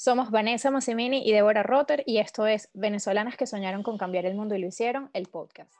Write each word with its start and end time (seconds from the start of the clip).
Somos 0.00 0.30
Vanessa 0.30 0.70
Massimini 0.70 1.28
y 1.28 1.32
Deborah 1.32 1.64
Rotter 1.64 2.04
y 2.06 2.18
esto 2.18 2.46
es 2.46 2.70
Venezolanas 2.72 3.36
que 3.36 3.48
soñaron 3.48 3.82
con 3.82 3.98
cambiar 3.98 4.26
el 4.26 4.36
mundo 4.36 4.54
y 4.54 4.60
lo 4.60 4.68
hicieron, 4.68 5.10
el 5.12 5.26
podcast. 5.26 5.74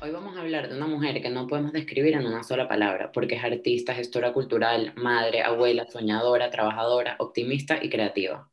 Hoy 0.00 0.12
vamos 0.12 0.36
a 0.36 0.40
hablar 0.40 0.68
de 0.68 0.76
una 0.76 0.86
mujer 0.86 1.20
que 1.20 1.28
no 1.28 1.48
podemos 1.48 1.72
describir 1.72 2.14
en 2.14 2.26
una 2.26 2.44
sola 2.44 2.68
palabra, 2.68 3.10
porque 3.10 3.34
es 3.34 3.42
artista, 3.42 3.92
gestora 3.92 4.32
cultural, 4.32 4.92
madre, 4.94 5.42
abuela, 5.42 5.84
soñadora, 5.90 6.48
trabajadora, 6.50 7.16
optimista 7.18 7.82
y 7.82 7.90
creativa. 7.90 8.48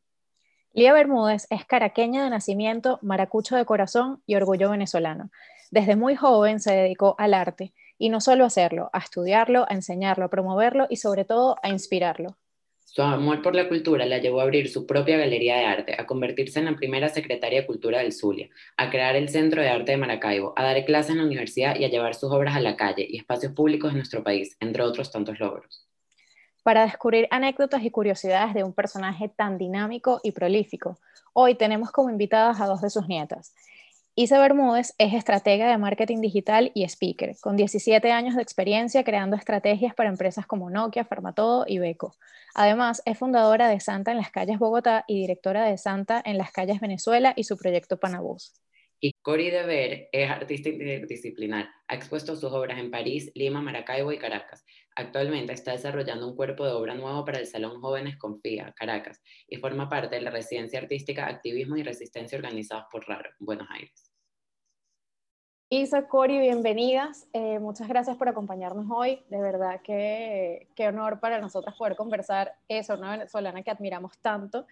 Lía 0.76 0.92
Bermúdez 0.92 1.46
es 1.50 1.64
caraqueña 1.64 2.24
de 2.24 2.30
nacimiento, 2.30 2.98
maracucho 3.00 3.54
de 3.54 3.64
corazón 3.64 4.20
y 4.26 4.34
orgullo 4.34 4.70
venezolano. 4.70 5.30
Desde 5.70 5.94
muy 5.94 6.16
joven 6.16 6.58
se 6.58 6.74
dedicó 6.74 7.14
al 7.16 7.32
arte 7.32 7.72
y 7.96 8.08
no 8.08 8.20
solo 8.20 8.42
a 8.42 8.48
hacerlo, 8.48 8.90
a 8.92 8.98
estudiarlo, 8.98 9.66
a 9.68 9.74
enseñarlo, 9.74 10.24
a 10.24 10.30
promoverlo 10.30 10.88
y 10.90 10.96
sobre 10.96 11.24
todo 11.24 11.54
a 11.62 11.68
inspirarlo. 11.68 12.38
Su 12.86 13.02
amor 13.02 13.40
por 13.40 13.54
la 13.54 13.68
cultura 13.68 14.04
la 14.04 14.18
llevó 14.18 14.40
a 14.40 14.42
abrir 14.42 14.68
su 14.68 14.84
propia 14.84 15.16
galería 15.16 15.58
de 15.58 15.64
arte, 15.64 15.94
a 15.96 16.06
convertirse 16.06 16.58
en 16.58 16.64
la 16.64 16.74
primera 16.74 17.08
secretaria 17.08 17.60
de 17.60 17.66
Cultura 17.68 18.00
del 18.00 18.12
Zulia, 18.12 18.48
a 18.76 18.90
crear 18.90 19.14
el 19.14 19.28
Centro 19.28 19.62
de 19.62 19.68
Arte 19.68 19.92
de 19.92 19.98
Maracaibo, 19.98 20.54
a 20.56 20.64
dar 20.64 20.84
clases 20.84 21.12
en 21.12 21.18
la 21.18 21.24
universidad 21.24 21.76
y 21.78 21.84
a 21.84 21.88
llevar 21.88 22.16
sus 22.16 22.32
obras 22.32 22.56
a 22.56 22.60
la 22.60 22.74
calle 22.74 23.06
y 23.08 23.18
espacios 23.18 23.52
públicos 23.52 23.92
de 23.92 23.98
nuestro 23.98 24.24
país, 24.24 24.56
entre 24.58 24.82
otros 24.82 25.12
tantos 25.12 25.38
logros 25.38 25.86
para 26.64 26.82
descubrir 26.82 27.28
anécdotas 27.30 27.84
y 27.84 27.90
curiosidades 27.90 28.54
de 28.54 28.64
un 28.64 28.72
personaje 28.72 29.28
tan 29.28 29.58
dinámico 29.58 30.20
y 30.24 30.32
prolífico. 30.32 30.98
Hoy 31.34 31.54
tenemos 31.54 31.92
como 31.92 32.10
invitadas 32.10 32.60
a 32.60 32.66
dos 32.66 32.80
de 32.80 32.90
sus 32.90 33.06
nietas. 33.06 33.54
Isa 34.16 34.38
Bermúdez 34.38 34.94
es 34.96 35.12
estratega 35.12 35.68
de 35.68 35.76
marketing 35.76 36.20
digital 36.20 36.70
y 36.72 36.84
speaker, 36.84 37.36
con 37.40 37.56
17 37.56 38.10
años 38.12 38.36
de 38.36 38.42
experiencia 38.42 39.04
creando 39.04 39.36
estrategias 39.36 39.94
para 39.94 40.08
empresas 40.08 40.46
como 40.46 40.70
Nokia, 40.70 41.04
Farmatodo 41.04 41.64
y 41.68 41.78
Beco. 41.78 42.14
Además, 42.54 43.02
es 43.04 43.18
fundadora 43.18 43.68
de 43.68 43.80
Santa 43.80 44.12
en 44.12 44.18
las 44.18 44.30
calles 44.30 44.58
Bogotá 44.58 45.04
y 45.06 45.20
directora 45.20 45.64
de 45.64 45.76
Santa 45.76 46.22
en 46.24 46.38
las 46.38 46.50
calles 46.50 46.80
Venezuela 46.80 47.34
y 47.36 47.44
su 47.44 47.58
proyecto 47.58 47.98
Panabús. 47.98 48.54
Y 49.06 49.12
Cori 49.20 49.50
Dever 49.50 50.08
es 50.12 50.30
artista 50.30 50.70
interdisciplinar. 50.70 51.68
Ha 51.88 51.94
expuesto 51.94 52.36
sus 52.36 52.50
obras 52.50 52.78
en 52.78 52.90
París, 52.90 53.30
Lima, 53.34 53.60
Maracaibo 53.60 54.12
y 54.12 54.18
Caracas. 54.18 54.64
Actualmente 54.96 55.52
está 55.52 55.72
desarrollando 55.72 56.26
un 56.26 56.34
cuerpo 56.34 56.64
de 56.64 56.72
obra 56.72 56.94
nuevo 56.94 57.22
para 57.22 57.38
el 57.38 57.46
Salón 57.46 57.82
Jóvenes 57.82 58.16
Confía, 58.16 58.72
Caracas, 58.74 59.20
y 59.46 59.58
forma 59.58 59.90
parte 59.90 60.16
de 60.16 60.22
la 60.22 60.30
residencia 60.30 60.78
artística 60.78 61.26
Activismo 61.26 61.76
y 61.76 61.82
Resistencia 61.82 62.38
organizados 62.38 62.86
por 62.90 63.06
RARO, 63.06 63.28
Buenos 63.40 63.68
Aires. 63.72 64.10
Isa, 65.68 66.08
Cori, 66.08 66.38
bienvenidas. 66.38 67.28
Eh, 67.34 67.58
muchas 67.58 67.88
gracias 67.88 68.16
por 68.16 68.30
acompañarnos 68.30 68.86
hoy. 68.90 69.22
De 69.28 69.38
verdad 69.38 69.82
que 69.82 70.68
qué 70.74 70.88
honor 70.88 71.20
para 71.20 71.42
nosotras 71.42 71.76
poder 71.76 71.94
conversar 71.94 72.54
eso, 72.68 72.94
una 72.94 73.10
venezolana 73.10 73.62
que 73.62 73.70
admiramos 73.70 74.16
tanto 74.22 74.66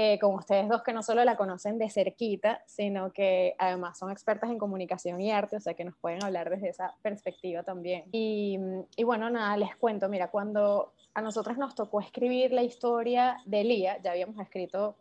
eh, 0.00 0.16
con 0.20 0.36
ustedes 0.36 0.68
dos 0.68 0.84
que 0.84 0.92
no 0.92 1.02
solo 1.02 1.24
la 1.24 1.36
conocen 1.36 1.76
de 1.76 1.90
cerquita, 1.90 2.62
sino 2.66 3.12
que 3.12 3.56
además 3.58 3.98
son 3.98 4.12
expertas 4.12 4.48
en 4.48 4.56
comunicación 4.56 5.20
y 5.20 5.32
arte, 5.32 5.56
o 5.56 5.60
sea 5.60 5.74
que 5.74 5.84
nos 5.84 5.96
pueden 5.96 6.22
hablar 6.22 6.50
desde 6.50 6.68
esa 6.68 6.94
perspectiva 7.02 7.64
también. 7.64 8.04
Y, 8.12 8.60
y 8.94 9.02
bueno, 9.02 9.28
nada, 9.28 9.56
les 9.56 9.74
cuento, 9.74 10.08
mira, 10.08 10.30
cuando 10.30 10.92
a 11.14 11.20
nosotras 11.20 11.58
nos 11.58 11.74
tocó 11.74 12.00
escribir 12.00 12.52
la 12.52 12.62
historia 12.62 13.38
de 13.44 13.64
Lía, 13.64 14.00
ya 14.00 14.12
habíamos 14.12 14.38
escrito 14.38 14.94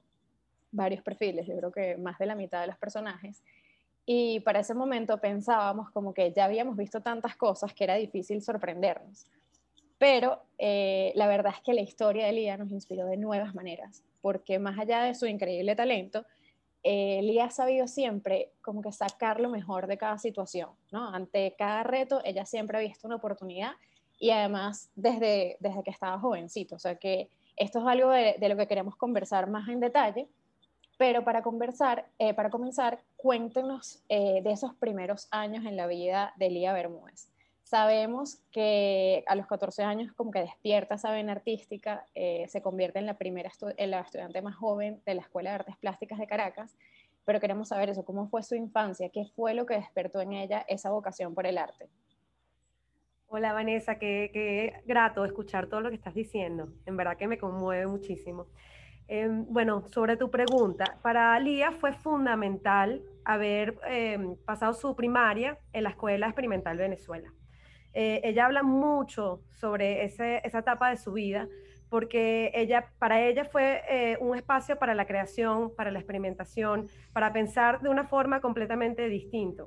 varios 0.72 1.04
perfiles, 1.04 1.46
yo 1.46 1.56
creo 1.58 1.72
que 1.72 1.96
más 1.98 2.18
de 2.18 2.26
la 2.26 2.34
mitad 2.34 2.62
de 2.62 2.66
los 2.66 2.78
personajes, 2.80 3.44
y 4.04 4.40
para 4.40 4.62
ese 4.62 4.74
momento 4.74 5.22
pensábamos 5.22 5.92
como 5.92 6.12
que 6.12 6.34
ya 6.34 6.46
habíamos 6.46 6.76
visto 6.76 7.02
tantas 7.02 7.36
cosas 7.36 7.72
que 7.72 7.84
era 7.84 7.94
difícil 7.94 8.42
sorprendernos. 8.42 9.28
Pero 10.00 10.42
eh, 10.58 11.12
la 11.14 11.28
verdad 11.28 11.54
es 11.56 11.62
que 11.62 11.76
la 11.76 11.82
historia 11.82 12.26
de 12.26 12.32
Lía 12.32 12.58
nos 12.58 12.72
inspiró 12.72 13.06
de 13.06 13.18
nuevas 13.18 13.54
maneras 13.54 14.04
porque 14.22 14.60
más 14.60 14.78
allá 14.80 15.02
de 15.04 15.16
su 15.16 15.26
increíble 15.26 15.76
talento, 15.76 16.26
eh, 16.84 17.22
Lía 17.22 17.46
ha 17.46 17.50
sabido 17.50 17.88
siempre 17.88 18.52
como 18.62 18.82
que 18.82 18.92
sacar 18.92 19.40
lo 19.40 19.50
mejor 19.50 19.88
de 19.88 19.98
cada 19.98 20.18
situación, 20.18 20.70
¿no? 20.92 21.10
Ante 21.10 21.56
cada 21.58 21.84
reto, 21.84 22.22
ella 22.24 22.46
siempre 22.46 22.78
ha 22.78 22.82
visto 22.82 23.08
una 23.08 23.18
oportunidad 23.18 23.72
y 24.20 24.30
además 24.30 24.90
desde, 24.96 25.58
desde 25.60 25.84
que 25.84 25.92
estaba 25.92 26.20
jovencito, 26.20 26.76
o 26.76 26.80
sea 26.80 26.96
que 26.96 27.30
esto 27.58 27.80
es 27.80 27.86
algo 27.86 28.12
de, 28.12 28.38
lo 28.48 28.56
que 28.56 28.68
queremos 28.68 28.96
conversar 28.96 29.50
más 29.50 29.68
en 29.68 29.80
detalle, 29.80 30.30
pero 30.98 31.24
para 31.24 31.42
conversar, 31.42 32.08
eh, 32.20 32.34
para 32.34 32.50
comenzar, 32.50 33.00
cuéntenos 33.18 34.04
eh, 34.10 34.42
de 34.44 34.52
esos 34.52 34.74
primeros 34.76 35.28
años 35.32 35.66
en 35.66 35.76
la 35.76 35.88
vida 35.88 36.34
de 36.38 36.52
Lía 36.52 36.74
Bermúdez. 36.74 37.30
Sabemos 37.68 38.40
que 38.50 39.26
a 39.28 39.36
los 39.36 39.46
14 39.46 39.84
años 39.84 40.14
como 40.14 40.32
que 40.32 40.40
despierta 40.40 40.96
esa 40.96 41.12
vena 41.12 41.34
artística, 41.34 42.06
eh, 42.16 42.46
se 42.48 42.62
convierte 42.62 42.98
en 42.98 43.06
la 43.06 43.18
primera 43.18 43.50
estudiante 43.50 44.42
más 44.42 44.56
joven 44.56 45.02
de 45.06 45.16
la 45.16 45.22
Escuela 45.22 45.50
de 45.50 45.56
Artes 45.56 45.76
Plásticas 45.76 46.18
de 46.18 46.28
Caracas, 46.28 46.78
pero 47.26 47.42
queremos 47.42 47.68
saber 47.68 47.90
eso, 47.90 48.06
cómo 48.06 48.30
fue 48.30 48.42
su 48.42 48.56
infancia, 48.56 49.10
qué 49.10 49.26
fue 49.36 49.54
lo 49.54 49.66
que 49.66 49.74
despertó 49.74 50.22
en 50.22 50.32
ella 50.32 50.64
esa 50.70 50.92
vocación 50.92 51.36
por 51.36 51.46
el 51.46 51.58
arte. 51.58 51.90
Hola 53.28 53.52
Vanessa, 53.52 54.00
qué, 54.00 54.30
qué 54.32 54.82
grato 54.86 55.26
escuchar 55.26 55.68
todo 55.68 55.82
lo 55.82 55.90
que 55.90 55.98
estás 55.98 56.14
diciendo, 56.14 56.72
en 56.86 56.96
verdad 56.96 57.18
que 57.18 57.28
me 57.28 57.38
conmueve 57.38 57.86
muchísimo. 57.86 58.46
Em, 59.10 59.46
bueno, 59.50 59.86
sobre 59.90 60.16
tu 60.16 60.32
pregunta, 60.32 61.00
para 61.02 61.38
Lía 61.42 61.74
fue 61.74 61.92
fundamental 61.92 63.04
haber 63.26 63.78
em, 63.88 64.38
pasado 64.46 64.74
su 64.74 64.96
primaria 64.96 65.60
en 65.74 65.84
la 65.84 65.90
Escuela 65.90 66.28
Experimental 66.28 66.78
Venezuela. 66.78 67.30
Eh, 67.94 68.22
ella 68.24 68.46
habla 68.46 68.64
mucho 68.64 69.42
sobre 69.50 70.04
esa 70.06 70.38
etapa 70.38 70.90
de 70.90 70.98
su 70.98 71.14
vida, 71.14 71.48
porque 71.90 72.52
ella, 72.54 72.92
para 73.00 73.22
ella 73.22 73.46
fue 73.46 73.82
eh, 73.90 74.18
un 74.20 74.36
espacio 74.36 74.78
para 74.78 74.94
la 74.94 75.06
creación, 75.06 75.74
para 75.76 75.92
la 75.92 76.00
experimentación, 76.00 76.88
para 77.14 77.32
pensar 77.34 77.82
de 77.82 77.90
una 77.90 78.04
forma 78.06 78.42
completamente 78.42 79.08
distinta. 79.08 79.64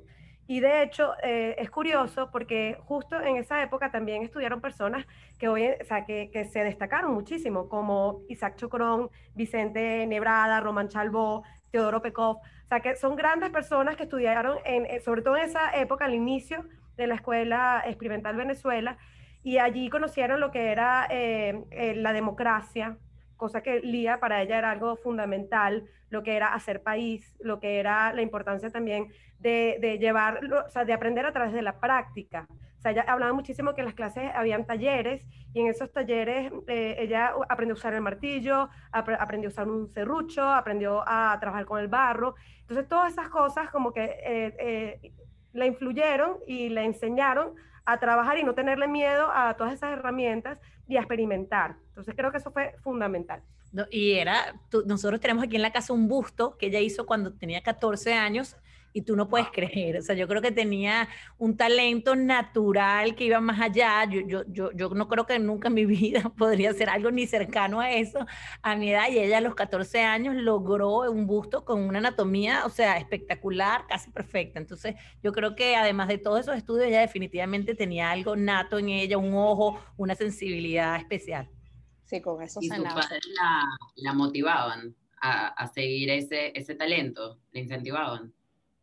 Y 0.47 0.59
de 0.59 0.83
hecho, 0.83 1.13
eh, 1.23 1.55
es 1.57 1.69
curioso 1.69 2.29
porque 2.29 2.77
justo 2.81 3.19
en 3.21 3.37
esa 3.37 3.63
época 3.63 3.89
también 3.89 4.21
estudiaron 4.23 4.59
personas 4.59 5.05
que, 5.39 5.47
hoy, 5.47 5.69
o 5.81 5.85
sea, 5.85 6.05
que, 6.05 6.29
que, 6.29 6.45
se 6.45 6.63
destacaron 6.63 7.13
muchísimo, 7.13 7.69
como 7.69 8.21
Isaac 8.27 8.57
Chocrón, 8.57 9.09
Vicente 9.33 10.05
Nebrada, 10.07 10.59
Román 10.59 10.89
Chalbó, 10.89 11.43
Teodoro 11.71 12.01
Pekov. 12.01 12.37
O 12.37 12.67
sea, 12.67 12.81
que 12.81 12.95
son 12.95 13.15
grandes 13.15 13.49
personas 13.49 13.95
que 13.95 14.03
estudiaron, 14.03 14.57
en, 14.65 15.01
sobre 15.01 15.21
todo 15.21 15.37
en 15.37 15.43
esa 15.43 15.71
época, 15.71 16.05
al 16.05 16.13
inicio 16.13 16.65
de 16.97 17.07
la 17.07 17.15
Escuela 17.15 17.83
Experimental 17.85 18.35
Venezuela, 18.35 18.97
y 19.43 19.57
allí 19.57 19.89
conocieron 19.89 20.39
lo 20.39 20.51
que 20.51 20.71
era 20.71 21.07
eh, 21.09 21.63
eh, 21.71 21.95
la 21.95 22.13
democracia, 22.13 22.97
cosa 23.37 23.61
que 23.61 23.79
Lía 23.79 24.19
para 24.19 24.41
ella 24.41 24.59
era 24.59 24.69
algo 24.69 24.95
fundamental, 24.97 25.85
lo 26.09 26.21
que 26.21 26.35
era 26.35 26.53
hacer 26.53 26.83
país, 26.83 27.35
lo 27.39 27.59
que 27.59 27.79
era 27.79 28.13
la 28.13 28.21
importancia 28.21 28.69
también 28.69 29.07
de, 29.39 29.77
de 29.81 29.97
llevar, 29.97 30.41
o 30.65 30.69
sea, 30.69 30.85
de 30.85 30.93
aprender 30.93 31.25
a 31.25 31.31
través 31.31 31.53
de 31.53 31.63
la 31.63 31.79
práctica. 31.79 32.47
O 32.77 32.81
sea, 32.81 32.91
ella 32.91 33.05
hablaba 33.07 33.33
muchísimo 33.33 33.73
que 33.73 33.81
en 33.81 33.85
las 33.85 33.95
clases 33.95 34.31
habían 34.35 34.65
talleres 34.65 35.25
y 35.53 35.61
en 35.61 35.67
esos 35.67 35.91
talleres 35.91 36.51
eh, 36.67 36.95
ella 36.99 37.33
aprendió 37.49 37.73
a 37.75 37.77
usar 37.77 37.93
el 37.93 38.01
martillo, 38.01 38.69
aprendió 38.91 39.49
a 39.49 39.51
usar 39.51 39.67
un 39.67 39.87
serrucho, 39.87 40.47
aprendió 40.47 41.03
a 41.07 41.37
trabajar 41.39 41.65
con 41.65 41.79
el 41.79 41.87
barro. 41.87 42.35
Entonces, 42.61 42.87
todas 42.87 43.13
esas 43.13 43.29
cosas 43.29 43.69
como 43.69 43.91
que 43.91 44.99
la 45.53 45.65
influyeron 45.65 46.37
y 46.47 46.69
la 46.69 46.83
enseñaron 46.83 47.55
a 47.85 47.99
trabajar 47.99 48.37
y 48.37 48.43
no 48.43 48.53
tenerle 48.53 48.87
miedo 48.87 49.27
a 49.33 49.55
todas 49.55 49.73
esas 49.73 49.91
herramientas 49.91 50.59
y 50.87 50.97
a 50.97 50.99
experimentar. 50.99 51.75
Entonces 51.89 52.13
creo 52.15 52.31
que 52.31 52.37
eso 52.37 52.51
fue 52.51 52.75
fundamental. 52.83 53.41
y 53.89 54.13
era, 54.13 54.55
nosotros 54.85 55.19
tenemos 55.19 55.43
aquí 55.43 55.55
en 55.55 55.61
la 55.61 55.71
casa 55.71 55.93
un 55.93 56.07
busto 56.07 56.57
que 56.57 56.67
ella 56.67 56.79
hizo 56.79 57.05
cuando 57.05 57.33
tenía 57.33 57.61
14 57.61 58.13
años 58.13 58.57
y 58.93 59.03
tú 59.03 59.15
no 59.15 59.29
puedes 59.29 59.47
creer. 59.49 59.97
O 59.97 60.01
sea, 60.01 60.15
yo 60.15 60.27
creo 60.27 60.41
que 60.41 60.51
tenía 60.51 61.07
un 61.37 61.55
talento 61.55 62.15
natural 62.15 63.15
que 63.15 63.25
iba 63.25 63.39
más 63.39 63.59
allá. 63.59 64.05
Yo, 64.05 64.21
yo, 64.21 64.43
yo, 64.47 64.71
yo 64.73 64.89
no 64.89 65.07
creo 65.07 65.25
que 65.25 65.39
nunca 65.39 65.69
en 65.69 65.73
mi 65.73 65.85
vida 65.85 66.31
podría 66.37 66.71
hacer 66.71 66.89
algo 66.89 67.11
ni 67.11 67.27
cercano 67.27 67.79
a 67.79 67.91
eso 67.91 68.25
a 68.61 68.75
mi 68.75 68.91
edad. 68.91 69.09
Y 69.09 69.19
ella 69.19 69.37
a 69.37 69.41
los 69.41 69.55
14 69.55 70.01
años 70.01 70.35
logró 70.35 71.09
un 71.11 71.27
busto 71.27 71.63
con 71.63 71.81
una 71.81 71.99
anatomía, 71.99 72.65
o 72.65 72.69
sea, 72.69 72.97
espectacular, 72.97 73.85
casi 73.87 74.11
perfecta. 74.11 74.59
Entonces, 74.59 74.95
yo 75.23 75.31
creo 75.31 75.55
que 75.55 75.75
además 75.75 76.07
de 76.07 76.17
todos 76.17 76.41
esos 76.41 76.55
estudios, 76.55 76.87
ella 76.87 77.01
definitivamente 77.01 77.75
tenía 77.75 78.11
algo 78.11 78.35
nato 78.35 78.79
en 78.79 78.89
ella, 78.89 79.17
un 79.17 79.33
ojo, 79.33 79.79
una 79.97 80.15
sensibilidad 80.15 80.97
especial. 80.97 81.49
Sí, 82.05 82.21
con 82.21 82.41
eso 82.41 82.59
y 82.61 82.67
sus 82.67 82.77
padres 82.83 83.25
la, 83.41 83.63
la 83.95 84.13
motivaban 84.13 84.93
a, 85.21 85.47
a 85.47 85.67
seguir 85.67 86.09
ese, 86.09 86.51
ese 86.57 86.75
talento, 86.75 87.39
le 87.53 87.61
incentivaban. 87.61 88.33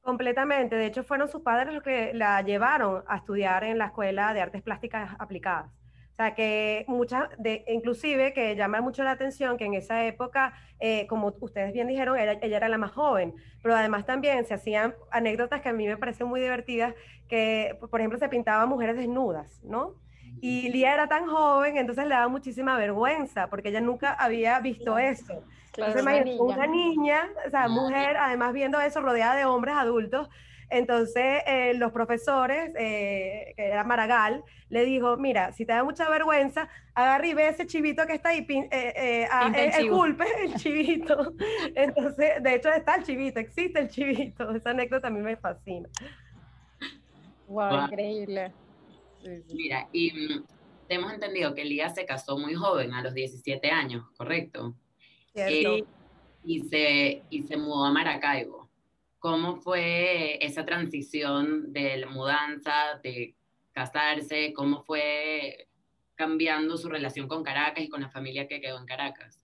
Completamente. 0.02 0.76
De 0.76 0.86
hecho, 0.86 1.04
fueron 1.04 1.28
sus 1.28 1.42
padres 1.42 1.74
los 1.74 1.82
que 1.82 2.12
la 2.14 2.40
llevaron 2.42 3.04
a 3.06 3.16
estudiar 3.18 3.64
en 3.64 3.78
la 3.78 3.86
Escuela 3.86 4.32
de 4.32 4.40
Artes 4.40 4.62
Plásticas 4.62 5.14
Aplicadas. 5.18 5.70
O 6.12 6.16
sea, 6.16 6.34
que 6.34 6.84
muchas, 6.88 7.28
de, 7.38 7.64
inclusive 7.68 8.32
que 8.32 8.56
llama 8.56 8.80
mucho 8.80 9.04
la 9.04 9.12
atención 9.12 9.56
que 9.56 9.66
en 9.66 9.74
esa 9.74 10.04
época, 10.04 10.54
eh, 10.80 11.06
como 11.06 11.34
ustedes 11.40 11.72
bien 11.72 11.86
dijeron, 11.86 12.18
ella, 12.18 12.38
ella, 12.42 12.56
era 12.56 12.68
la 12.68 12.78
más 12.78 12.90
joven, 12.92 13.34
pero 13.62 13.76
además 13.76 14.04
también 14.04 14.44
se 14.44 14.54
hacían 14.54 14.94
anécdotas 15.12 15.60
que 15.60 15.68
a 15.68 15.72
mí 15.72 15.86
me 15.86 15.96
parecen 15.96 16.26
muy 16.26 16.40
divertidas, 16.40 16.94
que 17.28 17.78
por 17.90 18.00
ejemplo 18.00 18.18
se 18.18 18.28
pintaban 18.28 18.68
mujeres 18.68 18.96
desnudas, 18.96 19.62
¿no? 19.62 19.94
Y 20.40 20.68
Lía 20.70 20.94
era 20.94 21.08
tan 21.08 21.26
joven, 21.26 21.76
entonces 21.76 22.04
le 22.04 22.14
daba 22.14 22.28
muchísima 22.28 22.76
vergüenza, 22.76 23.48
porque 23.48 23.70
ella 23.70 23.80
nunca 23.80 24.12
había 24.12 24.60
visto 24.60 24.98
eso. 24.98 25.42
entonces, 25.76 26.02
una 26.02 26.20
niña. 26.20 26.42
una 26.42 26.66
niña, 26.66 27.28
o 27.46 27.50
sea, 27.50 27.68
mujer, 27.68 28.16
además 28.16 28.52
viendo 28.52 28.80
eso 28.80 29.00
rodeada 29.00 29.34
de 29.34 29.44
hombres 29.44 29.74
adultos, 29.74 30.28
entonces, 30.70 31.42
eh, 31.46 31.72
los 31.74 31.92
profesores, 31.92 32.70
eh, 32.78 33.54
que 33.56 33.66
era 33.68 33.84
Maragall, 33.84 34.44
le 34.68 34.84
dijo, 34.84 35.16
mira, 35.16 35.52
si 35.52 35.64
te 35.64 35.72
da 35.72 35.82
mucha 35.82 36.08
vergüenza, 36.10 36.68
agarra 36.94 37.26
y 37.26 37.34
ve 37.34 37.48
ese 37.48 37.66
chivito 37.66 38.06
que 38.06 38.14
está 38.14 38.30
ahí, 38.30 38.46
eh, 38.48 39.26
el, 39.54 39.84
el, 39.84 39.90
culpe, 39.90 40.26
el 40.44 40.54
chivito. 40.56 41.32
Entonces, 41.74 42.42
de 42.42 42.54
hecho 42.54 42.70
está 42.70 42.96
el 42.96 43.04
chivito, 43.04 43.40
existe 43.40 43.80
el 43.80 43.88
chivito. 43.88 44.50
Esa 44.50 44.70
anécdota 44.70 45.08
a 45.08 45.10
mí 45.10 45.20
me 45.20 45.36
fascina. 45.36 45.88
Wow, 47.46 47.84
increíble. 47.84 48.52
Mira, 49.52 49.88
y 49.92 50.12
mm, 50.12 50.44
hemos 50.88 51.12
entendido 51.12 51.54
que 51.54 51.62
Elías 51.62 51.94
se 51.94 52.06
casó 52.06 52.38
muy 52.38 52.54
joven, 52.54 52.92
a 52.94 53.02
los 53.02 53.14
17 53.14 53.70
años, 53.70 54.04
¿correcto? 54.16 54.74
Cierto. 55.32 55.86
y, 56.44 56.60
se, 56.60 57.22
y 57.30 57.42
se 57.42 57.56
mudó 57.56 57.84
a 57.84 57.92
Maracaibo. 57.92 58.68
¿Cómo 59.18 59.56
fue 59.56 60.44
esa 60.44 60.64
transición 60.64 61.72
de 61.72 61.96
la 61.98 62.08
mudanza, 62.08 63.00
de 63.02 63.34
casarse? 63.72 64.52
¿Cómo 64.52 64.82
fue 64.82 65.68
cambiando 66.14 66.76
su 66.76 66.88
relación 66.88 67.28
con 67.28 67.42
Caracas 67.42 67.84
y 67.84 67.88
con 67.88 68.00
la 68.00 68.10
familia 68.10 68.46
que 68.46 68.60
quedó 68.60 68.78
en 68.78 68.86
Caracas? 68.86 69.37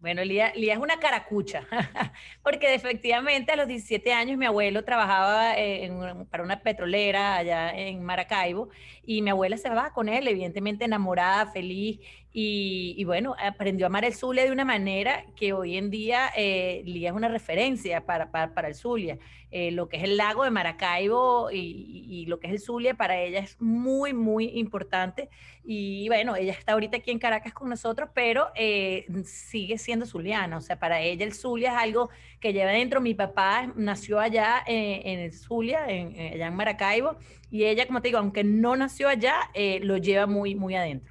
Bueno, 0.00 0.24
Lía, 0.24 0.50
Lía, 0.54 0.72
es 0.72 0.78
una 0.78 0.98
caracucha, 0.98 1.66
porque 2.42 2.72
efectivamente 2.74 3.52
a 3.52 3.56
los 3.56 3.68
17 3.68 4.14
años 4.14 4.38
mi 4.38 4.46
abuelo 4.46 4.82
trabajaba 4.82 5.58
eh, 5.58 5.90
para 6.30 6.42
una 6.42 6.62
petrolera 6.62 7.36
allá 7.36 7.70
en 7.76 8.02
Maracaibo 8.02 8.70
y 9.04 9.20
mi 9.20 9.28
abuela 9.28 9.58
se 9.58 9.68
va 9.68 9.92
con 9.92 10.08
él, 10.08 10.26
evidentemente 10.26 10.86
enamorada, 10.86 11.52
feliz, 11.52 12.00
y, 12.32 13.02
bueno, 13.04 13.34
aprendió 13.44 13.86
a 13.86 13.88
amar 13.88 14.04
el 14.04 14.14
Zulia 14.14 14.44
de 14.44 14.52
una 14.52 14.64
manera 14.64 15.24
que 15.34 15.52
hoy 15.52 15.76
en 15.76 15.90
día 15.90 16.30
eh, 16.36 16.80
Lía 16.84 17.08
es 17.10 17.14
una 17.16 17.26
referencia 17.26 18.06
para, 18.06 18.30
para, 18.30 18.68
el 18.68 18.76
Zulia. 18.76 19.18
Eh, 19.50 19.72
lo 19.72 19.88
que 19.88 19.96
es 19.96 20.04
el 20.04 20.16
lago 20.16 20.44
de 20.44 20.50
Maracaibo 20.50 21.50
y, 21.50 22.26
lo 22.28 22.38
que 22.38 22.46
es 22.46 22.52
el 22.52 22.60
Zulia 22.60 22.94
para 22.94 23.20
ella 23.20 23.40
es 23.40 23.60
muy, 23.60 24.12
muy 24.12 24.44
importante. 24.60 25.28
Y 25.64 26.06
bueno, 26.06 26.36
ella 26.36 26.52
está 26.52 26.74
ahorita 26.74 26.98
aquí 26.98 27.10
en 27.10 27.18
Caracas 27.18 27.52
con 27.52 27.68
nosotros, 27.68 28.10
pero 28.14 28.46
eh, 28.54 29.06
sigue 29.24 29.76
siendo 29.76 30.06
zuliana. 30.06 30.56
O 30.56 30.60
sea, 30.60 30.78
para 30.78 31.00
ella 31.00 31.24
el 31.24 31.32
Zulia 31.32 31.72
es 31.72 31.78
algo 31.78 32.10
que 32.38 32.52
lleva 32.52 32.70
dentro. 32.70 33.00
Mi 33.00 33.14
papá 33.14 33.72
nació 33.74 34.20
allá 34.20 34.62
en 34.66 35.18
el 35.18 35.32
Zulia, 35.32 35.88
en, 35.88 36.14
allá 36.34 36.46
en 36.46 36.54
Maracaibo, 36.54 37.16
y 37.50 37.64
ella, 37.64 37.88
como 37.88 38.00
te 38.00 38.08
digo, 38.08 38.18
aunque 38.18 38.44
no 38.44 38.76
nació 38.76 39.08
allá, 39.08 39.50
lo 39.82 39.96
lleva 39.96 40.26
muy, 40.26 40.54
muy 40.54 40.76
adentro. 40.76 41.09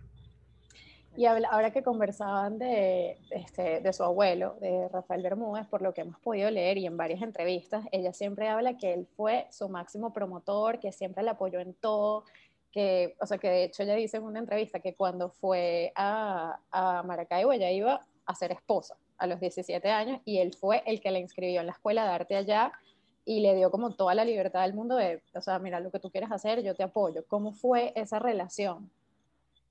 Y 1.19 1.25
ahora 1.25 1.71
que 1.71 1.83
conversaban 1.83 2.57
de, 2.59 3.17
este, 3.31 3.81
de 3.81 3.91
su 3.91 4.05
abuelo, 4.05 4.55
de 4.61 4.87
Rafael 4.87 5.21
Bermúdez, 5.21 5.67
por 5.67 5.81
lo 5.81 5.93
que 5.93 5.99
hemos 5.99 6.17
podido 6.21 6.49
leer 6.49 6.77
y 6.77 6.85
en 6.85 6.95
varias 6.95 7.21
entrevistas, 7.21 7.85
ella 7.91 8.13
siempre 8.13 8.47
habla 8.47 8.77
que 8.77 8.93
él 8.93 9.05
fue 9.17 9.45
su 9.51 9.67
máximo 9.67 10.13
promotor, 10.13 10.79
que 10.79 10.93
siempre 10.93 11.21
le 11.23 11.31
apoyó 11.31 11.59
en 11.59 11.73
todo, 11.73 12.23
que, 12.71 13.17
o 13.19 13.25
sea, 13.25 13.37
que 13.37 13.49
de 13.49 13.63
hecho 13.65 13.83
ella 13.83 13.95
dice 13.95 14.15
en 14.15 14.23
una 14.23 14.39
entrevista 14.39 14.79
que 14.79 14.95
cuando 14.95 15.29
fue 15.29 15.91
a, 15.93 16.57
a 16.71 17.03
Maracaibo 17.03 17.51
ella 17.51 17.69
iba 17.69 18.07
a 18.25 18.35
ser 18.35 18.53
esposa 18.53 18.95
a 19.17 19.27
los 19.27 19.41
17 19.41 19.89
años 19.89 20.21
y 20.23 20.37
él 20.37 20.53
fue 20.53 20.83
el 20.85 21.01
que 21.01 21.11
la 21.11 21.19
inscribió 21.19 21.59
en 21.59 21.65
la 21.65 21.73
escuela 21.73 22.05
de 22.05 22.11
arte 22.11 22.37
allá 22.37 22.71
y 23.25 23.41
le 23.41 23.55
dio 23.55 23.71
como 23.71 23.93
toda 23.93 24.15
la 24.15 24.23
libertad 24.23 24.61
del 24.61 24.73
mundo 24.73 24.95
de, 24.95 25.21
o 25.35 25.41
sea, 25.41 25.59
mira 25.59 25.81
lo 25.81 25.91
que 25.91 25.99
tú 25.99 26.11
quieres 26.11 26.31
hacer, 26.31 26.63
yo 26.63 26.75
te 26.75 26.83
apoyo. 26.83 27.25
¿Cómo 27.27 27.51
fue 27.51 27.91
esa 27.97 28.19
relación? 28.19 28.89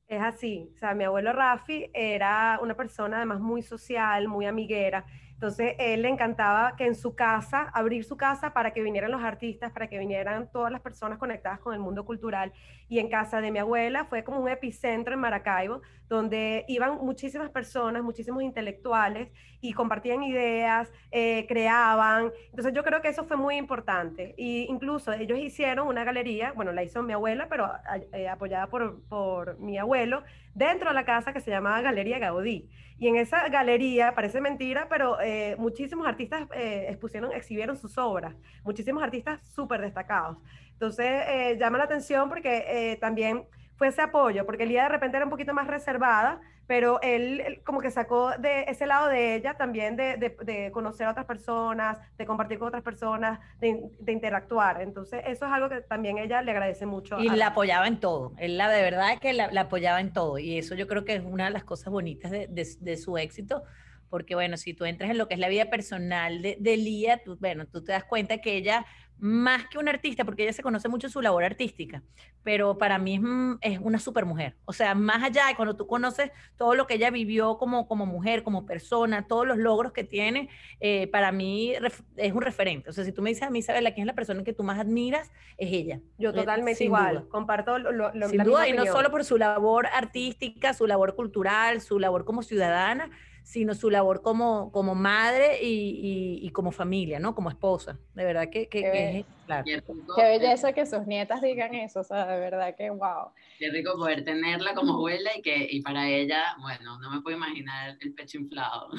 Es 0.09 0.23
así, 0.23 0.71
o 0.75 0.79
sea, 0.79 0.95
mi 0.95 1.05
abuelo 1.05 1.33
Rafi 1.35 1.91
era 1.93 2.59
una 2.63 2.75
persona 2.75 3.19
además 3.19 3.41
muy 3.41 3.61
social, 3.63 4.27
muy 4.27 4.47
amiguera, 4.47 5.05
entonces, 5.39 5.77
él 5.79 6.03
le 6.03 6.09
encantaba 6.09 6.75
que 6.75 6.85
en 6.85 6.97
su 6.97 7.15
casa, 7.15 7.71
abrir 7.73 8.03
su 8.03 8.17
casa 8.17 8.53
para 8.53 8.73
que 8.73 8.83
vinieran 8.83 9.13
los 9.13 9.23
artistas, 9.23 9.71
para 9.71 9.87
que 9.87 9.97
vinieran 9.97 10.51
todas 10.51 10.73
las 10.73 10.81
personas 10.81 11.17
conectadas 11.17 11.61
con 11.61 11.75
el 11.75 11.79
mundo 11.79 12.05
cultural. 12.05 12.53
Y 12.89 12.99
en 12.99 13.09
casa 13.09 13.41
de 13.41 13.53
mi 13.53 13.61
abuela 13.61 14.05
fue 14.07 14.25
como 14.25 14.41
un 14.41 14.49
epicentro 14.49 15.15
en 15.15 15.21
Maracaibo, 15.21 15.81
donde 16.09 16.65
iban 16.67 16.97
muchísimas 16.97 17.51
personas, 17.51 18.03
muchísimos 18.03 18.43
intelectuales 18.43 19.29
y 19.61 19.75
compartían 19.75 20.25
ideas, 20.25 20.91
eh, 21.13 21.47
creaban. 21.47 22.33
Entonces, 22.51 22.73
yo 22.75 22.83
creo 22.83 23.01
que 23.01 23.07
eso 23.07 23.23
fue 23.23 23.37
muy 23.37 23.55
importante. 23.59 24.35
Y 24.37 24.67
incluso 24.69 25.13
ellos 25.13 25.39
hicieron 25.39 25.87
una 25.87 26.03
galería, 26.03 26.51
bueno, 26.51 26.73
la 26.73 26.83
hizo 26.83 27.05
mi 27.05 27.13
abuela, 27.13 27.47
pero 27.49 27.71
eh, 28.13 28.29
apoyada 28.29 28.67
por, 28.67 29.01
por 29.05 29.57
mi 29.61 29.79
abuelo, 29.79 30.25
dentro 30.55 30.91
de 30.91 30.95
la 30.95 31.05
casa 31.05 31.33
que 31.33 31.41
se 31.41 31.51
llamaba 31.51 31.81
Galería 31.81 32.19
Gaudí. 32.19 32.69
Y 32.99 33.07
en 33.07 33.17
esa 33.17 33.49
galería, 33.49 34.15
parece 34.15 34.41
mentira, 34.41 34.89
pero 34.89 35.21
eh, 35.21 35.55
muchísimos 35.57 36.07
artistas 36.07 36.49
eh, 36.55 36.87
expusieron, 36.89 37.33
exhibieron 37.33 37.77
sus 37.77 37.97
obras, 37.97 38.35
muchísimos 38.65 39.03
artistas 39.03 39.41
súper 39.55 39.81
destacados. 39.81 40.37
Entonces, 40.73 41.07
eh, 41.07 41.57
llama 41.61 41.79
la 41.79 41.85
atención 41.85 42.29
porque 42.29 42.99
también 43.01 43.45
fue 43.79 43.89
ese 43.89 44.03
apoyo, 44.03 44.45
porque 44.45 44.67
Lía 44.67 44.83
de 44.83 44.89
repente 44.89 45.17
era 45.17 45.25
un 45.25 45.31
poquito 45.31 45.55
más 45.55 45.69
reservada, 45.69 46.41
pero 46.67 47.01
él, 47.01 47.63
como 47.65 47.81
que 47.81 47.93
sacó 47.93 48.33
de 48.37 48.65
ese 48.65 48.87
lado 48.87 49.09
de 49.09 49.37
ella 49.37 49.55
también 49.55 49.97
de, 49.97 50.71
conocer 50.73 51.07
a 51.07 51.13
otras 51.13 51.27
personas, 51.27 51.97
de 52.19 52.27
compartir 52.27 52.59
con 52.59 52.69
otras 52.69 52.83
personas, 52.83 53.39
de, 53.61 53.89
interactuar. 54.09 54.83
Entonces, 54.83 55.23
eso 55.27 55.47
es 55.47 55.53
algo 55.53 55.69
que 55.69 55.81
también 55.81 56.19
ella 56.19 56.43
le 56.43 56.51
agradece 56.51 56.87
mucho. 56.87 57.19
Y 57.21 57.31
la 57.31 57.49
apoyaba 57.49 57.87
en 57.87 58.01
todo. 58.01 58.33
Él 58.37 58.59
la 58.59 58.69
de 58.69 58.83
verdad 58.83 59.13
es 59.13 59.21
que 59.21 59.33
la, 59.33 59.49
apoyaba 59.59 60.01
en 60.01 60.13
todo. 60.13 60.39
Y 60.39 60.59
eso 60.59 60.75
yo 60.75 60.89
creo 60.89 61.05
que 61.05 61.15
es 61.15 61.25
una 61.25 61.45
de 61.45 61.53
las 61.53 61.65
cosas 61.65 61.91
bonitas 61.91 62.33
de, 62.33 62.97
su 62.97 63.17
éxito. 63.17 63.63
Porque 64.09 64.35
bueno, 64.35 64.57
si 64.57 64.75
tú 64.75 64.85
entras 64.85 65.11
en 65.11 65.19
lo 65.19 65.29
que 65.29 65.35
es 65.35 65.41
la 65.41 65.49
vida 65.49 65.71
personal 65.71 66.43
de, 66.43 66.57
de 66.61 66.77
Lía, 66.77 67.23
tú, 67.23 67.37
bueno, 67.41 67.67
tú 67.67 67.83
te 67.83 67.93
das 67.93 68.05
cuenta 68.05 68.39
que 68.39 68.57
ella 68.57 68.87
más 69.21 69.67
que 69.67 69.79
una 69.79 69.91
artista, 69.91 70.25
porque 70.25 70.45
ella 70.45 70.53
se 70.53 70.63
conoce 70.63 70.89
mucho 70.89 71.09
su 71.09 71.21
labor 71.21 71.45
artística, 71.45 72.03
pero 72.45 72.79
para 72.79 72.99
mí 72.99 73.21
es, 73.61 73.79
una 73.81 73.99
super 73.99 74.25
mujer. 74.25 74.57
O 74.65 74.73
sea, 74.73 74.95
más 74.95 75.23
allá 75.23 75.47
de 75.49 75.57
cuando 75.57 75.77
tú 75.77 75.87
conoces 75.87 76.31
todo 76.57 76.75
lo 76.75 76.87
que 76.87 76.95
ella 76.95 77.11
vivió 77.11 77.59
como, 77.59 77.89
como 77.89 78.07
mujer, 78.07 78.43
como 78.43 78.65
persona, 78.65 79.27
todos 79.27 79.47
los 79.47 79.59
logros 79.59 79.93
que 79.93 80.05
tiene, 80.05 80.49
eh, 80.81 81.09
para 81.09 81.33
mí 81.33 81.73
es 82.17 82.33
un 82.33 82.43
referente. 82.43 82.91
O 82.91 82.93
sea, 82.93 83.05
si 83.05 83.13
tú 83.13 83.23
me 83.23 83.31
dices 83.31 83.45
a 83.45 83.51
mí, 83.51 83.59
Isabela, 83.59 83.93
¿quién 83.93 84.05
es 84.05 84.07
la 84.07 84.15
persona 84.15 84.45
que 84.45 84.53
tú 84.53 84.63
más 84.63 84.79
admiras? 84.79 85.31
Es 85.57 85.73
ella. 85.73 86.01
Yo 86.17 86.33
totalmente 86.33 86.85
igual, 86.85 87.29
comparto 87.29 87.79
lo, 87.79 87.93
lo 87.93 88.29
Sin 88.29 88.45
duda, 88.45 88.69
y 88.69 88.73
no 88.73 88.87
solo 88.87 89.11
por 89.11 89.25
su 89.25 89.37
labor 89.37 89.87
artística, 89.89 90.75
su 90.75 90.87
labor 90.87 91.17
cultural, 91.17 91.81
su 91.81 91.99
labor 91.99 92.25
como 92.25 92.43
ciudadana, 92.43 93.11
sino 93.49 93.75
su 93.75 93.89
labor 93.89 94.21
como, 94.21 94.71
como 94.73 94.95
madre 94.95 95.63
y, 95.63 96.39
y, 96.43 96.51
como 96.51 96.71
familia, 96.71 97.19
¿no? 97.19 97.35
Como 97.35 97.49
esposa. 97.49 97.99
De 98.13 98.23
verdad 98.23 98.51
que, 98.51 98.69
que, 98.69 98.83
que 98.83 99.19
es 99.21 99.27
claro. 99.47 99.65
Qué 99.65 100.23
belleza 100.23 100.75
que 100.75 100.85
sus 100.85 101.07
nietas 101.07 101.41
digan 101.41 101.75
eso, 101.75 102.01
o 102.01 102.05
sea, 102.05 102.27
de 102.27 102.39
verdad 102.39 102.75
que 102.77 102.91
wow. 102.91 103.31
Qué 103.59 103.71
rico 103.71 103.95
poder 103.95 104.23
tenerla 104.23 104.75
como 104.75 104.93
abuela 104.93 105.31
y 105.35 105.41
que 105.41 105.67
y 105.71 105.81
para 105.81 106.11
ella, 106.11 106.43
bueno, 106.61 106.99
no 106.99 107.11
me 107.11 107.23
puedo 107.23 107.39
imaginar 107.39 107.97
el 107.99 108.13
pecho 108.13 108.37
inflado. 108.37 108.91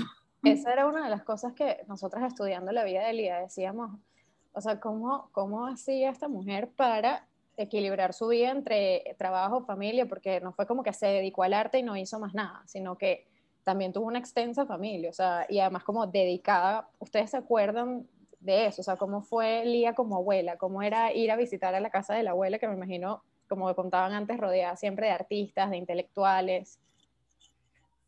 Esa 0.41 0.73
era 0.73 0.87
una 0.87 1.03
de 1.03 1.11
las 1.11 1.21
cosas 1.21 1.53
que 1.53 1.83
nosotras 1.87 2.23
estudiando 2.23 2.71
la 2.71 2.83
vida 2.85 3.05
de 3.05 3.13
Lía 3.13 3.37
decíamos, 3.37 3.99
o 4.53 4.61
sea, 4.61 4.79
¿cómo, 4.79 5.29
cómo 5.31 5.67
hacía 5.67 6.09
esta 6.09 6.27
mujer 6.27 6.71
para 6.75 7.27
equilibrar 7.55 8.13
su 8.13 8.29
vida 8.29 8.49
entre 8.49 9.15
trabajo, 9.19 9.63
familia? 9.63 10.07
Porque 10.07 10.41
no 10.41 10.53
fue 10.53 10.65
como 10.65 10.81
que 10.81 10.93
se 10.93 11.05
dedicó 11.05 11.43
al 11.43 11.53
arte 11.53 11.77
y 11.77 11.83
no 11.83 11.95
hizo 11.95 12.19
más 12.19 12.33
nada, 12.33 12.63
sino 12.65 12.97
que 12.97 13.28
también 13.69 13.93
tuvo 13.93 14.07
una 14.07 14.17
extensa 14.17 14.65
familia, 14.65 15.11
o 15.11 15.13
sea, 15.13 15.45
y 15.47 15.59
además 15.59 15.83
como 15.83 16.07
dedicada, 16.07 16.89
¿ustedes 16.97 17.29
se 17.29 17.37
acuerdan 17.37 18.07
de 18.39 18.65
eso? 18.65 18.81
O 18.81 18.83
sea, 18.83 18.97
¿cómo 18.97 19.21
fue 19.21 19.63
Lía 19.63 19.93
como 19.93 20.15
abuela? 20.15 20.57
¿Cómo 20.57 20.81
era 20.81 21.13
ir 21.13 21.29
a 21.29 21.35
visitar 21.35 21.75
a 21.75 21.79
la 21.79 21.91
casa 21.91 22.15
de 22.15 22.23
la 22.23 22.31
abuela, 22.31 22.57
que 22.57 22.67
me 22.67 22.73
imagino, 22.73 23.21
como 23.47 23.71
contaban 23.75 24.13
antes, 24.13 24.39
rodeada 24.39 24.75
siempre 24.75 25.05
de 25.05 25.11
artistas, 25.11 25.69
de 25.69 25.77
intelectuales? 25.77 26.79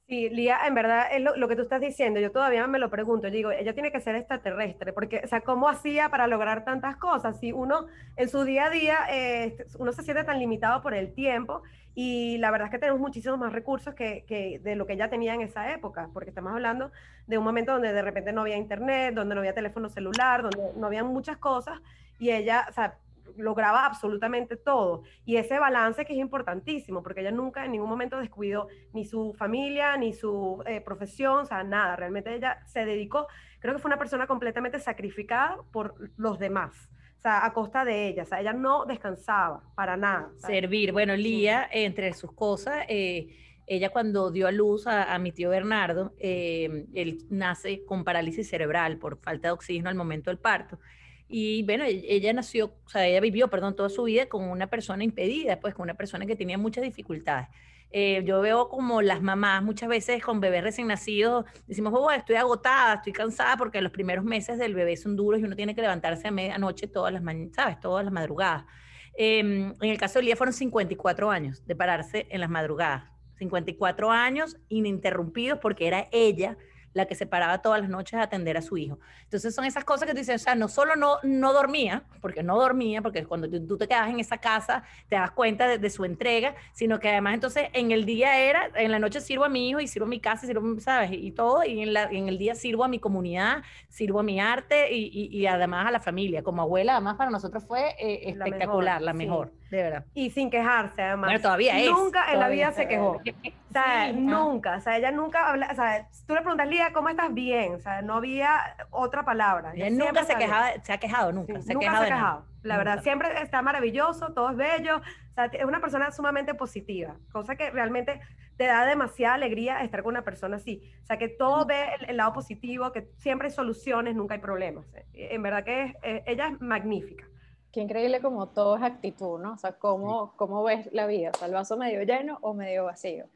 Sí, 0.08 0.32
Lía, 0.32 0.62
en 0.66 0.74
verdad, 0.74 1.10
es 1.12 1.22
lo, 1.22 1.48
que 1.48 1.56
tú 1.56 1.62
estás 1.62 1.80
diciendo, 1.80 2.20
yo 2.20 2.32
todavía 2.32 2.66
me 2.66 2.80
lo 2.80 2.90
pregunto, 2.90 3.30
digo, 3.30 3.52
ella 3.52 3.76
tiene 3.76 3.92
que 3.92 4.02
ser 4.02 4.16
extraterrestre, 4.16 4.94
porque, 4.94 5.22
o 5.24 5.28
sea, 5.28 5.42
¿cómo 5.42 5.70
hacía 5.70 6.10
para 6.10 6.26
lograr 6.26 6.66
tantas 6.66 6.98
cosas? 6.98 7.40
Si 7.40 7.52
uno 7.52 7.86
en 8.16 8.30
su 8.30 8.46
día 8.46 8.66
a 8.66 8.70
día, 8.72 8.98
eh, 9.12 9.64
uno 9.78 9.92
se 9.92 10.02
siente 10.02 10.24
tan 10.24 10.40
limitado 10.40 10.82
por 10.82 10.96
el 10.96 11.14
tiempo, 11.14 11.62
y 11.94 12.38
la 12.38 12.52
verdad 12.52 12.68
es 12.68 12.72
que 12.72 12.80
tenemos 12.80 13.02
muchísimos 13.02 13.38
más 13.38 13.52
recursos 13.52 13.94
que, 13.94 14.24
que, 14.26 14.60
de 14.60 14.76
lo 14.76 14.86
que 14.86 14.94
ella 14.94 15.10
tenía 15.10 15.34
en 15.34 15.42
esa 15.42 15.72
época, 15.74 16.10
porque 16.14 16.30
estamos 16.30 16.54
hablando 16.54 16.92
de 17.28 17.38
un 17.38 17.44
momento 17.44 17.74
donde 17.74 17.92
de 17.92 18.02
repente 18.02 18.32
no 18.32 18.42
había 18.42 18.58
internet, 18.58 19.14
donde 19.14 19.36
no 19.36 19.42
había 19.42 19.54
teléfono 19.54 19.90
celular, 19.90 20.42
donde 20.42 20.80
no 20.80 20.88
había 20.88 21.04
muchas 21.04 21.38
cosas, 21.38 21.82
y 22.20 22.32
ella, 22.32 22.66
o 22.70 22.74
sea, 22.74 22.98
lograba 23.38 23.86
absolutamente 23.86 24.56
todo. 24.56 25.04
Y 25.26 25.38
ese 25.38 25.60
balance 25.60 26.06
que 26.06 26.14
es 26.14 26.20
importantísimo, 26.20 27.04
porque 27.04 27.22
ella 27.22 27.32
nunca 27.32 27.66
en 27.66 27.72
ningún 27.72 27.90
momento 27.90 28.18
descuidó 28.20 28.68
ni 28.94 29.06
su 29.06 29.34
familia, 29.34 29.98
ni 29.98 30.14
su 30.14 30.64
eh, 30.66 30.82
profesión, 30.82 31.40
o 31.40 31.46
sea, 31.46 31.64
nada. 31.64 31.96
Realmente 31.96 32.34
ella 32.34 32.60
se 32.68 32.86
dedicó, 32.86 33.28
creo 33.60 33.74
que 33.74 33.80
fue 33.80 33.90
una 33.90 34.00
persona 34.00 34.28
completamente 34.28 34.80
sacrificada 34.80 35.58
por 35.72 35.96
los 36.18 36.40
demás. 36.40 36.90
O 37.22 37.24
sea, 37.24 37.46
a 37.46 37.54
costa 37.54 37.86
de 37.86 38.08
ella, 38.08 38.24
o 38.24 38.26
sea, 38.26 38.42
ella 38.42 38.52
no 38.52 38.84
descansaba 38.86 39.62
para 39.76 39.96
nada. 39.96 40.32
Servir. 40.38 40.92
Bueno, 40.92 41.16
Lía, 41.16 41.70
entre 41.72 42.14
sus 42.14 42.32
cosas, 42.32 42.84
eh, 42.90 43.38
ella 43.68 43.92
cuando 43.92 44.32
dio 44.32 44.48
a 44.48 44.52
luz 44.52 44.88
a, 44.88 45.20
mi 45.20 45.32
tío 45.32 45.52
Bernardo, 45.52 46.16
eh, 46.18 46.88
él 46.96 47.20
nace 47.30 47.86
con 47.86 48.04
parálisis 48.04 48.50
cerebral 48.50 48.98
por 48.98 49.20
falta 49.20 49.50
de 49.50 49.52
oxígeno 49.52 49.88
al 49.90 49.94
momento 49.94 50.32
del 50.32 50.40
parto. 50.40 50.80
Y 51.28 51.62
bueno, 51.62 51.84
e, 51.84 52.04
ella 52.10 52.34
nació, 52.34 52.74
o 52.86 52.90
sea, 52.90 53.06
ella 53.06 53.20
vivió, 53.20 53.50
perdón, 53.50 53.76
toda 53.76 53.90
su 53.90 54.02
vida 54.06 54.26
con 54.26 54.44
una 54.50 54.66
persona 54.66 55.04
impedida, 55.04 55.60
pues 55.60 55.76
con 55.76 55.84
una 55.84 55.94
persona 55.94 56.26
que 56.26 56.36
tenía 56.36 56.58
muchas 56.58 56.84
dificultades. 56.84 57.50
Eh, 57.94 58.24
yo 58.26 58.40
veo 58.40 58.70
como 58.70 59.02
las 59.02 59.22
mamás 59.22 59.62
muchas 59.64 59.90
veces 59.90 60.24
con 60.24 60.40
bebés 60.40 60.64
recién 60.64 60.88
nacidos, 60.88 61.46
decimos, 61.68 61.94
oh, 61.96 62.10
estoy 62.12 62.38
agotada, 62.38 62.96
estoy 62.96 63.12
cansada 63.12 63.58
porque 63.58 63.82
los 63.82 63.92
primeros 63.92 64.24
meses 64.24 64.58
del 64.58 64.76
bebé 64.76 64.96
son 64.96 65.18
duros 65.18 65.42
y 65.42 65.44
uno 65.44 65.58
tiene 65.58 65.76
que 65.76 65.82
levantarse 65.82 66.30
a 66.30 66.32
medianoche 66.32 66.88
todas 66.88 67.14
las 67.14 67.24
¿sabes? 67.54 67.80
Todas 67.82 68.06
las 68.06 68.14
madrugadas. 68.14 68.66
Em, 69.14 69.76
en 69.82 69.90
el 69.90 69.98
caso 69.98 70.20
de 70.20 70.26
Lía 70.26 70.38
fueron 70.38 70.54
54 70.54 71.30
años 71.30 71.66
de 71.66 71.76
pararse 71.76 72.28
en 72.30 72.40
las 72.40 72.50
madrugadas. 72.50 73.04
54 73.36 74.12
años 74.12 74.58
ininterrumpidos 74.70 75.60
porque 75.60 75.88
era 75.88 76.08
ella 76.12 76.58
la 76.94 77.06
que 77.06 77.16
se 77.16 77.26
paraba 77.26 77.62
todas 77.62 77.82
las 77.82 77.90
noches 77.90 78.14
a 78.16 78.24
atender 78.24 78.58
a 78.58 78.62
su 78.62 78.78
hijo. 78.78 79.00
Entonces 79.24 79.56
son 79.56 79.66
esas 79.66 79.84
cosas 79.84 80.08
que 80.08 80.14
tú 80.14 80.20
dices, 80.20 80.42
o 80.42 80.44
sea, 80.44 80.56
no 80.56 80.68
solo 80.68 80.96
no, 80.96 81.18
no 81.24 81.54
dormía, 81.54 82.04
porque 82.22 82.44
no 82.44 82.60
dormía, 82.60 83.02
porque 83.02 83.26
cuando 83.26 83.50
tú, 83.50 83.78
te 83.78 83.88
quedas 83.88 84.10
en 84.10 84.20
esa 84.20 84.38
casa 84.38 84.84
te 85.08 85.16
das 85.16 85.32
cuenta 85.32 85.68
de, 85.68 85.90
su 85.90 86.06
entrega, 86.06 86.56
sino 86.72 87.00
que 87.00 87.10
además 87.10 87.34
entonces 87.34 87.70
en 87.74 87.92
el 87.92 88.06
día 88.06 88.40
era, 88.40 88.70
en 88.76 88.92
la 88.92 89.00
noche 89.00 89.20
sirvo 89.20 89.44
a 89.44 89.50
mi 89.50 89.70
hijo 89.70 89.80
y 89.80 89.88
sirvo 89.88 90.06
a 90.06 90.10
mi 90.10 90.20
casa, 90.20 90.48
sirvo, 90.48 90.80
¿sabes? 90.80 91.12
Y 91.12 91.32
todo, 91.32 91.64
y 91.64 91.82
en, 91.82 91.94
la, 91.94 92.04
en 92.04 92.30
el 92.30 92.38
día 92.38 92.56
sirvo 92.56 92.86
a 92.86 92.88
mi 92.88 93.00
comunidad, 93.00 93.64
sirvo 93.90 94.20
a 94.20 94.24
mi 94.24 94.40
arte 94.40 94.94
y, 94.94 95.30
y, 95.32 95.46
además 95.48 95.88
a 95.88 95.92
la 95.92 96.00
familia. 96.00 96.44
Como 96.44 96.62
abuela, 96.62 96.94
además 96.94 97.16
para 97.18 97.30
nosotros 97.30 97.66
fue 97.66 97.96
eh, 98.00 98.30
espectacular, 98.30 99.02
la 99.02 99.14
mejor, 99.14 99.52
de 99.70 99.84
verdad. 99.84 100.06
Y 100.14 100.30
sin 100.30 100.50
quejarse, 100.50 101.02
además. 101.02 101.30
Bueno, 101.30 101.42
todavía 101.42 101.78
es. 101.80 101.90
Nunca 101.90 102.32
en 102.32 102.40
la 102.40 102.48
vida 102.48 102.72
se 102.72 102.88
quejó. 102.88 103.20
O 103.72 103.74
sea, 103.74 104.12
nunca, 104.12 104.76
o 104.76 104.82
sea, 104.82 104.98
ella 104.98 105.12
nunca 105.12 105.48
habla, 105.48 105.70
o 105.72 105.76
sea, 105.76 106.10
tú 106.28 106.34
le 106.34 106.42
preguntas, 106.42 106.68
Lía, 106.68 106.92
¿cómo 106.92 107.08
estás? 107.08 107.34
Bien, 107.34 107.76
o 107.76 107.80
sea, 107.80 108.02
no 108.02 108.16
había 108.16 108.76
otra 108.90 109.24
palabra. 109.24 109.72
Ella 109.74 109.90
nunca 109.90 110.26
se, 110.26 110.36
quejaba, 110.36 110.72
se 110.84 110.92
ha 110.92 110.98
quejado, 110.98 111.32
nunca. 111.32 111.62
se 111.62 111.74
nunca 111.74 111.92
se 111.92 112.04
ha 112.04 112.06
quejado. 112.06 112.46
La 112.64 112.78
verdad, 112.78 113.02
siempre 113.02 113.30
está 113.42 113.62
maravilloso, 113.62 114.34
todo 114.34 114.50
es 114.50 114.58
bello, 114.58 114.98
o 114.98 115.34
sea, 115.34 115.46
es 115.46 115.64
una 115.64 115.80
persona 115.80 116.12
sumamente 116.12 116.54
positiva, 116.54 117.16
cosa 117.32 117.56
que 117.56 117.72
realmente 117.72 118.20
te 118.58 118.66
da 118.66 118.86
demasiada 118.86 119.36
alegría 119.36 119.82
estar 119.84 120.04
con 120.04 120.12
una 120.12 120.24
persona 120.24 120.58
así. 120.58 120.84
O 121.04 121.06
sea, 121.06 121.18
que 121.18 121.30
todo 121.30 121.66
ve 121.66 121.86
el, 122.08 122.18
lado 122.18 122.34
positivo, 122.34 122.92
que 122.92 123.10
siempre 123.20 123.48
hay 123.48 123.54
soluciones, 123.54 124.16
nunca 124.16 124.34
hay 124.34 124.42
problemas. 124.42 124.86
En 125.14 125.42
verdad 125.42 125.64
que 125.64 125.96
ella 126.26 126.50
es 126.50 126.62
magnífica. 126.62 127.26
Qué 127.72 127.80
increíble 127.80 128.20
como 128.20 128.50
todo 128.50 128.76
es 128.76 128.84
actitud, 128.84 129.40
¿no? 129.40 129.54
O 129.54 129.58
sea, 129.58 129.72
cómo, 129.80 130.36
cómo 130.36 130.62
ves 130.62 130.90
la 130.92 131.08
vida, 131.08 131.32
o 131.34 131.38
sea, 131.38 131.48
el 131.48 131.54
vaso 131.54 131.78
medio 131.78 132.04
lleno 132.04 132.38
o 132.42 132.54
medio 132.54 132.84
vacío. 132.84 133.28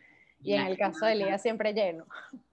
Y 0.45 0.53
en 0.53 0.67
el 0.67 0.77
caso 0.77 1.05
de 1.05 1.15
Lía 1.15 1.37
siempre 1.37 1.73
lleno. 1.73 2.05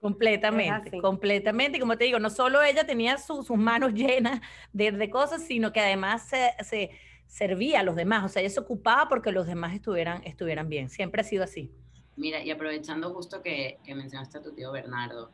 Completamente, 0.00 1.00
completamente. 1.00 1.76
Y 1.76 1.80
como 1.80 1.98
te 1.98 2.04
digo, 2.04 2.20
no 2.20 2.30
solo 2.30 2.62
ella 2.62 2.86
tenía 2.86 3.18
sus 3.18 3.50
manos 3.50 3.92
llenas 3.94 4.40
de, 4.72 5.10
cosas, 5.10 5.42
sino 5.42 5.72
que 5.72 5.80
además 5.80 6.28
se, 6.28 6.90
servía 7.26 7.80
a 7.80 7.82
los 7.82 7.96
demás. 7.96 8.24
O 8.24 8.28
sea, 8.28 8.40
ella 8.40 8.50
se 8.50 8.60
ocupaba 8.60 9.08
porque 9.08 9.32
los 9.32 9.48
demás 9.48 9.74
estuvieran, 9.74 10.22
estuvieran 10.24 10.68
bien. 10.68 10.88
Siempre 10.88 11.22
ha 11.22 11.24
sido 11.24 11.42
así. 11.42 11.72
Mira, 12.14 12.42
y 12.44 12.50
aprovechando 12.52 13.12
justo 13.12 13.42
que, 13.42 13.78
mencionaste 13.88 14.38
a 14.38 14.42
tu 14.42 14.54
tío 14.54 14.70
Bernardo, 14.70 15.32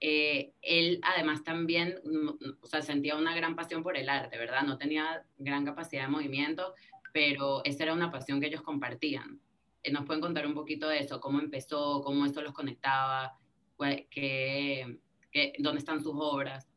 eh, 0.00 0.52
él 0.62 1.00
además 1.02 1.44
también, 1.44 1.96
o 2.62 2.66
sea, 2.66 2.80
sentía 2.80 3.14
una 3.14 3.36
gran 3.36 3.56
pasión 3.56 3.82
por 3.82 3.98
el 3.98 4.08
arte, 4.08 4.38
¿verdad? 4.38 4.62
No 4.62 4.78
tenía 4.78 5.22
gran 5.36 5.66
capacidad 5.66 6.04
de 6.04 6.08
movimiento, 6.08 6.74
pero 7.12 7.62
esa 7.64 7.82
era 7.82 7.92
una 7.92 8.10
pasión 8.10 8.40
que 8.40 8.46
ellos 8.46 8.62
compartían. 8.62 9.38
Eh, 9.82 9.92
¿Nos 9.92 10.04
pueden 10.04 10.20
contar 10.20 10.46
un 10.46 10.54
poquito 10.54 10.88
de 10.88 10.98
eso? 10.98 11.20
¿Cómo 11.20 11.40
empezó? 11.40 12.02
¿Cómo 12.02 12.26
esto 12.26 12.42
los 12.42 12.52
conectaba? 12.52 13.38
¿Qué, 14.10 15.00
dónde 15.58 15.78
están 15.78 16.02
sus 16.02 16.14
obras? 16.16 16.68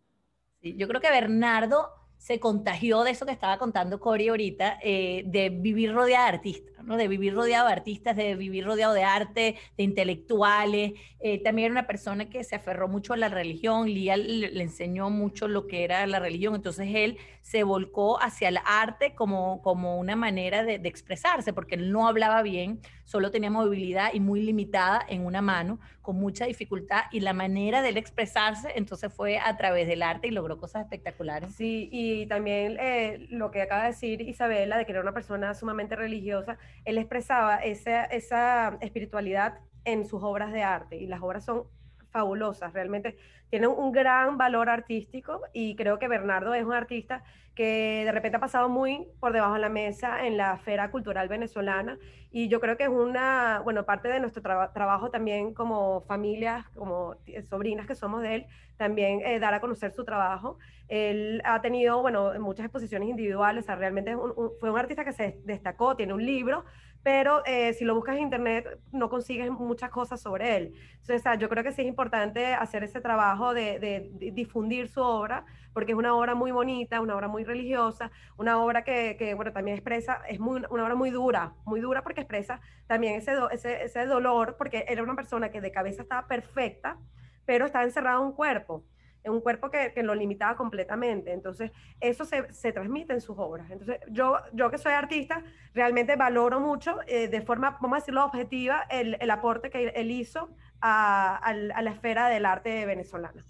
Sí, 0.61 0.75
yo 0.77 0.87
creo 0.87 1.01
que 1.01 1.09
Bernardo 1.09 1.89
se 2.17 2.39
contagió 2.39 3.03
de 3.03 3.11
eso 3.11 3.25
que 3.25 3.31
estaba 3.31 3.57
contando 3.57 3.99
Cori 3.99 4.27
ahorita, 4.27 4.77
eh, 4.83 5.23
de 5.25 5.49
vivir 5.49 5.91
rodeado 5.91 6.25
de 6.25 6.33
artistas, 6.33 6.70
de 6.85 7.07
vivir 7.07 7.33
rodeado 7.33 7.67
de 7.67 7.73
artistas, 7.73 8.15
de 8.15 8.35
vivir 8.35 8.65
rodeado 8.65 8.93
de 8.93 9.03
arte, 9.03 9.55
de 9.77 9.83
intelectuales. 9.83 10.93
Eh, 11.19 11.41
también 11.43 11.67
era 11.67 11.73
una 11.73 11.87
persona 11.87 12.29
que 12.29 12.43
se 12.43 12.55
aferró 12.55 12.87
mucho 12.87 13.13
a 13.13 13.17
la 13.17 13.29
religión, 13.29 13.87
Lía 13.87 14.17
le, 14.17 14.61
enseñó 14.61 15.09
mucho 15.09 15.47
lo 15.47 15.67
que 15.67 15.83
era 15.83 16.05
la 16.07 16.19
religión, 16.19 16.55
entonces 16.55 16.87
él 16.93 17.17
se 17.41 17.63
volcó 17.63 18.21
hacia 18.21 18.49
el 18.49 18.59
arte 18.65 19.13
como, 19.15 19.61
como 19.61 19.97
una 19.97 20.15
manera 20.15 20.63
de, 20.63 20.79
de 20.79 20.89
expresarse, 20.89 21.53
porque 21.53 21.75
él 21.75 21.91
no 21.91 22.07
hablaba 22.07 22.41
bien, 22.41 22.79
solo 23.03 23.31
tenía 23.31 23.51
movilidad 23.51 24.13
y 24.13 24.19
muy 24.19 24.41
limitada 24.41 25.05
en 25.07 25.25
una 25.25 25.41
mano, 25.41 25.79
con 26.01 26.15
mucha 26.15 26.45
dificultad, 26.45 27.03
y 27.11 27.19
la 27.19 27.33
manera 27.33 27.81
de 27.81 27.89
él 27.89 27.97
expresarse 27.97 28.71
entonces 28.75 29.13
fue 29.13 29.37
a 29.39 29.55
través 29.57 29.87
del 29.87 30.01
arte 30.01 30.27
y 30.27 30.31
logró 30.31 30.57
cosas 30.57 30.83
espectaculares. 30.83 31.53
Sí, 31.53 31.89
y 31.91 32.25
también 32.27 32.77
eh, 32.79 33.27
lo 33.29 33.51
que 33.51 33.61
acaba 33.61 33.83
de 33.83 33.89
decir 33.89 34.21
Isabela, 34.21 34.77
de 34.77 34.85
que 34.85 34.91
era 34.91 35.01
una 35.01 35.13
persona 35.13 35.53
sumamente 35.53 35.95
religiosa, 35.95 36.57
él 36.85 36.97
expresaba 36.97 37.57
esa, 37.57 38.03
esa 38.05 38.77
espiritualidad 38.81 39.59
en 39.83 40.05
sus 40.05 40.23
obras 40.23 40.51
de 40.51 40.63
arte, 40.63 40.97
y 40.97 41.07
las 41.07 41.21
obras 41.21 41.45
son 41.45 41.63
fabulosas, 42.11 42.73
realmente 42.73 43.17
tienen 43.49 43.69
un 43.69 43.91
gran 43.91 44.37
valor 44.37 44.69
artístico 44.69 45.41
y 45.53 45.75
creo 45.75 45.99
que 45.99 46.07
Bernardo 46.07 46.53
es 46.53 46.63
un 46.63 46.73
artista 46.73 47.23
que 47.55 48.03
de 48.05 48.11
repente 48.11 48.37
ha 48.37 48.39
pasado 48.39 48.69
muy 48.69 49.07
por 49.19 49.33
debajo 49.33 49.55
de 49.55 49.59
la 49.59 49.69
mesa 49.69 50.25
en 50.25 50.37
la 50.37 50.53
esfera 50.53 50.89
cultural 50.89 51.27
venezolana 51.27 51.97
y 52.31 52.47
yo 52.47 52.61
creo 52.61 52.77
que 52.77 52.83
es 52.83 52.89
una, 52.89 53.59
bueno, 53.63 53.85
parte 53.85 54.07
de 54.07 54.21
nuestro 54.21 54.41
trabajo 54.41 55.09
también 55.11 55.53
como 55.53 56.01
familias, 56.01 56.65
como 56.69 57.15
sobrinas 57.49 57.87
que 57.87 57.95
somos 57.95 58.21
de 58.21 58.35
él, 58.35 58.45
también 58.77 59.19
eh, 59.25 59.39
dar 59.39 59.53
a 59.53 59.59
conocer 59.59 59.91
su 59.91 60.05
trabajo. 60.05 60.57
Él 60.87 61.41
ha 61.43 61.61
tenido, 61.61 62.01
bueno, 62.01 62.31
muchas 62.39 62.65
exposiciones 62.65 63.09
individuales, 63.09 63.65
o 63.65 63.65
sea, 63.65 63.75
realmente 63.75 64.15
fue 64.59 64.71
un 64.71 64.79
artista 64.79 65.03
que 65.03 65.11
se 65.11 65.41
destacó, 65.43 65.97
tiene 65.97 66.13
un 66.13 66.25
libro, 66.25 66.63
pero 67.03 67.43
eh, 67.45 67.73
si 67.73 67.85
lo 67.85 67.95
buscas 67.95 68.15
en 68.15 68.23
internet 68.23 68.79
no 68.91 69.09
consigues 69.09 69.49
muchas 69.51 69.89
cosas 69.89 70.21
sobre 70.21 70.55
él. 70.57 70.73
Entonces, 70.99 71.23
yo 71.39 71.49
creo 71.49 71.63
que 71.63 71.71
sí 71.71 71.81
es 71.81 71.87
importante 71.87 72.53
hacer 72.53 72.83
ese 72.83 73.01
trabajo 73.01 73.53
de, 73.53 74.09
difundir 74.33 74.87
su 74.87 75.01
obra, 75.01 75.45
porque 75.73 75.93
es 75.93 75.97
una 75.97 76.15
obra 76.15 76.35
muy 76.35 76.51
bonita, 76.51 77.01
una 77.01 77.15
obra 77.15 77.27
muy 77.27 77.43
religiosa, 77.43 78.11
una 78.37 78.61
obra 78.61 78.83
que, 78.83 79.33
bueno, 79.35 79.51
también 79.51 79.77
expresa, 79.77 80.21
es 80.27 80.39
muy, 80.39 80.61
una 80.69 80.83
obra 80.83 80.95
muy 80.95 81.09
dura, 81.09 81.53
muy 81.65 81.79
dura 81.79 82.03
porque 82.03 82.21
expresa 82.21 82.61
también 82.87 83.15
ese, 83.15 83.33
ese, 83.51 83.83
ese 83.83 84.05
dolor, 84.05 84.55
porque 84.57 84.85
era 84.87 85.01
una 85.01 85.15
persona 85.15 85.49
que 85.49 85.61
de 85.61 85.71
cabeza 85.71 86.03
estaba 86.03 86.27
perfecta, 86.27 86.97
pero 87.45 87.65
estaba 87.65 87.83
encerrada 87.83 88.17
en 88.17 88.25
un 88.25 88.33
cuerpo 88.33 88.85
en 89.23 89.33
un 89.33 89.41
cuerpo 89.41 89.69
que, 89.69 89.93
que, 89.93 90.03
lo 90.03 90.15
limitaba 90.15 90.55
completamente. 90.55 91.31
Entonces, 91.31 91.71
eso 91.99 92.25
se, 92.25 92.51
se, 92.53 92.71
transmite 92.71 93.13
en 93.13 93.21
sus 93.21 93.37
obras. 93.37 93.69
Entonces, 93.69 93.99
yo, 94.09 94.37
yo 94.53 94.71
que 94.71 94.77
soy 94.77 94.93
artista, 94.93 95.43
realmente 95.73 96.15
valoro 96.15 96.59
mucho, 96.59 96.97
eh, 97.07 97.27
de 97.27 97.41
forma, 97.41 97.77
vamos 97.81 97.97
a 97.97 97.99
decirlo, 97.99 98.25
objetiva, 98.25 98.83
el, 98.89 99.17
el 99.19 99.29
aporte 99.31 99.69
que 99.69 99.89
él 99.89 100.11
hizo 100.11 100.49
a, 100.81 101.37
a, 101.37 101.53
la 101.53 101.91
esfera 101.91 102.29
del 102.29 102.45
arte 102.45 102.85
venezolano. 102.85 103.43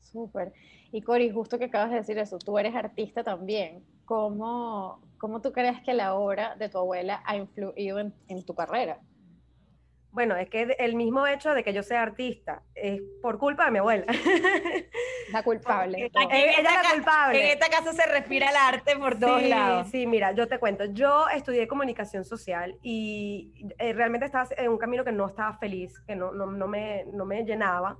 Súper. 0.00 0.52
Y 0.90 1.02
Cori, 1.02 1.30
justo 1.30 1.58
que 1.58 1.66
acabas 1.66 1.90
de 1.90 1.96
decir 1.96 2.18
eso, 2.18 2.38
tú 2.38 2.58
eres 2.58 2.74
artista 2.74 3.22
también. 3.22 3.84
¿Cómo, 4.06 5.02
cómo 5.18 5.42
tú 5.42 5.52
crees 5.52 5.82
que 5.82 5.92
la 5.92 6.14
obra 6.14 6.56
de 6.56 6.70
tu 6.70 6.78
abuela 6.78 7.22
ha 7.26 7.36
influido 7.36 7.98
en 7.98 8.44
tu 8.44 8.54
carrera? 8.54 8.98
Bueno, 10.10 10.36
es 10.36 10.48
que 10.48 10.74
el 10.78 10.96
mismo 10.96 11.26
hecho 11.26 11.54
de 11.54 11.62
que 11.62 11.72
yo 11.72 11.82
sea 11.82 12.02
artista 12.02 12.62
es 12.74 13.00
por 13.22 13.38
culpa 13.38 13.66
de 13.66 13.70
mi 13.70 13.78
abuela. 13.78 14.06
La 15.32 15.42
culpable. 15.42 16.10
ella 16.30 16.52
es 16.56 16.62
la 16.62 16.90
culpable. 16.94 17.38
En 17.38 17.58
esta 17.58 17.68
casa 17.68 17.92
se 17.92 18.06
respira 18.06 18.48
el 18.48 18.56
arte 18.56 18.96
por 18.96 19.18
todos 19.18 19.42
lados. 19.42 19.88
Sí, 19.90 20.06
mira, 20.06 20.32
yo 20.32 20.48
te 20.48 20.58
cuento. 20.58 20.86
Yo 20.86 21.28
estudié 21.28 21.68
comunicación 21.68 22.24
social 22.24 22.78
y 22.82 23.52
eh, 23.78 23.92
realmente 23.92 24.24
estaba 24.24 24.48
en 24.56 24.70
un 24.70 24.78
camino 24.78 25.04
que 25.04 25.12
no 25.12 25.26
estaba 25.26 25.52
feliz, 25.58 26.00
que 26.06 26.16
no, 26.16 26.32
no, 26.32 26.46
no, 26.46 26.66
me, 26.66 27.04
no 27.12 27.26
me 27.26 27.44
llenaba. 27.44 27.98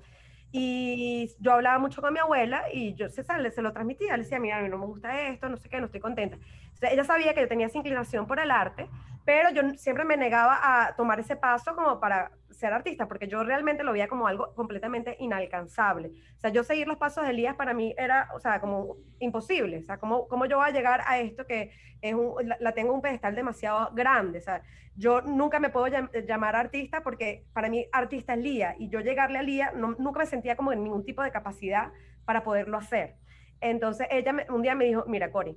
Y 0.51 1.31
yo 1.41 1.53
hablaba 1.53 1.79
mucho 1.79 2.01
con 2.01 2.13
mi 2.13 2.19
abuela 2.19 2.65
y 2.73 2.95
yo 2.95 3.09
se, 3.11 3.23
se 3.23 3.63
lo 3.63 3.73
transmitía. 3.73 4.17
Le 4.17 4.23
decía, 4.23 4.41
mira, 4.41 4.59
a 4.59 4.63
mí 4.63 4.69
no 4.69 4.79
me 4.79 4.87
gusta 4.87 5.29
esto, 5.29 5.49
no 5.49 5.57
sé 5.57 5.69
qué, 5.69 5.79
no 5.79 5.87
estoy 5.87 6.01
contenta. 6.01 6.39
ella 6.83 7.05
sabía 7.05 7.35
que 7.35 7.43
yo 7.43 7.49
tenía 7.49 7.67
esa 7.67 7.79
inclinación 7.79 8.27
por 8.27 8.41
el 8.41 8.51
arte, 8.51 8.89
pero 9.25 9.51
yo 9.51 9.63
siempre 9.77 10.05
me 10.05 10.17
negaba 10.17 10.59
a 10.63 10.97
tomar 10.97 11.21
ese 11.21 11.37
paso 11.37 11.75
como 11.75 12.01
para 12.01 12.31
ser 12.59 12.73
artista, 12.73 13.07
porque 13.07 13.29
yo 13.29 13.45
realmente 13.45 13.85
lo 13.85 13.93
veía 13.93 14.09
como 14.09 14.27
algo 14.27 14.53
completamente 14.55 15.17
inalcanzable. 15.21 16.09
O 16.37 16.41
sea, 16.41 16.51
yo 16.51 16.65
seguir 16.65 16.89
los 16.89 16.97
pasos 16.97 17.25
de 17.25 17.31
Elías 17.31 17.55
para 17.55 17.73
mí 17.73 17.95
era, 17.97 18.29
o 18.35 18.41
sea, 18.41 18.61
como 18.61 18.97
imposible. 19.21 19.79
O 19.79 19.83
sea, 19.83 19.99
¿cómo, 19.99 20.27
cómo 20.27 20.47
yo 20.47 20.57
voy 20.57 20.69
a 20.69 20.73
llegar 20.73 21.03
a 21.07 21.21
esto 21.21 21.47
que 21.47 21.71
es 22.01 22.15
un, 22.15 22.35
la, 22.59 22.73
tengo 22.73 22.93
un 22.93 23.01
pedestal 23.01 23.37
demasiado 23.37 23.91
grande? 23.95 24.41
O 24.41 24.43
sea, 24.43 24.63
yo 24.97 25.21
nunca 25.23 25.61
me 25.61 25.71
puedo 25.71 25.87
llamar 25.87 26.57
artista 26.57 27.03
porque 27.03 27.47
para 27.53 27.69
mí 27.69 27.87
artista 27.93 28.35
es 28.35 28.41
Lía 28.41 28.75
y 28.77 28.89
yo 28.89 28.99
llegarle 29.01 29.39
a 29.39 29.43
Lía 29.43 29.73
nunca 29.73 30.19
me 30.19 30.27
sentía 30.27 30.57
como 30.57 30.73
en 30.73 30.83
ningún 30.83 31.05
tipo 31.05 31.23
de 31.23 31.31
capacidad 31.31 31.93
para 32.25 32.43
poderlo 32.43 32.77
hacer. 32.77 33.15
Entonces 33.61 34.09
ella 34.11 34.35
un 34.51 34.63
día 34.63 34.75
me 34.75 34.87
dijo, 34.87 35.05
mira, 35.07 35.31
Cori, 35.31 35.57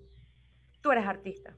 tú 0.82 0.92
eres 0.92 1.08
artista. 1.08 1.56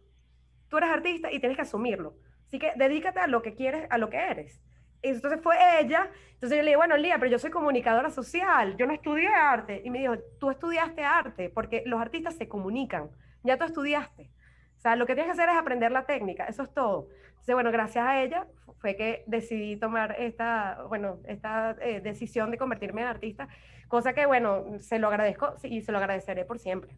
Tú 0.69 0.77
eres 0.77 0.89
artista 0.89 1.31
y 1.33 1.39
tienes 1.39 1.57
que 1.57 1.63
asumirlo. 1.63 2.15
Así 2.47 2.59
que 2.59 2.71
dedícate 2.77 3.19
a 3.19 3.27
lo 3.27 3.41
que 3.41 3.55
quieres, 3.55 3.85
a 3.89 3.97
lo 3.97 4.09
que 4.09 4.17
eres. 4.17 4.63
Entonces 5.03 5.39
fue 5.41 5.55
ella. 5.79 6.09
Entonces 6.33 6.57
yo 6.57 6.63
le 6.63 6.69
dije, 6.69 6.77
bueno, 6.77 6.97
Lía, 6.97 7.17
pero 7.19 7.29
yo 7.29 7.39
soy 7.39 7.51
comunicadora 7.51 8.09
social, 8.09 8.75
yo 8.77 8.87
no 8.87 8.93
estudié 8.93 9.27
arte. 9.27 9.81
Y 9.83 9.89
me 9.89 9.99
dijo, 9.99 10.17
tú 10.39 10.49
estudiaste 10.49 11.03
arte, 11.03 11.49
porque 11.49 11.83
los 11.85 12.01
artistas 12.01 12.35
se 12.35 12.47
comunican. 12.47 13.09
Ya 13.43 13.57
tú 13.57 13.65
estudiaste. 13.65 14.31
O 14.77 14.81
sea, 14.81 14.95
lo 14.95 15.05
que 15.05 15.13
tienes 15.13 15.33
que 15.33 15.41
hacer 15.41 15.49
es 15.49 15.55
aprender 15.55 15.91
la 15.91 16.05
técnica, 16.05 16.45
eso 16.45 16.63
es 16.63 16.73
todo. 16.73 17.07
Entonces, 17.29 17.55
bueno, 17.55 17.71
gracias 17.71 18.05
a 18.05 18.21
ella 18.21 18.47
fue 18.79 18.95
que 18.95 19.23
decidí 19.27 19.77
tomar 19.77 20.15
esta, 20.19 20.83
bueno, 20.89 21.19
esta 21.25 21.77
eh, 21.81 22.01
decisión 22.01 22.51
de 22.51 22.57
convertirme 22.57 23.01
en 23.01 23.07
artista, 23.07 23.47
cosa 23.87 24.13
que, 24.13 24.25
bueno, 24.25 24.79
se 24.79 24.99
lo 24.99 25.07
agradezco 25.07 25.55
y 25.63 25.81
se 25.81 25.91
lo 25.91 25.97
agradeceré 25.97 26.43
por 26.45 26.59
siempre. 26.59 26.97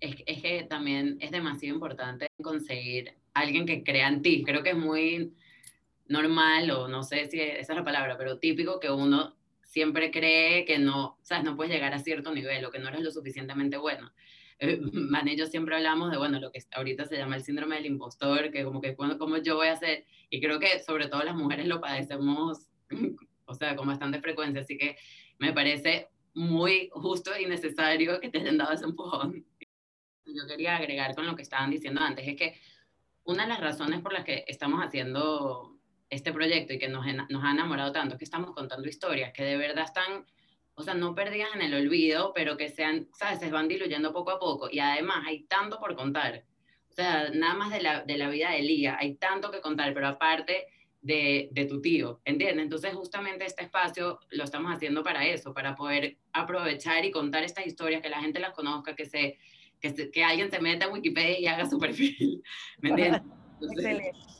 Es, 0.00 0.16
es 0.26 0.42
que 0.42 0.64
también 0.64 1.16
es 1.20 1.30
demasiado 1.30 1.74
importante 1.74 2.26
conseguir 2.42 3.14
alguien 3.32 3.64
que 3.64 3.82
crea 3.82 4.08
en 4.08 4.20
ti. 4.20 4.42
Creo 4.44 4.62
que 4.62 4.70
es 4.70 4.76
muy 4.76 5.34
normal, 6.06 6.70
o 6.70 6.88
no 6.88 7.02
sé 7.02 7.26
si 7.26 7.40
esa 7.40 7.72
es 7.72 7.78
la 7.78 7.84
palabra, 7.84 8.16
pero 8.16 8.38
típico 8.38 8.80
que 8.80 8.90
uno 8.90 9.36
siempre 9.62 10.10
cree 10.10 10.64
que 10.64 10.78
no, 10.78 11.18
sabes, 11.22 11.44
no 11.44 11.56
puedes 11.56 11.72
llegar 11.72 11.94
a 11.94 11.98
cierto 11.98 12.32
nivel 12.32 12.64
o 12.64 12.70
que 12.70 12.78
no 12.78 12.88
eres 12.88 13.00
lo 13.00 13.10
suficientemente 13.10 13.76
bueno. 13.76 14.12
Eh, 14.58 14.80
Man 14.92 15.28
y 15.28 15.36
yo 15.36 15.46
siempre 15.46 15.74
hablamos 15.74 16.10
de, 16.10 16.18
bueno, 16.18 16.38
lo 16.38 16.52
que 16.52 16.62
ahorita 16.72 17.06
se 17.06 17.16
llama 17.16 17.36
el 17.36 17.42
síndrome 17.42 17.76
del 17.76 17.86
impostor, 17.86 18.50
que 18.50 18.64
como 18.64 18.80
que, 18.80 18.94
cuando, 18.94 19.18
¿cómo 19.18 19.38
yo 19.38 19.56
voy 19.56 19.68
a 19.68 19.72
hacer? 19.72 20.06
Y 20.30 20.40
creo 20.40 20.58
que 20.58 20.78
sobre 20.80 21.08
todo 21.08 21.22
las 21.22 21.34
mujeres 21.34 21.66
lo 21.66 21.80
padecemos, 21.80 22.68
o 23.46 23.54
sea, 23.54 23.76
con 23.76 23.86
bastante 23.86 24.20
frecuencia, 24.20 24.60
así 24.60 24.78
que 24.78 24.96
me 25.38 25.52
parece 25.52 26.08
muy 26.34 26.90
justo 26.92 27.30
y 27.38 27.46
necesario 27.46 28.20
que 28.20 28.28
te 28.28 28.38
hayan 28.38 28.58
dado 28.58 28.72
ese 28.72 28.84
empujón. 28.84 29.44
Yo 30.26 30.46
quería 30.48 30.76
agregar 30.76 31.14
con 31.14 31.26
lo 31.26 31.36
que 31.36 31.42
estaban 31.42 31.70
diciendo 31.70 32.00
antes, 32.00 32.26
es 32.26 32.36
que 32.36 32.60
una 33.24 33.44
de 33.44 33.48
las 33.48 33.60
razones 33.60 34.00
por 34.00 34.12
las 34.12 34.24
que 34.24 34.44
estamos 34.46 34.80
haciendo 34.80 35.73
este 36.14 36.32
proyecto 36.32 36.72
y 36.72 36.78
que 36.78 36.88
nos, 36.88 37.04
nos 37.28 37.44
ha 37.44 37.50
enamorado 37.50 37.92
tanto, 37.92 38.16
que 38.16 38.24
estamos 38.24 38.52
contando 38.52 38.88
historias 38.88 39.32
que 39.32 39.44
de 39.44 39.56
verdad 39.56 39.84
están, 39.84 40.24
o 40.74 40.82
sea, 40.82 40.94
no 40.94 41.14
perdidas 41.14 41.48
en 41.54 41.62
el 41.62 41.74
olvido, 41.74 42.32
pero 42.34 42.56
que 42.56 42.68
sean, 42.68 43.08
¿sabes? 43.12 43.40
Se 43.40 43.50
van 43.50 43.68
diluyendo 43.68 44.12
poco 44.12 44.30
a 44.30 44.38
poco. 44.38 44.68
Y 44.70 44.78
además 44.78 45.24
hay 45.26 45.44
tanto 45.44 45.78
por 45.78 45.94
contar. 45.94 46.44
O 46.90 46.94
sea, 46.94 47.30
nada 47.30 47.54
más 47.54 47.72
de 47.72 47.82
la, 47.82 48.02
de 48.04 48.16
la 48.16 48.28
vida 48.28 48.50
de 48.50 48.62
Lía, 48.62 48.96
hay 48.98 49.16
tanto 49.16 49.50
que 49.50 49.60
contar, 49.60 49.92
pero 49.94 50.08
aparte 50.08 50.66
de, 51.02 51.48
de, 51.52 51.66
tu 51.66 51.80
tío, 51.80 52.20
¿entiendes? 52.24 52.64
Entonces 52.64 52.94
justamente 52.94 53.44
este 53.44 53.64
espacio 53.64 54.20
lo 54.30 54.44
estamos 54.44 54.72
haciendo 54.72 55.02
para 55.02 55.26
eso, 55.26 55.52
para 55.52 55.74
poder 55.74 56.16
aprovechar 56.32 57.04
y 57.04 57.10
contar 57.10 57.44
estas 57.44 57.66
historias, 57.66 58.00
que 58.00 58.08
la 58.08 58.20
gente 58.20 58.40
las 58.40 58.54
conozca, 58.54 58.94
que, 58.94 59.04
se, 59.04 59.38
que, 59.80 60.10
que 60.10 60.24
alguien 60.24 60.50
se 60.50 60.60
meta 60.60 60.86
a 60.86 60.88
Wikipedia 60.88 61.38
y 61.38 61.46
haga 61.46 61.68
su 61.68 61.78
perfil, 61.78 62.42
¿me 62.78 62.90
entiendes? 62.90 63.22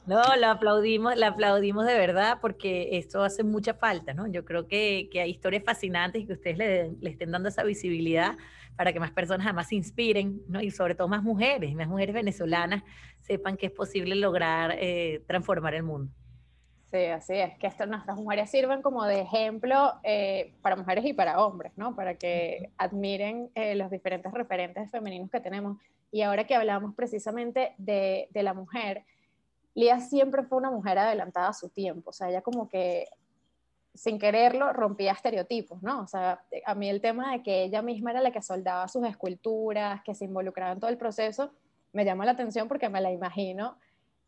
No, 0.07 0.23
la 0.37 0.51
aplaudimos, 0.51 1.17
la 1.17 1.29
aplaudimos 1.29 1.87
de 1.87 1.95
verdad 1.95 2.39
porque 2.41 2.99
esto 2.99 3.23
hace 3.23 3.43
mucha 3.43 3.75
falta, 3.75 4.13
¿no? 4.13 4.27
Yo 4.27 4.45
creo 4.45 4.67
que, 4.69 5.09
que 5.11 5.21
hay 5.21 5.31
historias 5.31 5.63
fascinantes 5.65 6.23
y 6.23 6.27
que 6.27 6.35
ustedes 6.35 6.59
le, 6.59 6.93
le, 7.01 7.11
estén 7.11 7.31
dando 7.31 7.49
esa 7.49 7.63
visibilidad 7.63 8.37
para 8.77 8.93
que 8.93 9.01
más 9.01 9.13
personas 9.13 9.47
además 9.47 9.69
se 9.69 9.77
inspiren, 9.77 10.43
¿no? 10.49 10.61
Y 10.61 10.71
sobre 10.71 10.95
todo 10.95 11.09
más 11.09 11.23
mujeres, 11.23 11.75
más 11.75 11.89
mujeres 11.89 12.15
venezolanas 12.15 12.83
sepan 13.21 13.57
que 13.57 13.67
es 13.67 13.73
posible 13.73 14.15
lograr 14.15 14.77
eh, 14.79 15.23
transformar 15.27 15.75
el 15.75 15.85
mundo. 15.85 16.13
Sí, 16.95 17.07
así 17.07 17.33
es, 17.35 17.59
que 17.59 17.67
esto, 17.67 17.87
nuestras 17.87 18.17
mujeres 18.17 18.49
sirven 18.49 18.81
como 18.81 19.05
de 19.05 19.23
ejemplo 19.23 19.95
eh, 20.05 20.55
para 20.63 20.77
mujeres 20.77 21.05
y 21.05 21.13
para 21.13 21.45
hombres, 21.45 21.73
¿no? 21.75 21.97
Para 21.97 22.15
que 22.15 22.71
admiren 22.79 23.51
eh, 23.57 23.75
los 23.75 23.91
diferentes 23.91 24.31
referentes 24.31 24.89
femeninos 24.93 25.29
que 25.29 25.41
tenemos. 25.41 25.77
Y 26.13 26.23
ahora 26.23 26.47
que 26.47 26.55
hablamos 26.55 26.95
precisamente 26.95 27.75
de, 27.79 28.29
de 28.31 28.43
la 28.45 28.55
mujer, 28.55 29.03
Lía 29.75 29.99
siempre 29.99 30.45
fue 30.45 30.59
una 30.59 30.71
mujer 30.71 30.97
adelantada 30.99 31.49
a 31.49 31.53
su 31.53 31.69
tiempo, 31.69 32.11
o 32.11 32.13
sea, 32.13 32.29
ella 32.29 32.43
como 32.43 32.69
que 32.69 33.09
sin 33.93 34.21
quererlo 34.21 34.73
rompía 34.73 35.11
estereotipos, 35.11 35.83
¿no? 35.83 36.03
O 36.03 36.07
sea, 36.07 36.45
a 36.65 36.75
mí 36.77 36.89
el 36.89 37.01
tema 37.01 37.33
de 37.33 37.43
que 37.43 37.65
ella 37.65 37.83
misma 37.83 38.13
era 38.13 38.21
la 38.21 38.31
que 38.31 38.41
soldaba 38.41 38.87
sus 38.87 39.05
esculturas, 39.05 40.01
que 40.05 40.15
se 40.15 40.27
involucraba 40.27 40.75
en 40.75 40.79
todo 40.79 40.91
el 40.91 40.97
proceso, 40.97 41.51
me 41.93 42.05
llama 42.05 42.25
la 42.25 42.33
atención 42.33 42.69
porque 42.69 42.89
me 42.89 43.01
la 43.01 43.11
imagino, 43.11 43.79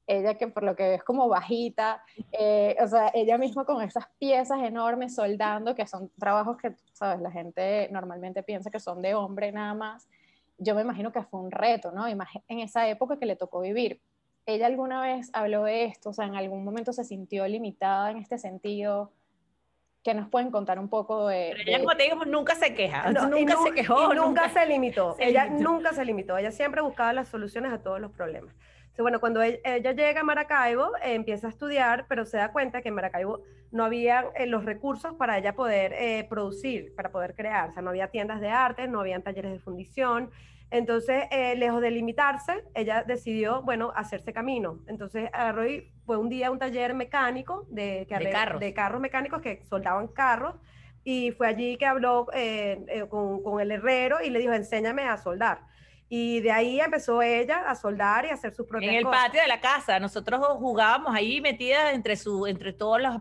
ella 0.07 0.35
que 0.35 0.49
por 0.49 0.63
lo 0.63 0.77
que 0.77 0.95
es 0.95 1.05
como 1.05 1.29
bajita, 1.29 2.03
eh, 2.33 2.77
o 2.81 2.87
sea, 2.87 3.11
ella 3.13 3.39
misma 3.39 3.65
con 3.65 3.83
esas 3.83 4.07
piezas 4.19 4.63
enormes 4.63 5.15
soldando, 5.15 5.75
que 5.75 5.87
son 5.87 6.11
trabajos 6.19 6.57
que, 6.59 6.75
sabes, 6.93 7.21
la 7.21 7.31
gente 7.31 7.89
normalmente 7.91 8.43
piensa 8.43 8.71
que 8.71 8.81
son 8.81 9.03
de 9.03 9.15
hombre 9.15 9.53
nada 9.53 9.75
más, 9.75 10.09
yo 10.59 10.75
me 10.75 10.83
imagino 10.83 11.13
que 11.13 11.23
fue 11.23 11.41
un 11.41 11.51
reto, 11.51 11.93
¿no? 11.93 12.07
En 12.07 12.61
esa 12.61 12.89
época 12.89 13.19
que 13.19 13.27
le 13.27 13.37
tocó 13.37 13.61
vivir, 13.61 14.01
¿Ella 14.47 14.67
alguna 14.67 15.03
vez 15.03 15.29
habló 15.33 15.65
de 15.65 15.87
esto? 15.87 16.11
O 16.11 16.13
sea, 16.13 16.25
¿en 16.25 16.37
algún 16.37 16.65
momento 16.65 16.93
se 16.93 17.03
sintió 17.03 17.47
limitada 17.49 18.13
en 18.13 18.19
este 18.19 18.39
sentido? 18.39 19.13
¿Qué 20.05 20.15
nos 20.15 20.29
pueden 20.29 20.53
contar 20.53 20.79
un 20.79 20.89
poco 20.89 21.27
de...? 21.27 21.53
Pero 21.57 21.69
ella, 21.69 21.79
como 21.81 21.97
te 21.97 22.05
digo, 22.05 22.25
nunca 22.25 22.55
se 22.55 22.73
queja, 22.73 23.11
nunca 23.11 23.57
se 23.65 23.73
quejó. 23.73 24.15
nunca, 24.15 24.49
se 24.51 24.65
limitó. 24.67 25.17
ella 25.19 25.47
nunca 25.47 25.93
se 25.93 26.05
limitó. 26.05 26.39
Ella 26.39 26.53
siempre 26.53 26.81
buscaba 26.81 27.13
las 27.13 27.29
soluciones 27.29 27.73
a 27.73 27.83
todos 27.83 28.01
los 28.01 28.13
problemas. 28.13 28.55
Bueno, 28.99 29.21
cuando 29.21 29.43
ella, 29.43 29.93
llega 29.93 30.21
a 30.21 30.25
Maracaibo, 30.25 30.97
eh, 31.03 31.15
empieza 31.15 31.47
a 31.47 31.51
estudiar, 31.51 32.07
pero 32.09 32.25
se 32.25 32.37
da 32.37 32.53
cuenta 32.53 32.83
que 32.83 32.89
en 32.89 32.95
Maracaibo 32.95 33.43
no 33.71 33.85
había 33.85 34.27
eh, 34.37 34.47
los 34.47 34.65
recursos 34.65 35.15
para 35.15 35.39
ella 35.39 35.55
poder 35.55 35.93
eh, 35.93 36.27
producir, 36.29 36.95
para 36.95 37.11
poder 37.11 37.35
crear. 37.35 37.71
O 37.71 37.73
sea, 37.73 37.83
no 37.83 37.91
había 37.91 38.09
tiendas 38.09 38.41
de 38.41 38.49
arte, 38.49 38.89
no 38.89 39.01
habían 39.01 39.23
talleres 39.23 39.53
de 39.53 39.59
fundición. 39.59 40.31
Entonces, 40.71 41.25
lejos 41.57 41.81
de 41.81 41.93
limitarse, 41.93 42.65
ella 42.75 43.05
decidió, 43.07 43.63
bueno, 43.63 43.93
hacerse 43.95 44.33
camino. 44.33 44.81
Entonces, 44.89 45.31
agarró 45.33 45.65
y 45.65 45.93
fue 46.05 46.17
un 46.17 46.29
día 46.29 46.49
a 46.49 46.51
un 46.51 46.59
taller 46.59 46.93
mecánico 46.93 47.67
de, 47.69 48.05
de, 48.09 48.31
carros. 48.31 48.61
de 48.61 48.75
carros 48.75 49.01
mecánicos 49.01 49.41
que 49.43 49.63
soldaban 49.65 50.09
carros 50.09 50.57
y 51.07 51.31
fue 51.31 51.47
allí 51.47 51.77
que 51.77 51.87
habló 51.87 52.27
eh, 52.35 52.85
eh, 52.89 53.07
con, 53.09 53.41
con, 53.41 53.61
el 53.61 53.71
herrero 53.71 54.17
y 54.25 54.29
le 54.29 54.41
dijo, 54.41 54.53
enséñame 54.53 55.05
a 55.05 55.17
soldar. 55.17 55.61
Y 56.09 56.41
de 56.41 56.53
ahí 56.53 56.81
empezó 56.81 57.21
ella 57.21 57.69
a 57.69 57.75
soldar 57.75 58.27
y 58.27 58.29
a 58.29 58.35
hacer 58.35 58.55
sus 58.55 58.67
propias 58.67 58.93
En 58.93 58.99
el 58.99 59.05
patio 59.05 59.41
de 59.41 59.49
la 59.49 59.61
casa, 59.61 59.99
nosotros 59.99 60.41
jugábamos 60.59 61.13
ahí 61.15 61.41
metidas 61.41 61.95
entre, 61.95 62.17
su, 62.17 62.47
entre 62.47 62.73
todas 62.73 63.03
las, 63.03 63.21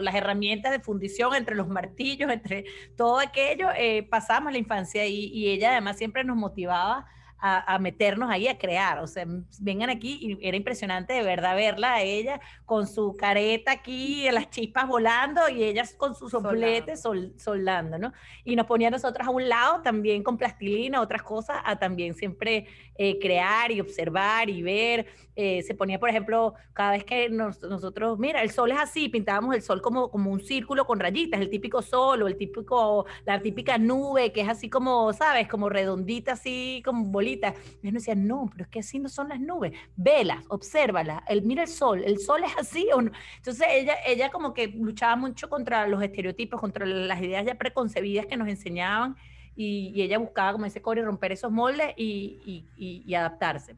las 0.00 0.14
herramientas 0.14 0.70
de 0.70 0.78
fundición, 0.78 1.34
entre 1.34 1.56
los 1.56 1.68
martillos, 1.68 2.30
entre 2.30 2.64
todo 2.96 3.18
aquello, 3.18 3.68
eh, 3.76 4.04
pasamos 4.04 4.52
la 4.52 4.58
infancia 4.58 5.06
y, 5.06 5.26
y 5.26 5.50
ella 5.50 5.72
además 5.72 5.98
siempre 5.98 6.22
nos 6.22 6.36
motivaba 6.36 7.06
a, 7.40 7.78
meternos 7.78 8.30
ahí 8.30 8.48
a 8.48 8.58
crear. 8.58 8.98
O 8.98 9.06
sea, 9.06 9.24
vengan 9.60 9.90
aquí 9.90 10.18
y 10.20 10.46
era 10.46 10.56
impresionante 10.56 11.14
de 11.14 11.22
verdad 11.22 11.56
verla 11.56 11.94
a 11.94 12.02
ella 12.02 12.40
con 12.66 12.86
su 12.86 13.16
careta 13.16 13.72
aquí, 13.72 14.28
las 14.30 14.50
chispas 14.50 14.86
volando 14.86 15.48
y 15.48 15.64
ellas 15.64 15.94
con 15.94 16.14
sus 16.14 16.30
sopletes 16.30 17.02
soldando, 17.36 17.98
¿no? 17.98 18.12
Y 18.44 18.56
nos 18.56 18.66
ponía 18.66 18.88
a 18.88 18.90
nosotras 18.90 19.26
a 19.26 19.30
un 19.30 19.48
lado 19.48 19.80
también 19.82 20.22
con 20.22 20.36
plastilina, 20.36 21.00
otras 21.00 21.22
cosas, 21.22 21.58
a 21.64 21.78
también 21.78 22.14
siempre 22.14 22.66
eh, 22.96 23.18
crear 23.18 23.72
y 23.72 23.80
observar 23.80 24.50
y 24.50 24.62
ver. 24.62 25.06
Eh, 25.34 25.62
se 25.62 25.74
ponía, 25.74 25.98
por 25.98 26.10
ejemplo, 26.10 26.54
cada 26.74 26.92
vez 26.92 27.04
que 27.04 27.30
nosotros, 27.30 28.18
mira, 28.18 28.42
el 28.42 28.50
sol 28.50 28.72
es 28.72 28.78
así, 28.78 29.08
pintábamos 29.08 29.54
el 29.54 29.62
sol 29.62 29.80
como, 29.80 30.10
como 30.10 30.30
un 30.30 30.40
círculo 30.40 30.86
con 30.86 31.00
rayitas, 31.00 31.40
el 31.40 31.48
típico 31.48 31.80
sol 31.80 32.22
o 32.22 32.26
el 32.28 32.36
típico, 32.36 33.06
la 33.24 33.40
típica 33.40 33.78
nube 33.78 34.32
que 34.32 34.42
es 34.42 34.48
así 34.48 34.68
como, 34.68 35.12
¿sabes? 35.14 35.48
Como 35.48 35.70
redondita, 35.70 36.32
así 36.32 36.82
como 36.84 37.06
bolita. 37.06 37.29
Y 37.32 37.88
uno 37.88 37.98
decía, 37.98 38.14
no, 38.14 38.48
pero 38.50 38.64
es 38.64 38.70
que 38.70 38.80
así 38.80 38.98
no 38.98 39.08
son 39.08 39.28
las 39.28 39.40
nubes. 39.40 39.72
Velas, 39.96 40.44
obsérvalas, 40.48 41.22
el, 41.28 41.42
mira 41.42 41.62
el 41.62 41.68
sol, 41.68 42.02
el 42.04 42.18
sol 42.18 42.42
es 42.44 42.52
así 42.58 42.88
o 42.94 43.02
no. 43.02 43.12
Entonces 43.36 43.66
ella, 43.70 43.94
ella 44.06 44.30
como 44.30 44.54
que 44.54 44.68
luchaba 44.68 45.16
mucho 45.16 45.48
contra 45.48 45.86
los 45.86 46.02
estereotipos, 46.02 46.60
contra 46.60 46.86
las 46.86 47.20
ideas 47.20 47.44
ya 47.44 47.56
preconcebidas 47.56 48.26
que 48.26 48.36
nos 48.36 48.48
enseñaban 48.48 49.16
y, 49.56 50.00
ella 50.00 50.18
buscaba, 50.18 50.52
como 50.52 50.64
dice 50.64 50.80
Cory, 50.80 51.02
romper 51.02 51.32
esos 51.32 51.52
moldes 51.52 51.92
y, 51.96 52.66
y, 52.76 53.02
y 53.06 53.14
adaptarse. 53.14 53.76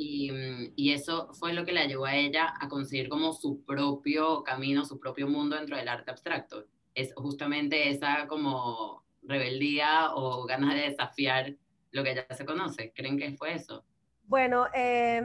Mm, 0.00 0.72
y, 0.76 0.92
eso 0.92 1.28
fue 1.34 1.52
lo 1.52 1.64
que 1.64 1.72
la 1.72 1.84
llevó 1.84 2.06
a 2.06 2.16
ella 2.16 2.54
a 2.58 2.68
conseguir 2.68 3.08
como 3.08 3.32
su 3.34 3.62
propio 3.64 4.42
camino, 4.42 4.84
su 4.84 4.98
propio 4.98 5.28
mundo 5.28 5.56
dentro 5.56 5.76
del 5.76 5.88
arte 5.88 6.10
abstracto. 6.10 6.64
Es 6.94 7.12
justamente 7.14 7.90
esa 7.90 8.26
como 8.26 9.04
rebeldía 9.22 10.14
o 10.14 10.46
ganas 10.46 10.74
de 10.74 10.90
desafiar 10.90 11.56
lo 11.92 12.04
que 12.04 12.14
ya 12.14 12.26
se 12.34 12.44
conoce. 12.44 12.92
¿Creen 12.94 13.18
que 13.18 13.32
fue 13.32 13.54
eso? 13.54 13.84
Bueno, 14.24 14.66
eh, 14.74 15.22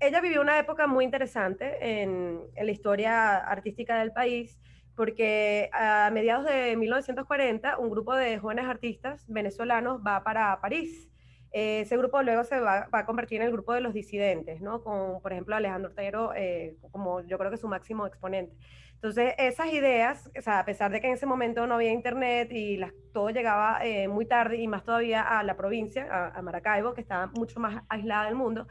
ella 0.00 0.20
vivió 0.20 0.40
una 0.40 0.58
época 0.58 0.86
muy 0.86 1.04
interesante 1.04 2.02
en, 2.02 2.40
la 2.56 2.70
historia 2.70 3.38
artística 3.38 3.98
del 3.98 4.12
país 4.12 4.58
porque 4.96 5.70
a 5.72 6.10
mediados 6.12 6.44
de 6.44 6.76
1940 6.76 7.78
un 7.78 7.90
grupo 7.90 8.14
de 8.14 8.38
jóvenes 8.38 8.66
artistas 8.66 9.24
venezolanos 9.26 10.00
va 10.06 10.22
para 10.22 10.60
París. 10.60 11.08
ese 11.50 11.96
grupo 11.96 12.22
luego 12.22 12.44
se 12.44 12.60
va, 12.60 12.88
a 12.92 13.06
convertir 13.06 13.40
en 13.40 13.48
el 13.48 13.52
grupo 13.52 13.72
de 13.72 13.80
los 13.80 13.92
disidentes, 13.92 14.60
¿no? 14.60 14.82
Con, 14.84 15.20
por 15.20 15.32
ejemplo, 15.32 15.56
Alejandro 15.56 15.90
Otero 15.90 16.32
eh, 16.34 16.76
como 16.92 17.22
yo 17.22 17.38
creo 17.38 17.50
que 17.50 17.56
su 17.56 17.68
máximo 17.68 18.06
exponente. 18.06 18.56
Entonces, 19.04 19.34
esas 19.36 19.70
ideas, 19.70 20.30
o 20.34 20.40
sea, 20.40 20.60
a 20.60 20.64
pesar 20.64 20.90
de 20.90 20.98
que 20.98 21.08
en 21.08 21.12
ese 21.12 21.26
momento 21.26 21.66
no 21.66 21.74
había 21.74 21.92
internet 21.92 22.50
y 22.50 22.78
las, 22.78 22.90
todo 23.12 23.28
llegaba 23.28 23.84
eh, 23.84 24.08
muy 24.08 24.24
tarde 24.24 24.56
y 24.56 24.66
más 24.66 24.82
todavía 24.82 25.20
a 25.20 25.42
la 25.42 25.58
provincia, 25.58 26.32
a, 26.34 26.40
Maracaibo, 26.40 26.94
que 26.94 27.02
estaba 27.02 27.26
mucho 27.26 27.60
más 27.60 27.84
aislada 27.90 28.24
del 28.24 28.34
mundo, 28.34 28.66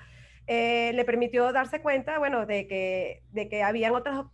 eh, 0.47 0.91
le 0.95 1.05
permitió 1.05 1.51
darse 1.53 1.83
cuenta, 1.83 2.17
bueno, 2.17 2.47
de 2.47 2.65
que, 2.65 3.21
de 3.29 3.47
que 3.47 3.61
habían 3.61 3.93
otras 3.93 4.25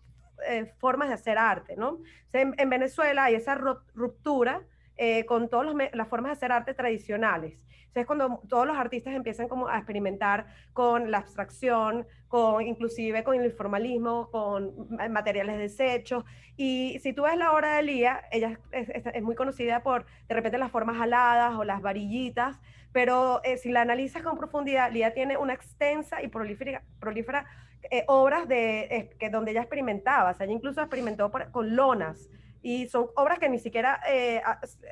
eh, 0.47 0.71
formas 0.77 1.09
de 1.09 1.15
hacer 1.15 1.37
arte, 1.37 1.75
¿no? 1.75 1.99
en, 2.31 2.69
Venezuela 2.69 3.25
hay 3.25 3.35
esa 3.35 3.55
ruptura 3.55 4.61
eh, 4.95 5.25
con 5.25 5.49
todas 5.49 5.75
las 5.91 6.07
formas 6.07 6.29
de 6.29 6.33
hacer 6.37 6.53
arte 6.53 6.73
tradicionales. 6.73 7.65
Es 7.95 8.05
cuando 8.05 8.41
todos 8.47 8.67
los 8.67 8.77
artistas 8.77 9.13
empiezan 9.13 9.47
como 9.47 9.67
a 9.67 9.77
experimentar 9.77 10.47
con 10.73 11.11
la 11.11 11.19
abstracción, 11.19 12.05
con 12.27 12.65
inclusive 12.65 13.23
con 13.23 13.35
el 13.35 13.45
informalismo, 13.45 14.29
con 14.31 14.73
materiales 15.09 15.57
desechos. 15.57 16.23
Y 16.55 16.99
si 16.99 17.13
tú 17.13 17.23
ves 17.23 17.37
la 17.37 17.51
obra 17.53 17.77
de 17.77 17.83
Lía, 17.83 18.21
ella 18.31 18.59
es, 18.71 19.23
muy 19.23 19.35
conocida 19.35 19.81
por 19.81 20.05
de 20.27 20.35
repente 20.35 20.57
las 20.57 20.71
formas 20.71 21.01
aladas 21.01 21.57
o 21.57 21.63
las 21.63 21.81
varillitas, 21.81 22.59
pero 22.91 23.41
eh, 23.43 23.57
si 23.57 23.69
la 23.71 23.81
analizas 23.81 24.23
con 24.23 24.37
profundidad, 24.37 24.91
Lía 24.91 25.13
tiene 25.13 25.37
una 25.37 25.53
extensa 25.53 26.21
y 26.21 26.27
prolífera, 26.27 26.83
prolífera 26.99 27.45
eh, 27.91 28.03
obras 28.07 28.47
de, 28.47 29.15
que 29.19 29.29
donde 29.29 29.51
ella 29.51 29.61
experimentaba, 29.61 30.31
o 30.31 30.33
sea, 30.33 30.45
ella 30.45 30.53
incluso 30.53 30.81
experimentó 30.81 31.31
con 31.51 31.75
lonas, 31.75 32.29
y 32.61 32.87
son 32.87 33.07
obras 33.15 33.39
que 33.39 33.49
ni 33.49 33.59
siquiera 33.59 34.01
eh, 34.07 34.41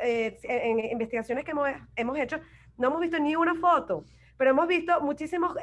eh, 0.01 0.37
en 0.43 0.79
investigaciones 0.91 1.43
que 1.43 1.51
hemos, 1.51 1.69
hemos, 1.95 2.17
hecho 2.17 2.39
no 2.77 2.87
hemos 2.87 3.01
visto 3.01 3.19
ni 3.19 3.35
una 3.35 3.55
foto, 3.55 4.03
pero 4.37 4.51
hemos 4.51 4.67
visto 4.67 5.01
muchísimos 5.01 5.55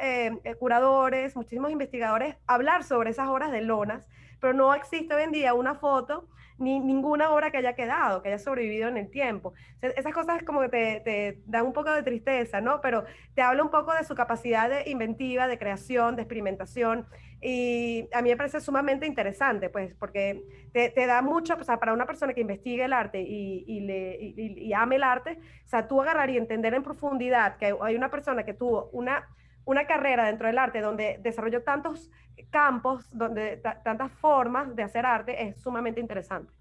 curadores, 0.59 1.37
muchísimos 1.37 1.71
investigadores 1.71 2.37
hablar 2.47 2.85
sobre 2.85 3.11
esas 3.11 3.29
obras 3.29 3.53
de 3.53 3.63
lonas, 3.63 4.09
pero 4.45 4.53
no 4.53 4.75
existe 4.75 5.15
hoy 5.15 5.23
en 5.23 5.33
día 5.33 5.55
una 5.55 5.75
foto 5.75 6.29
ni 6.59 6.79
ninguna 6.79 7.31
obra 7.31 7.51
que 7.51 7.57
haya 7.57 7.75
quedado, 7.75 8.21
que 8.21 8.29
haya 8.29 8.39
sobrevivido 8.39 8.89
en 8.89 8.99
el 8.99 9.11
tiempo. 9.11 9.55
esas 9.81 10.13
cosas 10.13 10.43
como 10.43 10.61
que 10.61 10.69
te, 10.69 11.01
te, 11.01 11.39
dan 11.47 11.65
un 11.65 11.73
poco 11.73 11.91
de 11.91 12.03
tristeza, 12.03 12.61
¿no? 12.61 12.83
Pero 12.83 13.05
te 13.35 13.41
habla 13.41 13.63
un 13.63 13.71
poco 13.71 13.95
de 13.95 14.05
su 14.05 14.15
capacidad 14.15 14.69
de 14.69 14.91
inventiva, 14.91 15.49
de 15.49 15.59
creación, 15.59 16.15
de 16.15 16.23
experimentación. 16.23 17.07
Y 17.41 18.07
a 18.13 18.21
mí 18.21 18.29
me 18.29 18.37
parece 18.37 18.61
sumamente 18.61 19.07
interesante, 19.07 19.71
pues, 19.71 19.95
porque 19.95 20.43
te, 20.75 21.07
da 21.07 21.23
mucho, 21.23 21.55
o 21.59 21.65
sea, 21.65 21.79
para 21.79 21.95
una 21.95 22.05
persona 22.05 22.35
que 22.35 22.43
investigue 22.43 22.85
el 22.85 22.93
arte 22.93 23.23
y, 23.23 23.65
y 23.67 23.81
le, 23.81 24.19
y, 24.21 24.73
ame 24.75 24.97
el 24.97 25.05
arte, 25.05 25.39
o 25.65 25.69
sea, 25.69 25.89
tú 25.89 26.03
agarrar 26.03 26.29
y 26.29 26.37
entender 26.37 26.75
en 26.75 26.83
profundidad 26.83 27.57
que 27.57 27.75
hay 27.81 27.97
una 27.97 28.11
persona 28.11 28.45
que 28.45 28.53
tuvo 28.53 28.91
una 28.93 29.27
una 29.65 29.87
carrera 29.87 30.27
dentro 30.27 30.47
del 30.47 30.59
arte 30.59 30.81
donde 30.81 31.19
desarrolló 31.23 31.63
tantos 31.63 32.11
campos, 32.51 33.09
donde 33.11 33.57
tantas 33.83 34.13
formas 34.13 34.75
de 34.75 34.83
hacer 34.83 35.07
arte, 35.07 35.49
es 35.49 35.61
sumamente 35.61 36.01
interesante. 36.01 36.53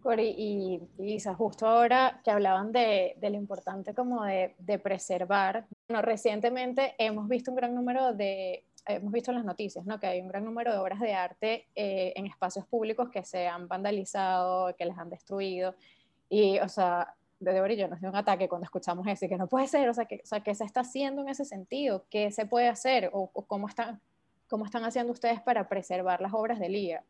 Cori 0.00 0.34
y 0.36 0.80
Lisa, 0.98 1.34
justo 1.34 1.66
ahora 1.66 2.20
que 2.22 2.30
hablaban 2.30 2.72
de, 2.72 3.14
de 3.16 3.30
lo 3.30 3.36
importante 3.36 3.94
como 3.94 4.22
de, 4.24 4.54
de, 4.58 4.78
preservar, 4.78 5.66
bueno, 5.88 6.02
recientemente 6.02 6.94
hemos 6.98 7.26
visto 7.26 7.50
un 7.50 7.56
gran 7.56 7.74
número 7.74 8.12
de, 8.12 8.66
hemos 8.86 9.12
visto 9.12 9.30
en 9.30 9.38
las 9.38 9.46
noticias, 9.46 9.86
¿no? 9.86 9.98
Que 9.98 10.06
hay 10.06 10.20
un 10.20 10.28
gran 10.28 10.44
número 10.44 10.72
de 10.72 10.78
obras 10.78 11.00
de 11.00 11.14
arte 11.14 11.68
eh, 11.74 12.12
en 12.16 12.26
espacios 12.26 12.66
públicos 12.66 13.08
que 13.08 13.24
se 13.24 13.46
han 13.46 13.66
vandalizado, 13.66 14.74
que 14.76 14.84
les 14.84 14.98
han 14.98 15.08
destruido, 15.08 15.74
y, 16.28 16.58
o 16.58 16.68
sea, 16.68 17.14
de 17.44 17.52
Deborah 17.52 17.72
y 17.72 17.76
yo 17.76 17.88
nos 17.88 18.00
dio 18.00 18.08
un 18.08 18.16
ataque 18.16 18.48
cuando 18.48 18.64
escuchamos 18.64 19.06
eso 19.06 19.24
y 19.24 19.28
que 19.28 19.36
no 19.36 19.46
puede 19.46 19.66
ser, 19.66 19.88
o 19.88 19.94
sea, 19.94 20.06
que, 20.06 20.20
o 20.22 20.26
sea, 20.26 20.40
¿qué 20.40 20.54
se 20.54 20.64
está 20.64 20.80
haciendo 20.80 21.22
en 21.22 21.28
ese 21.28 21.44
sentido? 21.44 22.06
¿Qué 22.10 22.30
se 22.30 22.46
puede 22.46 22.68
hacer? 22.68 23.10
¿O, 23.12 23.30
cómo, 23.46 23.68
están, 23.68 24.00
cómo 24.48 24.64
están 24.64 24.84
haciendo 24.84 25.12
ustedes 25.12 25.40
para 25.40 25.68
preservar 25.68 26.20
las 26.20 26.32
obras 26.32 26.58
de 26.58 26.68
Lía? 26.68 27.04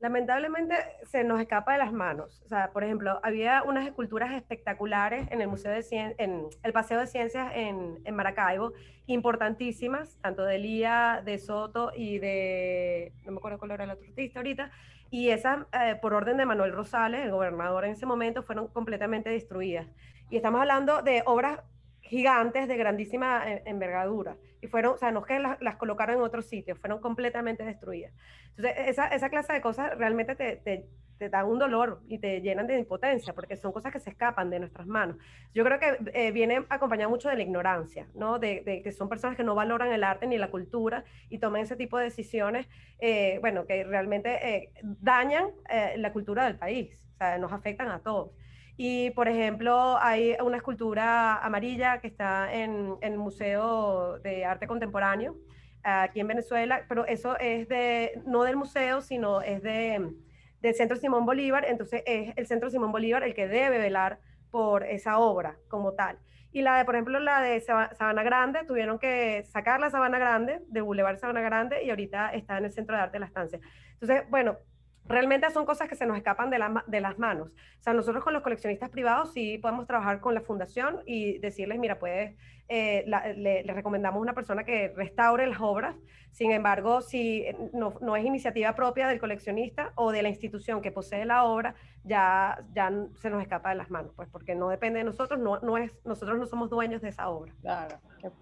Lamentablemente 0.00 0.74
se 1.04 1.22
nos 1.22 1.40
escapa 1.40 1.72
de 1.74 1.78
las 1.78 1.92
manos. 1.92 2.42
O 2.44 2.48
sea, 2.48 2.72
por 2.72 2.82
ejemplo, 2.82 3.20
había 3.22 3.62
unas 3.62 3.86
esculturas 3.86 4.32
espectaculares 4.32 5.28
en 5.30 5.40
el 5.40 5.46
Museo 5.46 5.70
de 5.70 5.82
Cien 5.82 6.14
en 6.18 6.48
el 6.64 6.72
Paseo 6.72 6.98
de 6.98 7.06
Ciencias 7.06 7.52
en, 7.54 8.00
en, 8.04 8.14
Maracaibo, 8.16 8.72
importantísimas, 9.06 10.18
tanto 10.20 10.42
de 10.42 10.58
Lía, 10.58 11.22
de 11.24 11.38
Soto 11.38 11.92
y 11.94 12.18
de, 12.18 13.12
no 13.24 13.30
me 13.30 13.38
acuerdo 13.38 13.58
cuál 13.58 13.70
era 13.70 13.84
el 13.84 13.90
otro 13.90 14.04
artista 14.04 14.40
ahorita, 14.40 14.72
y 15.12 15.28
esas, 15.28 15.66
eh, 15.78 15.98
por 16.00 16.14
orden 16.14 16.38
de 16.38 16.46
Manuel 16.46 16.72
Rosales, 16.72 17.20
el 17.20 17.30
gobernador 17.30 17.84
en 17.84 17.92
ese 17.92 18.06
momento, 18.06 18.42
fueron 18.42 18.68
completamente 18.68 19.28
destruidas. 19.28 19.86
Y 20.30 20.36
estamos 20.36 20.62
hablando 20.62 21.02
de 21.02 21.22
obras 21.26 21.60
gigantes 22.00 22.66
de 22.66 22.78
grandísima 22.78 23.42
eh, 23.46 23.62
envergadura. 23.66 24.38
Y 24.62 24.68
fueron, 24.68 24.94
o 24.94 24.96
sea, 24.96 25.10
no 25.10 25.20
es 25.20 25.26
que 25.26 25.38
las, 25.38 25.76
colocaron 25.76 26.16
en 26.16 26.22
otros 26.22 26.46
sitios, 26.46 26.78
fueron 26.78 26.98
completamente 27.02 27.62
destruidas. 27.62 28.10
Entonces, 28.56 28.88
esa, 28.88 29.08
esa 29.08 29.28
clase 29.28 29.52
de 29.52 29.60
cosas 29.60 29.98
realmente 29.98 30.34
te, 30.34 30.56
te, 30.56 30.88
te, 31.22 31.28
dan 31.28 31.46
un 31.46 31.58
dolor 31.58 32.00
y 32.08 32.18
te 32.18 32.40
llenan 32.40 32.66
de 32.66 32.78
impotencia, 32.78 33.32
porque 33.32 33.56
son 33.56 33.72
cosas 33.72 33.92
que 33.92 34.00
se 34.00 34.10
escapan 34.10 34.50
de 34.50 34.60
nuestras 34.60 34.86
manos. 34.86 35.16
Yo 35.54 35.64
creo 35.64 35.78
que 35.78 35.98
eh, 36.14 36.32
viene 36.32 36.64
acompañado 36.68 37.10
mucho 37.10 37.28
de 37.28 37.36
la 37.36 37.42
ignorancia, 37.42 38.06
¿no? 38.14 38.38
De, 38.38 38.62
de, 38.64 38.82
que 38.82 38.92
son 38.92 39.08
personas 39.08 39.36
que 39.36 39.44
no 39.44 39.54
valoran 39.54 39.92
el 39.92 40.04
arte 40.04 40.26
ni 40.26 40.38
la 40.38 40.50
cultura 40.50 41.04
y 41.28 41.38
toman 41.38 41.62
ese 41.62 41.76
tipo 41.76 41.98
de 41.98 42.04
decisiones, 42.04 42.68
eh, 42.98 43.38
bueno, 43.40 43.66
que 43.66 43.84
realmente 43.84 44.70
dañan 44.82 45.48
la 45.96 46.12
cultura 46.12 46.44
del 46.44 46.56
país, 46.56 47.06
o 47.14 47.16
sea, 47.16 47.38
nos 47.38 47.52
afectan 47.52 47.88
a 47.88 48.00
todos. 48.00 48.30
Y, 48.76 49.10
por 49.10 49.28
ejemplo, 49.28 49.98
hay 49.98 50.36
una 50.42 50.56
escultura 50.56 51.36
amarilla 51.36 52.00
que 52.00 52.08
está 52.08 52.52
en, 52.52 52.96
el 53.00 53.18
Museo 53.18 54.18
de 54.20 54.44
Arte 54.44 54.66
Contemporáneo, 54.66 55.36
aquí 55.82 56.20
en 56.20 56.28
Venezuela, 56.28 56.84
pero 56.88 57.06
eso 57.06 57.38
es 57.38 57.68
de, 57.68 58.22
no 58.26 58.44
del 58.44 58.56
museo, 58.56 59.00
sino 59.00 59.42
es 59.42 59.62
de, 59.62 60.14
del 60.62 60.74
Centro 60.74 60.96
Simón 60.96 61.26
Bolívar, 61.26 61.66
entonces 61.68 62.02
es 62.06 62.32
el 62.36 62.46
Centro 62.46 62.70
Simón 62.70 62.92
Bolívar 62.92 63.24
el 63.24 63.34
que 63.34 63.48
debe 63.48 63.78
velar 63.78 64.20
por 64.50 64.84
esa 64.84 65.18
obra 65.18 65.56
como 65.68 65.92
tal. 65.92 66.18
Y 66.52 66.62
la 66.62 66.76
de, 66.78 66.84
por 66.84 66.94
ejemplo, 66.94 67.18
la 67.18 67.40
de 67.40 67.60
Sabana 67.60 68.22
Grande, 68.22 68.60
tuvieron 68.66 68.98
que 68.98 69.42
sacar 69.44 69.80
la 69.80 69.90
Sabana 69.90 70.18
Grande, 70.18 70.60
de 70.68 70.80
Boulevard 70.82 71.18
Sabana 71.18 71.40
Grande, 71.40 71.82
y 71.82 71.90
ahorita 71.90 72.30
está 72.34 72.58
en 72.58 72.66
el 72.66 72.72
Centro 72.72 72.94
de 72.94 73.02
Arte 73.02 73.14
de 73.14 73.20
la 73.20 73.26
Estancia. 73.26 73.58
Entonces, 73.94 74.22
bueno, 74.28 74.58
realmente 75.06 75.50
son 75.50 75.64
cosas 75.64 75.88
que 75.88 75.96
se 75.96 76.06
nos 76.06 76.16
escapan 76.16 76.50
de, 76.50 76.58
las 76.58 77.18
manos. 77.18 77.48
O 77.48 77.82
sea, 77.82 77.92
nosotros 77.92 78.22
con 78.22 78.32
los 78.32 78.42
coleccionistas 78.42 78.90
privados 78.90 79.32
sí 79.32 79.58
podemos 79.58 79.86
trabajar 79.86 80.20
con 80.20 80.34
la 80.34 80.40
fundación 80.40 81.00
y 81.06 81.38
decirles, 81.38 81.78
mira, 81.78 81.98
puedes, 81.98 82.36
eh, 82.68 83.04
le, 83.36 83.62
recomendamos 83.64 84.18
a 84.18 84.22
una 84.22 84.34
persona 84.34 84.64
que 84.64 84.92
restaure 84.96 85.46
las 85.46 85.60
obras. 85.60 85.96
Sin 86.30 86.50
embargo, 86.50 87.02
si 87.02 87.44
no, 87.74 87.94
no, 88.00 88.16
es 88.16 88.24
iniciativa 88.24 88.74
propia 88.74 89.06
del 89.06 89.20
coleccionista 89.20 89.92
o 89.96 90.12
de 90.12 90.22
la 90.22 90.30
institución 90.30 90.80
que 90.80 90.90
posee 90.90 91.26
la 91.26 91.44
obra, 91.44 91.74
ya, 92.04 92.64
ya 92.72 92.90
se 93.20 93.28
nos 93.28 93.42
escapa 93.42 93.70
de 93.70 93.74
las 93.74 93.90
manos, 93.90 94.12
pues 94.16 94.28
porque 94.30 94.54
no 94.54 94.70
depende 94.70 95.00
de 95.00 95.04
nosotros, 95.04 95.38
no, 95.38 95.60
no 95.60 95.76
es, 95.76 95.92
nosotros 96.04 96.38
no 96.38 96.46
somos 96.46 96.70
dueños 96.70 97.02
de 97.02 97.10
esa 97.10 97.28
obra. 97.28 97.52
Claro, 97.60 97.98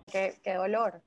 qué, 0.07 0.35
qué 0.42 0.55
dolor. 0.55 1.03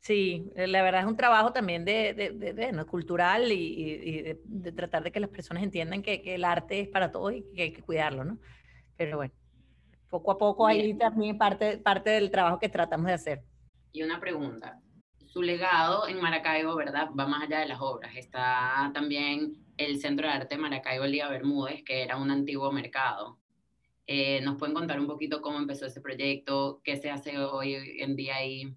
Sí, 0.00 0.50
eh, 0.56 0.66
la 0.66 0.82
verdad 0.82 1.02
es 1.02 1.06
un 1.06 1.16
trabajo 1.16 1.52
también 1.52 1.84
de, 1.84 2.14
de, 2.14 2.84
cultural 2.86 3.52
y, 3.52 4.34
de, 4.44 4.72
tratar 4.72 5.02
de 5.02 5.12
que 5.12 5.20
las 5.20 5.28
personas 5.28 5.62
entiendan 5.62 6.02
que, 6.02 6.22
el 6.24 6.44
arte 6.44 6.80
es 6.80 6.88
para 6.88 7.12
todos 7.12 7.34
y 7.34 7.44
que 7.54 7.62
hay 7.62 7.72
que 7.72 7.82
cuidarlo, 7.82 8.24
¿no? 8.24 8.38
Pero 8.96 9.18
bueno, 9.18 9.34
poco 10.08 10.30
a 10.30 10.38
poco 10.38 10.66
ahí 10.66 10.94
también 10.94 11.36
parte, 11.36 11.76
parte 11.76 12.10
del 12.10 12.30
trabajo 12.30 12.58
que 12.58 12.70
tratamos 12.70 13.08
de 13.08 13.12
hacer. 13.12 13.42
Y 13.92 14.02
una 14.02 14.18
pregunta, 14.20 14.80
su 15.26 15.42
legado 15.42 16.08
en 16.08 16.18
Maracaibo, 16.20 16.74
¿verdad? 16.76 17.10
Va 17.18 17.26
más 17.26 17.42
allá 17.42 17.60
de 17.60 17.68
las 17.68 17.80
obras. 17.82 18.16
Está 18.16 18.90
también 18.94 19.52
el 19.76 20.00
Centro 20.00 20.26
de 20.26 20.32
Arte 20.32 20.56
Maracaibo 20.56 21.04
Liga 21.04 21.28
Bermúdez, 21.28 21.84
que 21.84 22.02
era 22.02 22.16
un 22.16 22.30
antiguo 22.30 22.72
mercado. 22.72 23.38
Eh, 24.06 24.40
¿Nos 24.40 24.56
pueden 24.56 24.74
contar 24.74 24.98
un 24.98 25.06
poquito 25.06 25.42
cómo 25.42 25.58
empezó 25.58 25.84
ese 25.86 26.00
proyecto? 26.00 26.80
¿Qué 26.82 26.96
se 26.96 27.10
hace 27.10 27.38
hoy 27.38 27.74
en 28.00 28.16
día 28.16 28.36
ahí? 28.36 28.74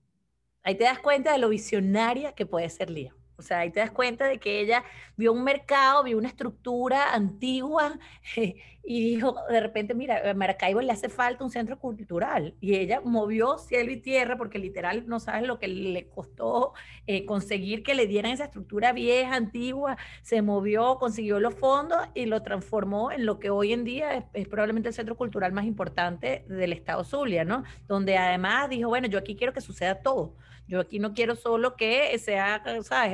Ahí 0.64 0.76
te 0.76 0.86
das 0.86 1.00
cuenta 1.00 1.34
de 1.34 1.40
lo 1.40 1.50
visionaria 1.50 2.34
que 2.34 2.46
puede 2.46 2.70
ser 2.70 2.90
Lía. 2.90 3.14
O 3.36 3.42
sea, 3.42 3.60
ahí 3.60 3.72
te 3.72 3.80
das 3.80 3.92
cuenta 3.92 4.28
de 4.28 4.40
que 4.40 4.60
ella 4.60 4.84
vio 5.18 5.34
un 5.34 5.44
mercado, 5.44 6.04
vio 6.04 6.18
una 6.18 6.28
estructura 6.28 7.14
antigua 7.14 7.98
y 8.84 9.04
dijo 9.04 9.36
de 9.50 9.60
repente, 9.60 9.96
mira, 9.96 10.30
a 10.30 10.34
Maracaibo 10.34 10.82
le 10.82 10.92
hace 10.92 11.10
falta 11.10 11.44
un 11.44 11.50
centro 11.50 11.80
cultural. 11.80 12.56
Y 12.62 12.76
ella 12.76 13.02
movió 13.04 13.58
cielo 13.58 13.92
y 13.92 13.98
tierra 13.98 14.38
porque 14.38 14.60
literal 14.60 15.08
no 15.08 15.20
sabes 15.20 15.48
lo 15.48 15.58
que 15.60 15.68
le 15.68 16.08
costó 16.10 16.74
eh, 17.08 17.26
conseguir 17.26 17.84
que 17.84 17.96
le 17.96 18.08
dieran 18.08 18.32
esa 18.32 18.46
estructura 18.46 18.94
vieja, 18.94 19.36
antigua, 19.36 19.98
se 20.22 20.42
movió, 20.42 20.98
consiguió 21.00 21.40
los 21.40 21.56
fondos 21.56 22.00
y 22.14 22.28
lo 22.28 22.44
transformó 22.44 23.12
en 23.12 23.26
lo 23.26 23.40
que 23.40 23.50
hoy 23.50 23.74
en 23.74 23.84
día 23.84 24.26
es, 24.34 24.48
probablemente 24.48 24.90
el 24.90 24.96
centro 24.96 25.18
cultural 25.18 25.52
más 25.54 25.66
importante 25.66 26.46
del 26.48 26.72
estado 26.72 27.04
Zulia, 27.04 27.44
¿no? 27.46 27.64
Donde 27.88 28.18
además 28.18 28.70
dijo, 28.70 28.90
bueno, 28.90 29.08
yo 29.08 29.18
aquí 29.18 29.36
quiero 29.36 29.54
que 29.54 29.62
suceda 29.62 29.96
todo. 30.02 30.36
Yo 30.68 30.80
aquí 30.80 31.00
no 31.00 31.14
quiero 31.14 31.36
solo 31.36 31.76
que 31.76 32.18
sea. 32.20 32.64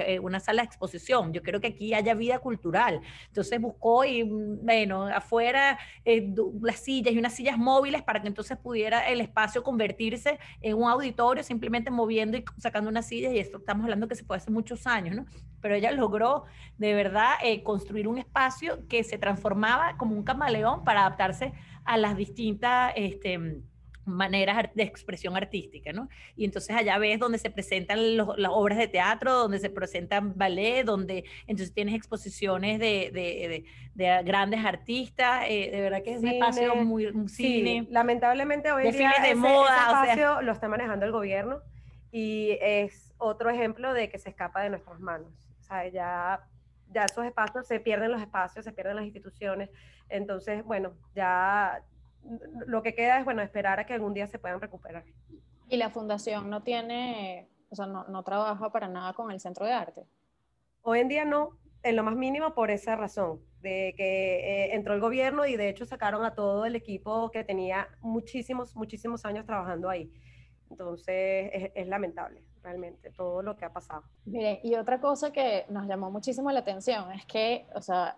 Eh, 0.07 0.19
una 0.19 0.39
sala 0.39 0.61
de 0.61 0.67
exposición, 0.67 1.33
yo 1.33 1.41
quiero 1.41 1.59
que 1.59 1.67
aquí 1.67 1.93
haya 1.93 2.13
vida 2.13 2.39
cultural. 2.39 3.01
Entonces 3.27 3.59
buscó 3.59 4.05
y, 4.05 4.23
mm, 4.23 4.65
bueno, 4.65 5.07
afuera 5.07 5.79
eh, 6.05 6.33
las 6.61 6.79
sillas 6.79 7.13
y 7.13 7.17
unas 7.17 7.33
sillas 7.33 7.57
móviles 7.57 8.03
para 8.03 8.21
que 8.21 8.27
entonces 8.27 8.57
pudiera 8.57 9.07
el 9.09 9.21
espacio 9.21 9.63
convertirse 9.63 10.39
en 10.61 10.77
un 10.77 10.89
auditorio 10.89 11.43
simplemente 11.43 11.91
moviendo 11.91 12.37
y 12.37 12.45
sacando 12.57 12.89
unas 12.89 13.07
sillas 13.07 13.33
y 13.33 13.39
esto 13.39 13.57
estamos 13.57 13.83
hablando 13.83 14.07
que 14.07 14.15
se 14.15 14.23
puede 14.23 14.39
hace 14.39 14.51
muchos 14.51 14.85
años, 14.85 15.15
¿no? 15.15 15.25
Pero 15.61 15.75
ella 15.75 15.91
logró 15.91 16.45
de 16.77 16.93
verdad 16.93 17.33
eh, 17.43 17.63
construir 17.63 18.07
un 18.07 18.17
espacio 18.17 18.87
que 18.87 19.03
se 19.03 19.17
transformaba 19.17 19.97
como 19.97 20.15
un 20.15 20.23
camaleón 20.23 20.83
para 20.83 21.01
adaptarse 21.01 21.53
a 21.83 21.97
las 21.97 22.15
distintas... 22.15 22.93
Este, 22.95 23.61
maneras 24.09 24.69
de 24.73 24.83
expresión 24.83 25.35
artística, 25.37 25.93
¿no? 25.93 26.09
Y 26.35 26.45
entonces 26.45 26.75
allá 26.75 26.97
ves 26.97 27.19
donde 27.19 27.37
se 27.37 27.49
presentan 27.49 28.17
las 28.17 28.51
obras 28.51 28.77
de 28.77 28.87
teatro, 28.87 29.33
donde 29.33 29.59
se 29.59 29.69
presentan 29.69 30.37
ballet, 30.37 30.83
donde 30.83 31.25
entonces 31.47 31.73
tienes 31.73 31.95
exposiciones 31.95 32.79
de, 32.79 33.11
de, 33.13 33.65
de, 33.93 34.23
grandes 34.23 34.63
artistas, 34.65 35.45
eh, 35.47 35.69
de 35.71 35.81
verdad 35.81 36.03
que 36.03 36.13
es 36.13 36.19
un 36.19 36.27
espacio 36.27 36.75
muy 36.75 37.05
un 37.07 37.29
cine. 37.29 37.87
Lamentablemente 37.89 38.71
hoy 38.71 38.87
en 38.87 38.97
día 38.97 39.13
de 39.21 39.35
moda, 39.35 40.01
espacio 40.01 40.41
lo 40.41 40.51
está 40.51 40.67
manejando 40.67 41.05
el 41.05 41.11
gobierno 41.11 41.61
y 42.11 42.57
es 42.61 43.13
otro 43.17 43.49
ejemplo 43.49 43.93
de 43.93 44.09
que 44.09 44.17
se 44.17 44.29
escapa 44.29 44.61
de 44.61 44.69
nuestras 44.69 44.99
manos. 44.99 45.31
O 45.59 45.63
sea, 45.63 45.87
ya, 45.87 46.41
ya 46.89 47.05
esos 47.05 47.25
espacios, 47.25 47.67
se 47.67 47.79
pierden 47.79 48.11
los 48.11 48.21
espacios, 48.21 48.65
se 48.65 48.71
pierden 48.71 48.95
las 48.95 49.05
instituciones, 49.05 49.69
entonces, 50.09 50.63
bueno, 50.63 50.93
ya 51.13 51.83
lo 52.67 52.83
que 52.83 52.93
queda 52.93 53.19
es, 53.19 53.25
bueno, 53.25 53.41
esperar 53.41 53.79
a 53.79 53.85
que 53.85 53.93
algún 53.93 54.13
día 54.13 54.27
se 54.27 54.39
puedan 54.39 54.61
recuperar. 54.61 55.03
¿Y 55.67 55.77
la 55.77 55.89
fundación 55.89 56.49
no 56.49 56.63
tiene, 56.63 57.49
o 57.69 57.75
sea, 57.75 57.85
no, 57.85 58.05
no 58.05 58.23
trabaja 58.23 58.71
para 58.71 58.87
nada 58.87 59.13
con 59.13 59.31
el 59.31 59.39
centro 59.39 59.65
de 59.65 59.73
arte? 59.73 60.05
Hoy 60.81 60.99
en 60.99 61.07
día 61.07 61.25
no, 61.25 61.57
en 61.83 61.95
lo 61.95 62.03
más 62.03 62.15
mínimo 62.15 62.53
por 62.53 62.71
esa 62.71 62.95
razón, 62.95 63.41
de 63.61 63.93
que 63.97 64.65
eh, 64.65 64.75
entró 64.75 64.93
el 64.93 65.01
gobierno 65.01 65.45
y 65.45 65.55
de 65.57 65.69
hecho 65.69 65.85
sacaron 65.85 66.23
a 66.23 66.33
todo 66.33 66.65
el 66.65 66.75
equipo 66.75 67.29
que 67.31 67.43
tenía 67.43 67.89
muchísimos, 68.01 68.75
muchísimos 68.75 69.25
años 69.25 69.45
trabajando 69.45 69.89
ahí. 69.89 70.11
Entonces 70.69 71.49
es, 71.53 71.71
es 71.75 71.87
lamentable 71.87 72.43
realmente 72.61 73.11
todo 73.11 73.41
lo 73.41 73.55
que 73.55 73.65
ha 73.65 73.73
pasado. 73.73 74.03
Mire, 74.25 74.59
y 74.63 74.75
otra 74.75 74.99
cosa 74.99 75.31
que 75.31 75.65
nos 75.69 75.87
llamó 75.87 76.11
muchísimo 76.11 76.51
la 76.51 76.59
atención 76.59 77.11
es 77.11 77.25
que, 77.25 77.67
o 77.73 77.81
sea, 77.81 78.17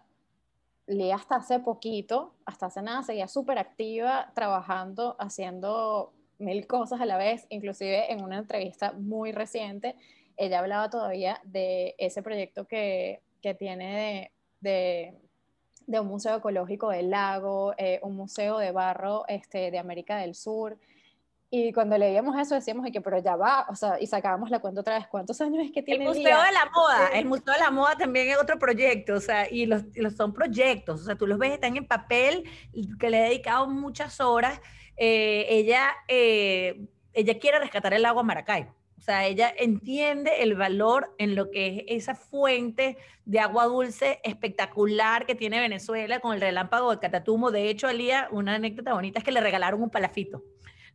Lía 0.88 1.16
hasta 1.16 1.36
hace 1.38 1.60
poquito, 1.60 2.34
hasta 2.46 2.66
hace 2.66 2.82
nada, 2.82 3.04
seguía 3.04 3.28
súper 3.28 3.58
activa, 3.58 4.32
trabajando, 4.36 5.16
haciendo 5.20 6.14
mil 6.40 6.68
cosas 6.68 7.00
a 7.02 7.06
la 7.06 7.18
vez, 7.18 7.46
inclusive 7.50 8.12
en 8.12 8.24
una 8.24 8.40
entrevista 8.40 8.94
muy 8.94 9.32
reciente, 9.32 9.96
ella 10.38 10.60
hablaba 10.60 10.90
todavía 10.90 11.40
de 11.44 11.96
ese 11.98 12.24
proyecto 12.24 12.66
que, 12.66 13.22
que 13.42 13.54
tiene 13.54 14.32
de, 14.60 15.14
de, 15.86 16.00
un 16.00 16.08
museo 16.08 16.38
ecológico 16.38 16.90
del 16.90 17.12
lago, 17.12 17.74
eh, 17.78 18.00
un 18.02 18.16
museo 18.16 18.58
de 18.58 18.72
barro 18.72 19.26
este, 19.28 19.70
de 19.72 19.78
América 19.78 20.18
del 20.18 20.34
Sur, 20.34 20.80
y 21.54 21.74
cuando 21.74 21.98
leíamos 21.98 22.40
eso 22.40 22.56
decíamos 22.56 22.90
que, 22.94 23.02
pero 23.02 23.20
ya 23.20 23.36
va, 23.36 23.66
o 23.68 23.76
sea, 23.76 24.00
y 24.00 24.08
sacábamos 24.08 24.50
la 24.50 24.60
cuenta 24.60 24.80
otra 24.80 24.98
vez, 24.98 25.08
¿cuántos 25.08 25.42
años 25.42 25.66
es 25.66 25.72
que 25.74 25.84
tiene? 25.84 26.06
El 26.06 26.10
Museo 26.10 26.24
de 26.24 26.52
la 26.54 26.72
Moda, 26.74 27.08
el 27.14 27.26
Museo 27.26 27.54
de 27.54 27.60
la 27.60 27.70
Moda 27.70 27.98
también 27.98 28.30
es 28.30 28.38
otro 28.38 28.58
proyecto, 28.58 29.16
o 29.16 29.20
sea, 29.20 29.52
y 29.52 29.66
los, 29.66 29.84
los 29.96 30.16
son 30.16 30.34
proyectos, 30.34 31.02
o 31.02 31.04
sea, 31.04 31.16
tú 31.16 31.28
los 31.28 31.38
ves, 31.38 31.52
están 31.52 31.76
en 31.76 31.86
papel, 31.86 32.50
que 32.98 33.10
le 33.10 33.20
he 33.20 33.24
dedicado 33.24 33.68
muchas 33.68 34.22
horas. 34.22 34.62
Eh, 34.96 35.46
ella, 35.50 35.92
eh, 36.08 36.88
ella 37.12 37.38
quiere 37.38 37.60
rescatar 37.60 37.94
el 37.94 38.06
agua 38.06 38.24
Maracay. 38.24 38.68
O 38.98 39.02
sea, 39.02 39.26
ella 39.26 39.52
entiende 39.58 40.44
el 40.44 40.56
valor 40.56 41.14
en 41.18 41.36
lo 41.36 41.50
que 41.50 41.86
es 41.88 42.04
esa 42.04 42.16
fuente 42.16 42.98
de 43.26 43.40
agua 43.40 43.66
dulce 43.66 44.22
espectacular 44.24 45.26
que 45.26 45.36
tiene 45.36 45.60
Venezuela 45.60 46.20
con 46.20 46.34
el 46.34 46.40
relámpago 46.40 46.92
de 46.92 47.00
Catatumo. 47.00 47.52
De 47.52 47.68
hecho, 47.68 47.88
Alía, 47.88 48.30
una 48.32 48.56
anécdota 48.56 48.94
bonita 48.94 49.20
es 49.20 49.26
que 49.26 49.32
le 49.32 49.42
regalaron 49.42 49.82
un 49.82 49.90
palafito 49.90 50.44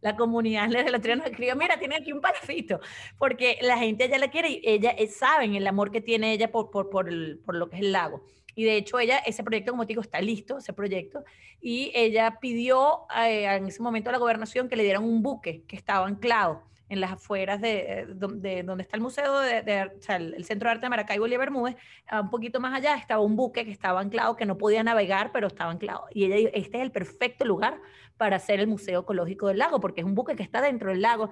la 0.07 0.17
comunidad 0.17 0.69
la 0.69 0.83
nos 1.17 1.27
escribió, 1.27 1.57
mira, 1.57 1.81
tiene 1.81 1.97
aquí 1.97 2.13
un 2.13 2.21
palafito, 2.21 2.79
porque 3.19 3.59
la 3.61 3.77
gente 3.77 4.09
ya 4.09 4.19
la 4.19 4.29
quiere 4.29 4.51
y 4.51 4.61
ella 4.63 4.91
eh, 4.91 5.09
saben 5.09 5.57
el 5.57 5.67
amor 5.67 5.91
que 5.91 6.01
tiene 6.01 6.33
ella 6.33 6.53
por, 6.53 6.71
por, 6.71 6.91
por, 6.91 7.09
por 7.45 7.57
lo 7.57 7.69
que 7.69 7.77
es 7.77 7.83
el 7.83 7.91
lago. 7.91 8.23
Y 8.55 8.63
de 8.63 8.77
hecho 8.77 9.01
ella, 9.01 9.19
ese 9.19 9.43
proyecto, 9.43 9.73
como 9.73 9.85
te 9.85 9.89
digo, 9.89 10.03
está 10.03 10.21
listo, 10.21 10.59
ese 10.59 10.73
proyecto, 10.73 11.25
y 11.61 11.91
ella 11.93 12.39
pidió 12.41 13.07
eh, 13.17 13.47
en 13.47 13.67
ese 13.67 13.83
momento 13.83 14.11
a 14.11 14.13
la 14.13 14.19
gobernación 14.19 14.69
que 14.69 14.77
le 14.77 14.85
dieran 14.85 15.03
un 15.03 15.23
buque 15.25 15.65
que 15.67 15.75
estaba 15.75 16.07
anclado 16.07 16.63
en 16.89 17.01
las 17.01 17.13
afueras 17.13 17.61
de, 17.61 18.07
de, 18.15 18.63
donde 18.63 18.83
está 18.83 18.97
el 18.97 19.03
museo, 19.03 19.41
de, 19.41 19.91
el, 20.09 20.45
Centro 20.45 20.69
de 20.69 20.73
Arte 20.73 20.87
de 20.87 20.91
Maracaibo 20.91 21.27
y 21.27 21.37
Bermúdez, 21.37 21.77
un 22.13 22.31
poquito 22.31 22.61
más 22.61 22.75
allá 22.75 22.97
estaba 22.97 23.21
un 23.21 23.37
buque 23.37 23.65
que 23.65 23.73
estaba 23.73 24.01
anclado, 24.01 24.37
que 24.37 24.47
no 24.47 24.57
podía 24.57 24.83
navegar, 24.83 25.31
pero 25.33 25.49
estaba 25.49 25.71
anclado. 25.71 26.07
Y 26.13 26.25
ella 26.25 26.37
dijo, 26.37 26.51
este 26.55 26.79
es 26.79 26.83
el 26.83 26.93
perfecto 26.93 27.45
lugar 27.45 27.81
para 28.17 28.37
hacer 28.37 28.61
el 28.61 28.67
Museo 28.67 29.01
Ecológico 29.01 29.49
del 29.49 29.59
Lago, 29.59 29.81
porque 29.81 30.01
es 30.01 30.07
un 30.07 30.15
buque 30.15 30.37
que 30.37 30.43
está 30.43 30.61
dentro 30.63 30.91
del 30.91 31.03
lago. 31.03 31.31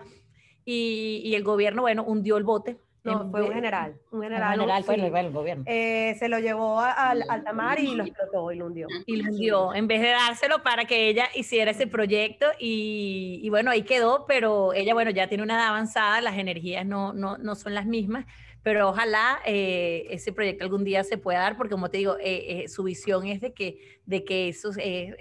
Y 0.65 1.35
el 1.35 1.45
gobierno, 1.45 1.83
bueno, 1.83 2.05
hundió 2.05 2.37
el 2.37 2.45
bote 2.45 2.79
no, 3.05 3.31
fue 3.31 3.43
un 3.43 3.53
general. 3.53 3.95
Un 4.11 4.23
general, 4.23 4.51
general 4.53 4.85
fue 4.85 4.95
el 4.95 5.31
gobierno. 5.31 5.65
Eh, 5.67 6.17
se 6.19 6.29
lo 6.29 6.39
llevó 6.39 6.81
al 6.81 7.23
alta 7.29 7.79
y 7.79 7.95
lo 7.95 8.05
explotó 8.05 8.51
y 8.51 8.57
lo 8.57 8.67
hundió. 8.67 8.89
Y 9.07 9.17
lo 9.17 9.31
hundió, 9.31 9.75
en 9.75 9.87
vez 9.87 10.01
de 10.01 10.09
dárselo 10.09 10.63
para 10.63 10.87
que 10.87 11.09
ella 11.09 11.29
hiciera 11.35 11.71
ese 11.71 11.87
proyecto. 11.87 12.47
Y, 12.59 13.41
y, 13.43 13.49
bueno, 13.51 13.71
ahí 13.71 13.83
quedó, 13.83 14.25
pero 14.27 14.73
ella, 14.73 14.95
bueno, 14.95 15.11
ya 15.11 15.29
tiene 15.29 15.43
una 15.43 15.55
edad 15.55 15.69
avanzada, 15.69 16.21
las 16.23 16.39
energías 16.39 16.87
no, 16.87 17.13
no, 17.13 17.37
no 17.37 17.55
son 17.55 17.75
las 17.75 17.87
mismas 17.87 18.25
pero 18.65 18.89
ojalá 18.89 19.41
eh, 19.45 20.07
ese 20.09 20.33
proyecto 20.33 20.65
algún 20.65 20.85
día 20.85 21.05
se 21.05 21.19
pueda 21.19 21.41
dar, 21.41 21.59
porque 21.59 21.73
como 21.73 21.91
te 21.91 21.99
digo, 21.99 22.17
eh, 22.19 22.63
eh, 22.63 22.69
su 22.69 22.83
visión 22.83 23.27
es 23.27 23.43
de 23.43 23.53
que, 23.53 24.01
de 24.07 24.25
que 24.25 24.49
eso 24.49 24.71
es, 24.79 25.15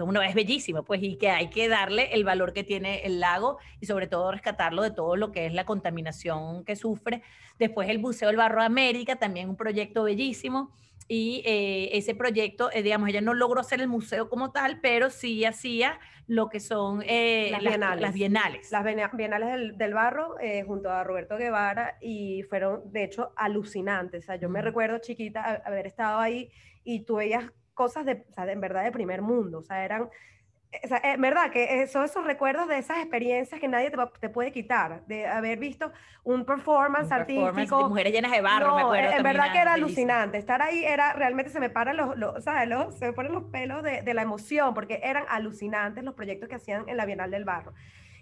uno, 0.00 0.22
es 0.22 0.34
bellísimo, 0.36 0.84
pues, 0.84 1.02
y 1.02 1.16
que 1.16 1.28
hay 1.28 1.50
que 1.50 1.68
darle 1.68 2.14
el 2.14 2.22
valor 2.22 2.52
que 2.52 2.62
tiene 2.62 3.00
el 3.04 3.18
lago 3.18 3.58
y 3.80 3.86
sobre 3.86 4.06
todo 4.06 4.30
rescatarlo 4.30 4.82
de 4.82 4.92
todo 4.92 5.16
lo 5.16 5.32
que 5.32 5.46
es 5.46 5.52
la 5.52 5.66
contaminación 5.66 6.64
que 6.64 6.76
sufre. 6.76 7.22
Después 7.58 7.88
el 7.88 7.98
Buceo 7.98 8.28
del 8.28 8.36
Barro 8.36 8.62
América, 8.62 9.16
también 9.16 9.48
un 9.48 9.56
proyecto 9.56 10.04
bellísimo 10.04 10.70
y 11.12 11.42
eh, 11.44 11.88
ese 11.98 12.14
proyecto, 12.14 12.70
eh, 12.72 12.84
digamos, 12.84 13.08
ella 13.08 13.20
no 13.20 13.34
logró 13.34 13.60
hacer 13.60 13.80
el 13.80 13.88
museo 13.88 14.28
como 14.28 14.52
tal, 14.52 14.78
pero 14.80 15.10
sí 15.10 15.44
hacía 15.44 15.98
lo 16.28 16.48
que 16.48 16.60
son 16.60 17.02
eh, 17.04 17.48
las, 17.50 17.62
bienales. 17.62 18.00
las, 18.00 18.14
bienales. 18.14 18.70
Las 18.70 19.12
bienales 19.16 19.76
del, 19.76 19.92
barro 19.92 20.36
junto 20.68 20.88
a 20.88 21.02
Roberto 21.02 21.36
Guevara 21.36 21.98
y 22.00 22.44
fueron, 22.44 22.92
de 22.92 23.02
hecho, 23.02 23.32
alucinantes. 23.34 24.22
O 24.22 24.26
sea, 24.26 24.36
yo 24.36 24.48
me 24.48 24.62
recuerdo 24.62 24.98
chiquita 24.98 25.60
haber 25.64 25.88
estado 25.88 26.20
ahí 26.20 26.48
y 26.84 27.00
tú 27.00 27.16
veías 27.16 27.50
cosas 27.74 28.06
de, 28.06 28.24
o 28.30 28.32
sea, 28.32 28.46
de, 28.46 28.52
en 28.52 28.60
verdad 28.60 28.84
de 28.84 28.92
primer 28.92 29.20
mundo, 29.20 29.58
o 29.58 29.62
sea, 29.64 29.84
eran 29.84 30.10
es 30.72 30.90
eh, 30.92 31.16
verdad 31.18 31.50
que 31.50 31.86
son 31.88 32.04
esos 32.04 32.24
recuerdos 32.24 32.68
de 32.68 32.78
esas 32.78 32.98
experiencias 32.98 33.60
que 33.60 33.66
nadie 33.66 33.90
te, 34.20 34.28
puede 34.28 34.52
quitar, 34.52 35.04
de 35.06 35.26
haber 35.26 35.58
visto 35.58 35.90
un 36.22 36.44
performance 36.44 37.10
artístico. 37.10 37.88
mujeres 37.88 38.12
llenas 38.12 38.30
de 38.30 38.40
barro, 38.40 38.76
me 38.76 38.82
acuerdo. 38.82 39.10
En 39.16 39.22
verdad 39.22 39.52
que 39.52 39.58
era 39.58 39.72
alucinante. 39.72 40.38
Estar 40.38 40.62
ahí 40.62 40.84
era, 40.84 41.12
realmente 41.14 41.50
se 41.50 41.58
me 41.58 41.70
paran 41.70 41.96
los, 41.96 42.16
los, 42.16 42.44
¿sabes? 42.44 42.68
se 42.96 43.06
me 43.06 43.12
ponen 43.12 43.32
los 43.32 43.44
pelos 43.44 43.82
de, 43.82 44.02
de, 44.02 44.14
la 44.14 44.22
emoción, 44.22 44.72
porque 44.74 45.00
eran 45.02 45.24
alucinantes 45.28 46.04
los 46.04 46.14
proyectos 46.14 46.48
que 46.48 46.54
hacían 46.54 46.88
en 46.88 46.96
la 46.96 47.04
Bienal 47.04 47.30
del 47.30 47.44
Barro. 47.44 47.72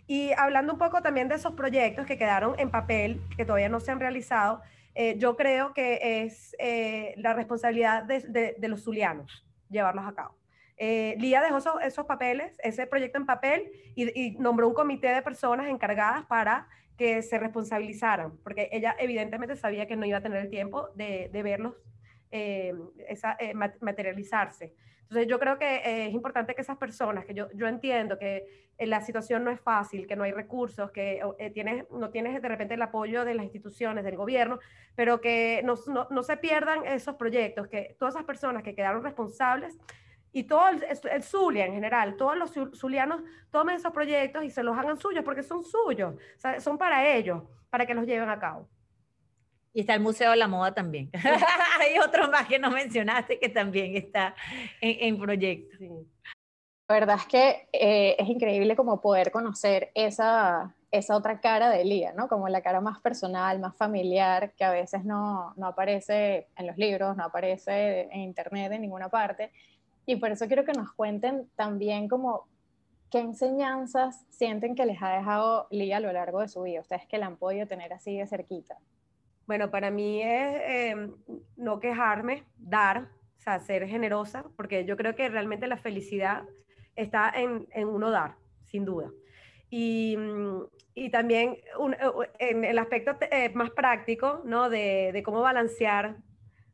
Y 0.07 0.33
hablando 0.33 0.73
un 0.73 0.79
poco 0.79 1.03
también 1.03 1.29
de 1.29 1.35
esos 1.35 1.53
proyectos 1.53 2.07
que 2.07 2.17
quedaron 2.17 2.59
en 2.59 2.71
papel, 2.71 3.21
que 3.37 3.45
todavía 3.45 3.69
no 3.69 3.79
se 3.79 3.93
han 3.93 4.01
realizado, 4.01 4.63
eh, 4.95 5.17
yo 5.19 5.37
creo 5.37 5.75
que 5.75 6.25
es 6.25 6.57
eh, 6.59 7.15
la 7.19 7.35
responsabilidad 7.35 8.05
de, 8.05 8.57
de 8.59 8.69
los 8.69 8.85
zulianos 8.85 9.45
llevarlos 9.69 10.07
a 10.07 10.15
cabo. 10.15 10.38
Eh, 10.81 11.17
Lía 11.19 11.41
dejó 11.41 11.81
esos, 11.81 12.07
papeles, 12.07 12.57
ese 12.63 12.87
proyecto 12.87 13.19
en 13.19 13.27
papel 13.27 13.71
y, 13.97 14.31
nombró 14.39 14.69
un 14.69 14.75
comité 14.75 15.09
de 15.09 15.23
personas 15.23 15.67
encargadas 15.67 16.25
para 16.27 16.69
que 16.97 17.23
se 17.23 17.39
responsabilizaran, 17.39 18.39
porque 18.45 18.69
ella 18.73 18.95
evidentemente 18.99 19.57
sabía 19.57 19.87
que 19.87 19.97
no 19.97 20.07
iba 20.07 20.19
a 20.19 20.23
tener 20.23 20.41
el 20.41 20.51
tiempo 20.51 20.89
de, 20.95 21.31
verlos 21.33 21.75
eh, 22.31 22.75
eh, 23.09 23.55
materializarse. 23.81 24.75
Entonces 25.03 25.27
yo 25.27 25.39
creo 25.39 25.59
que 25.59 26.07
es 26.07 26.13
importante 26.13 26.55
que 26.55 26.61
esas 26.61 26.77
personas, 26.77 27.25
que 27.25 27.35
yo, 27.35 27.67
entiendo 27.67 28.19
que 28.19 28.69
la 28.79 29.01
situación 29.01 29.43
no 29.43 29.51
es 29.51 29.61
fácil, 29.61 30.07
que 30.07 30.17
no 30.17 30.25
hay 30.25 30.33
recursos, 30.33 30.91
que 30.93 31.21
tienes, 31.55 31.87
no 31.91 32.11
tienes 32.11 32.41
de 32.41 32.49
repente 32.49 32.75
el 32.75 32.83
apoyo 32.83 33.25
de 33.25 33.35
las 33.35 33.45
instituciones, 33.45 34.05
del 34.05 34.17
gobierno, 34.17 34.59
pero 34.95 35.21
que 35.21 35.63
no, 35.65 35.77
no 36.11 36.23
se 36.23 36.37
pierdan 36.37 36.85
esos 36.85 37.15
proyectos, 37.17 37.69
que 37.69 37.97
todas 37.99 38.15
esas 38.15 38.27
personas 38.27 38.63
que 38.63 38.75
quedaron 38.75 39.03
responsables 39.03 39.79
y 40.33 40.45
todo 40.45 40.69
el, 40.69 40.85
el, 41.11 41.23
Zulia 41.23 41.67
en 41.67 41.75
general, 41.75 42.17
todos 42.17 42.37
los 42.37 42.53
zulianos 42.79 43.23
tomen 43.51 43.77
esos 43.77 43.93
proyectos 43.93 44.45
y 44.45 44.51
se 44.51 44.63
los 44.63 44.77
hagan 44.77 44.99
suyos 44.99 45.25
porque 45.25 45.43
son 45.43 45.65
suyos, 45.65 46.15
o 46.15 46.41
sea, 46.41 46.61
son 46.61 46.79
para 46.79 47.15
ellos, 47.15 47.43
para 47.71 47.87
que 47.87 47.95
los 47.95 48.07
lleven 48.07 48.29
a 48.29 48.39
cabo. 48.39 48.69
Y 49.73 49.81
está 49.81 49.95
el 49.95 50.01
Museo 50.01 50.31
de 50.31 50.37
la 50.37 50.49
Moda 50.49 50.75
también. 50.75 51.11
Hay 51.81 51.99
otro 51.99 52.29
más 52.31 52.49
que 52.49 52.59
no 52.59 52.71
mencionaste 52.71 53.39
que 53.39 53.49
también 53.49 53.97
está 53.97 54.35
en, 54.81 55.15
en 55.15 55.21
proyecto. 55.21 55.77
La 56.89 56.95
verdad 56.95 57.17
es 57.17 57.27
que 57.27 57.69
eh, 57.73 58.17
es 58.19 58.29
increíble 58.29 58.75
como 58.75 59.01
poder 59.01 59.31
conocer 59.31 59.93
esa, 59.95 60.75
esa 60.91 61.17
otra 61.17 61.39
cara 61.39 61.69
de 61.69 61.83
Elía, 61.83 62.15
¿no? 62.15 62.29
Como 62.29 62.49
la 62.49 62.63
cara 62.63 62.81
más 62.81 62.99
personal, 63.01 63.61
más 63.61 63.77
familiar, 63.77 64.55
que 64.55 64.65
a 64.65 64.71
veces 64.71 65.05
no, 65.05 65.53
no 65.57 65.67
aparece 65.67 66.49
en 66.57 66.67
los 66.67 66.79
libros, 66.79 67.15
no 67.15 67.25
aparece 67.25 68.09
en 68.11 68.21
internet, 68.21 68.73
en 68.73 68.81
ninguna 68.81 69.11
parte. 69.11 69.53
Y 70.09 70.17
por 70.17 70.31
eso 70.31 70.47
quiero 70.47 70.65
que 70.65 70.73
nos 70.73 70.91
cuenten 70.93 71.51
también 71.55 72.09
como 72.09 72.49
qué 73.11 73.19
enseñanzas 73.19 74.25
sienten 74.31 74.75
que 74.75 74.87
les 74.87 75.03
ha 75.03 75.11
dejado 75.11 75.67
Lía 75.71 75.99
a 75.99 76.01
lo 76.01 76.11
largo 76.11 76.41
de 76.41 76.49
su 76.49 76.63
vida, 76.63 76.81
ustedes 76.81 77.07
que 77.07 77.19
la 77.19 77.27
han 77.27 77.37
podido 77.37 77.67
tener 77.67 77.93
así 77.93 78.17
de 78.17 78.27
cerquita. 78.27 78.79
Bueno, 79.47 79.71
para 79.71 79.91
mí 79.91 80.23
es 80.23 80.63
em, 80.65 81.15
no 81.59 81.79
quejarme, 81.79 82.45
dar, 82.57 83.11
o 83.37 83.41
sea, 83.41 83.61
ser 83.61 83.87
generosa, 83.87 84.47
porque 84.57 84.87
yo 84.87 84.97
creo 84.97 85.15
que 85.15 85.29
realmente 85.29 85.67
la 85.67 85.77
felicidad 85.77 86.45
está 86.97 87.29
en, 87.29 87.69
en 87.73 87.87
uno 87.87 88.11
dar, 88.11 88.37
sin 88.65 88.87
duda. 88.87 89.11
Y, 89.69 90.17
y 90.95 91.11
también 91.11 91.51
eh, 91.51 92.29
en 92.39 92.65
el 92.65 92.79
aspecto 92.79 93.15
eh, 93.31 93.51
más 93.51 93.73
práctico, 93.73 94.41
¿no? 94.47 94.71
De, 94.71 95.11
de 95.13 95.23
cómo 95.23 95.43
balancear 95.43 96.17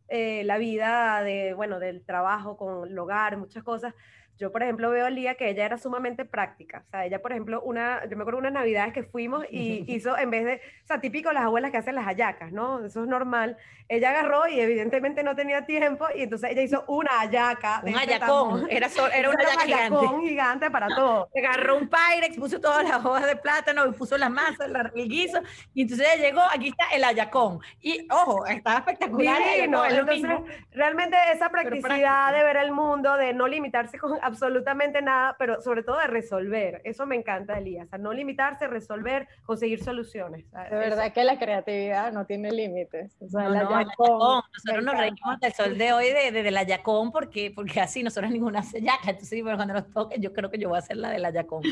eh, 0.09 0.45
la 0.45 0.59
vida 0.59 1.23
de, 1.23 1.55
bueno, 1.55 1.79
del 1.79 2.05
trabajo 2.05 2.57
con 2.57 2.88
el 2.88 2.99
hogar, 2.99 3.37
muchas 3.37 3.62
cosas. 3.62 3.95
Yo, 4.38 4.51
por 4.51 4.62
ejemplo, 4.62 4.90
veo 4.90 5.07
a 5.07 5.11
Lía 5.11 5.37
que 5.37 5.49
ella 5.49 5.64
era 5.64 5.79
sumamente 5.79 6.25
práctica. 6.25 6.83
O 6.87 6.90
sea, 6.90 7.07
ella, 7.07 7.23
por 7.23 7.31
ejemplo, 7.31 7.62
una, 7.62 8.05
yo 8.09 8.16
me 8.16 8.23
acuerdo 8.23 8.40
unas 8.40 8.53
navidades 8.53 8.92
que 8.92 9.05
fuimos 9.05 9.44
y 9.49 9.85
hizo, 9.92 10.18
en 10.18 10.31
vez 10.31 10.44
de, 10.44 10.55
o 10.83 10.87
sea, 10.87 11.01
típico 11.01 11.33
las 11.33 11.44
abuelas 11.44 11.70
que 11.70 11.77
hacen 11.77 11.94
las 11.94 12.05
hallacas, 12.05 12.51
¿no? 12.53 12.85
Eso 12.85 13.03
es 13.03 13.09
normal. 13.09 13.57
Ella 13.88 14.11
agarró 14.11 14.49
y 14.49 14.59
evidentemente 14.59 15.23
no 15.23 15.37
tenía 15.37 15.66
tiempo 15.66 16.07
y 16.14 16.23
entonces 16.23 16.51
ella 16.51 16.62
hizo 16.62 16.85
una 16.88 17.20
hallaca. 17.20 17.83
Un 17.85 17.94
hallacón, 17.94 18.66
era, 18.70 18.88
era 19.14 19.31
una 19.31 19.44
hallaca 19.44 19.64
gigante. 19.64 20.29
gigante 20.29 20.70
para 20.70 20.88
todo. 20.88 21.29
Agarró 21.37 21.77
un 21.77 21.88
Pyrex, 21.88 22.37
puso 22.37 22.61
todas 22.61 22.88
las 22.88 23.05
hojas 23.05 23.27
de 23.27 23.37
plátano, 23.37 23.87
y 23.87 23.92
puso 23.92 24.18
las 24.18 24.31
masas, 24.31 24.68
el 24.94 25.09
guiso, 25.09 25.40
y 25.75 25.83
entonces 25.83 26.09
ella 26.14 26.29
llegó, 26.29 26.40
aquí 26.53 26.68
está 26.68 26.87
el 26.94 27.05
hallacón. 27.05 27.61
Y, 27.81 28.07
ojo, 28.11 28.47
estaba 28.47 28.79
espectacular. 28.79 29.38
Divino, 29.55 29.85
entonces, 29.85 30.31
realmente 30.73 31.16
esa 31.33 31.51
practicidad 31.51 32.33
de 32.33 32.42
ver 32.42 32.57
el 32.57 32.73
mundo, 32.73 33.16
de 33.16 33.35
no 33.35 33.47
limitarse 33.47 33.99
con 33.99 34.18
absolutamente 34.24 35.02
nada, 35.02 35.37
pero 35.38 35.60
sobre 35.60 35.82
todo 35.82 35.98
de 35.98 36.06
resolver. 36.06 36.80
Eso 36.84 37.06
me 37.06 37.14
encanta, 37.16 37.58
Elías. 37.58 37.88
no 38.00 38.12
limitarse, 38.12 38.66
resolver, 38.66 39.28
conseguir 39.44 39.82
soluciones. 39.82 40.50
De 40.50 40.76
verdad 40.76 41.12
que 41.12 41.24
la 41.24 41.38
creatividad 41.38 42.12
no 42.12 42.24
tiene 42.24 42.50
límites. 42.50 43.16
O 43.20 43.28
sea, 43.28 43.48
la 43.48 43.62
yacón, 43.62 44.42
Nosotros 44.52 44.84
nos 44.84 44.98
reímos 44.98 45.40
del 45.40 45.52
sol 45.52 45.78
de 45.78 45.92
hoy 45.92 46.06
de, 46.10 46.32
de, 46.32 46.50
la 46.50 46.62
yacón 46.62 47.12
porque, 47.12 47.52
porque 47.54 47.80
así 47.80 48.02
nosotros 48.02 48.32
ninguna 48.32 48.60
hace 48.60 48.80
yaca. 48.80 49.10
Entonces, 49.10 49.42
bueno, 49.42 49.58
cuando 49.58 49.74
nos 49.74 49.90
toque, 49.92 50.18
yo 50.18 50.32
creo 50.32 50.50
que 50.50 50.58
yo 50.58 50.68
voy 50.68 50.76
a 50.76 50.80
hacer 50.80 50.96
la 50.96 51.10
de 51.10 51.18
la 51.18 51.30
yacón 51.30 51.62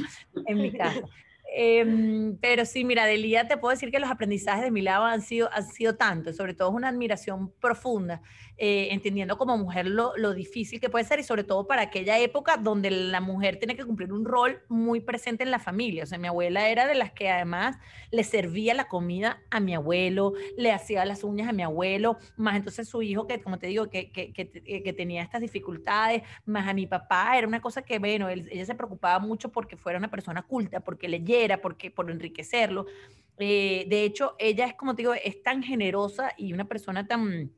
en 0.46 0.58
mi 0.58 0.72
casa. 0.72 1.00
Em, 1.54 2.38
pero 2.38 2.64
sí, 2.64 2.82
mira, 2.82 3.04
de 3.04 3.18
Lía 3.18 3.46
te 3.46 3.58
puedo 3.58 3.72
decir 3.72 3.90
que 3.90 3.98
los 3.98 4.10
aprendizajes 4.10 4.64
de 4.64 4.70
mi 4.70 4.80
lado 4.80 5.04
han 5.04 5.20
sido, 5.20 5.52
han 5.52 5.66
sido 5.66 5.96
tanto, 5.96 6.32
sobre 6.32 6.54
todo 6.54 6.70
es 6.70 6.74
una 6.74 6.88
admiración 6.88 7.52
profunda, 7.60 8.22
eh, 8.56 8.88
entendiendo 8.90 9.36
como 9.36 9.58
mujer 9.58 9.86
lo, 9.86 10.16
lo, 10.16 10.32
difícil 10.32 10.80
que 10.80 10.88
puede 10.88 11.04
ser 11.04 11.20
y 11.20 11.24
sobre 11.24 11.44
todo 11.44 11.66
para 11.66 11.82
aquella 11.82 12.18
época 12.18 12.56
donde 12.56 12.90
la 12.90 13.20
mujer 13.20 13.58
tiene 13.58 13.76
que 13.76 13.84
cumplir 13.84 14.12
un 14.12 14.24
rol 14.24 14.62
muy 14.68 15.00
presente 15.00 15.42
en 15.42 15.50
la 15.50 15.58
familia. 15.58 16.04
O 16.04 16.06
sea, 16.06 16.16
mi 16.16 16.28
abuela 16.28 16.68
era 16.68 16.86
de 16.86 16.94
las 16.94 17.12
que 17.12 17.28
además 17.28 17.76
le 18.10 18.24
servía 18.24 18.72
la 18.72 18.88
comida 18.88 19.42
a 19.50 19.60
mi 19.60 19.74
abuelo, 19.74 20.32
le 20.56 20.72
hacía 20.72 21.04
las 21.04 21.22
uñas 21.22 21.48
a 21.48 21.52
mi 21.52 21.62
abuelo, 21.62 22.16
más 22.36 22.56
entonces 22.56 22.88
su 22.88 23.02
hijo 23.02 23.26
que, 23.26 23.42
como 23.42 23.58
te 23.58 23.66
digo, 23.66 23.90
que, 23.90 24.10
que, 24.10 24.32
que 24.32 24.92
tenía 24.94 25.22
estas 25.22 25.42
dificultades, 25.42 26.22
más 26.46 26.66
a 26.66 26.72
mi 26.72 26.86
papá, 26.86 27.36
era 27.36 27.46
una 27.46 27.60
cosa 27.60 27.82
que, 27.82 27.98
bueno, 27.98 28.30
ella 28.30 28.64
se 28.64 28.74
preocupaba 28.74 29.18
mucho 29.18 29.50
porque 29.50 29.76
fuera 29.76 29.98
una 29.98 30.10
persona 30.10 30.42
culta, 30.42 30.80
porque 30.80 31.08
leyera 31.08 31.41
porque, 31.60 31.90
por 31.90 32.10
enriquecerlo. 32.10 32.86
Eh, 33.38 33.86
de 33.88 34.04
hecho, 34.04 34.36
ella 34.38 34.66
es, 34.66 34.74
como 34.74 34.94
te 34.94 35.02
digo, 35.02 35.14
es 35.14 35.42
tan 35.42 35.62
generosa 35.62 36.32
y 36.36 36.52
una 36.52 36.66
persona 36.66 37.06
tan 37.06 37.50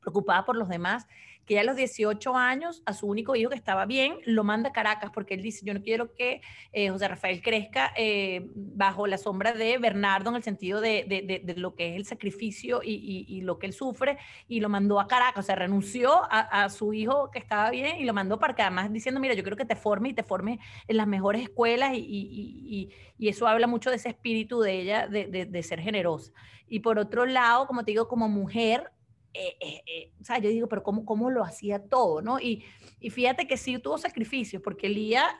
preocupada 0.00 0.44
por 0.44 0.56
los 0.56 0.68
demás 0.68 1.06
que 1.46 1.54
ya 1.54 1.60
a 1.62 1.64
los 1.64 1.76
18 1.76 2.36
años, 2.36 2.82
a 2.86 2.92
su 2.92 3.06
único 3.06 3.34
hijo 3.36 3.50
que 3.50 3.56
estaba 3.56 3.86
bien, 3.86 4.18
lo 4.24 4.44
manda 4.44 4.70
a 4.70 4.72
Caracas 4.72 5.10
porque 5.12 5.34
él 5.34 5.42
dice, 5.42 5.64
yo 5.64 5.74
no 5.74 5.82
quiero 5.82 6.14
que 6.14 6.40
eh, 6.72 6.88
José 6.90 7.08
Rafael 7.08 7.42
crezca 7.42 7.92
eh, 7.96 8.48
bajo 8.54 9.06
la 9.06 9.18
sombra 9.18 9.52
de 9.52 9.78
Bernardo 9.78 10.30
en 10.30 10.36
el 10.36 10.42
sentido 10.42 10.80
de, 10.80 11.04
de, 11.08 11.42
de, 11.44 11.54
lo 11.60 11.74
que 11.74 11.90
es 11.90 11.96
el 11.96 12.04
sacrificio 12.04 12.80
y, 12.82 13.26
y, 13.28 13.40
lo 13.42 13.58
que 13.58 13.66
él 13.66 13.72
sufre, 13.72 14.18
y 14.48 14.60
lo 14.60 14.68
mandó 14.68 15.00
a 15.00 15.08
Caracas, 15.08 15.44
o 15.44 15.46
sea, 15.46 15.56
renunció 15.56 16.22
a, 16.30 16.68
su 16.68 16.92
hijo 16.92 17.30
que 17.30 17.38
estaba 17.38 17.70
bien 17.70 18.00
y 18.00 18.04
lo 18.04 18.14
mandó 18.14 18.38
para 18.38 18.54
que 18.54 18.62
además 18.62 18.92
diciendo, 18.92 19.20
mira, 19.20 19.34
yo 19.34 19.42
quiero 19.42 19.56
que 19.56 19.64
te 19.64 19.76
forme 19.76 20.10
y 20.10 20.12
te 20.14 20.22
forme 20.22 20.60
en 20.86 20.96
las 20.96 21.06
mejores 21.06 21.42
escuelas 21.42 21.92
y, 21.94 22.88
y 23.18 23.28
eso 23.28 23.46
habla 23.46 23.66
mucho 23.66 23.90
de 23.90 23.96
ese 23.96 24.08
espíritu 24.08 24.60
de 24.60 24.80
ella, 24.80 25.06
de 25.08 25.62
ser 25.62 25.80
generosa. 25.80 26.32
Y 26.72 26.80
por 26.80 26.98
otro 26.98 27.26
lado, 27.26 27.66
como 27.66 27.84
te 27.84 27.90
digo, 27.90 28.08
como 28.08 28.28
mujer, 28.28 28.90
eh, 29.34 29.56
eh, 29.60 29.82
eh, 29.86 30.12
o 30.20 30.24
sea, 30.24 30.38
yo 30.38 30.50
digo, 30.50 30.68
pero 30.68 30.82
¿cómo, 30.82 31.04
cómo 31.04 31.30
lo 31.30 31.42
hacía 31.42 31.78
todo, 31.78 32.22
no? 32.22 32.38
Y, 32.38 32.64
y 33.00 33.10
fíjate 33.10 33.46
que 33.46 33.56
sí 33.56 33.78
tuvo 33.78 33.98
sacrificios, 33.98 34.62
porque 34.62 34.88
Lía, 34.88 35.36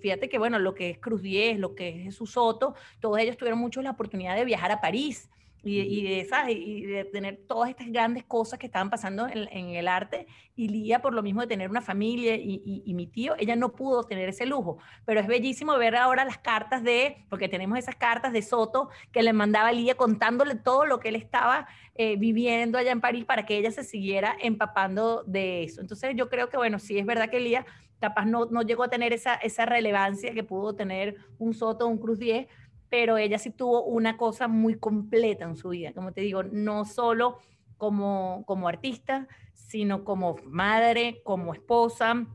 fíjate 0.00 0.28
que, 0.28 0.38
bueno, 0.38 0.58
lo 0.58 0.74
que 0.74 0.90
es 0.90 0.98
Cruz 0.98 1.22
10, 1.22 1.58
lo 1.58 1.74
que 1.74 1.88
es 1.88 2.04
Jesús 2.04 2.32
Soto, 2.32 2.74
todos 3.00 3.18
ellos 3.18 3.36
tuvieron 3.36 3.58
mucho 3.58 3.80
la 3.82 3.92
oportunidad 3.92 4.36
de 4.36 4.44
viajar 4.44 4.70
a 4.72 4.80
París, 4.80 5.30
y, 5.62 5.80
y, 5.80 6.02
de, 6.02 6.52
y 6.52 6.86
de 6.86 7.04
tener 7.04 7.40
todas 7.46 7.70
estas 7.70 7.88
grandes 7.88 8.24
cosas 8.24 8.58
que 8.58 8.66
estaban 8.66 8.90
pasando 8.90 9.26
en, 9.26 9.48
en 9.50 9.70
el 9.70 9.88
arte. 9.88 10.26
Y 10.54 10.68
Lía, 10.68 11.00
por 11.00 11.14
lo 11.14 11.22
mismo 11.22 11.40
de 11.40 11.46
tener 11.46 11.70
una 11.70 11.82
familia 11.82 12.36
y, 12.36 12.82
y, 12.84 12.94
mi 12.94 13.06
tío, 13.06 13.34
ella 13.38 13.56
no 13.56 13.72
pudo 13.72 14.04
tener 14.04 14.28
ese 14.28 14.46
lujo. 14.46 14.78
Pero 15.04 15.20
es 15.20 15.26
bellísimo 15.26 15.76
ver 15.78 15.96
ahora 15.96 16.24
las 16.24 16.38
cartas 16.38 16.82
de, 16.82 17.24
porque 17.28 17.48
tenemos 17.48 17.78
esas 17.78 17.96
cartas 17.96 18.32
de 18.32 18.42
Soto 18.42 18.88
que 19.12 19.22
le 19.22 19.32
mandaba 19.32 19.72
Lía 19.72 19.96
contándole 19.96 20.54
todo 20.54 20.86
lo 20.86 21.00
que 21.00 21.08
él 21.10 21.16
estaba 21.16 21.68
eh, 22.00 22.16
viviendo 22.16 22.78
allá 22.78 22.92
en 22.92 23.00
París 23.00 23.24
para 23.24 23.44
que 23.44 23.58
ella 23.58 23.72
se 23.72 23.82
siguiera 23.82 24.36
empapando 24.40 25.24
de 25.26 25.64
eso. 25.64 25.80
Entonces 25.80 26.14
yo 26.14 26.28
creo 26.28 26.48
que, 26.48 26.56
bueno, 26.56 26.78
sí 26.78 26.96
es 26.96 27.04
verdad 27.04 27.28
que 27.28 27.40
Lía 27.40 27.66
capaz 27.98 28.24
no, 28.24 28.46
no 28.46 28.62
llegó 28.62 28.84
a 28.84 28.88
tener 28.88 29.12
esa, 29.12 29.34
esa 29.34 29.66
relevancia 29.66 30.32
que 30.32 30.44
pudo 30.44 30.76
tener 30.76 31.16
un 31.38 31.54
Soto 31.54 31.88
un 31.88 31.98
Cruz 31.98 32.20
10, 32.20 32.46
pero 32.88 33.18
ella 33.18 33.36
sí 33.38 33.50
tuvo 33.50 33.82
una 33.82 34.16
cosa 34.16 34.46
muy 34.46 34.76
completa 34.76 35.44
en 35.44 35.56
su 35.56 35.70
vida, 35.70 35.92
como 35.92 36.12
te 36.12 36.20
digo, 36.20 36.44
no 36.44 36.84
solo 36.84 37.38
como, 37.76 38.44
como 38.46 38.68
artista, 38.68 39.26
sino 39.52 40.04
como 40.04 40.36
madre, 40.44 41.20
como 41.24 41.52
esposa, 41.52 42.26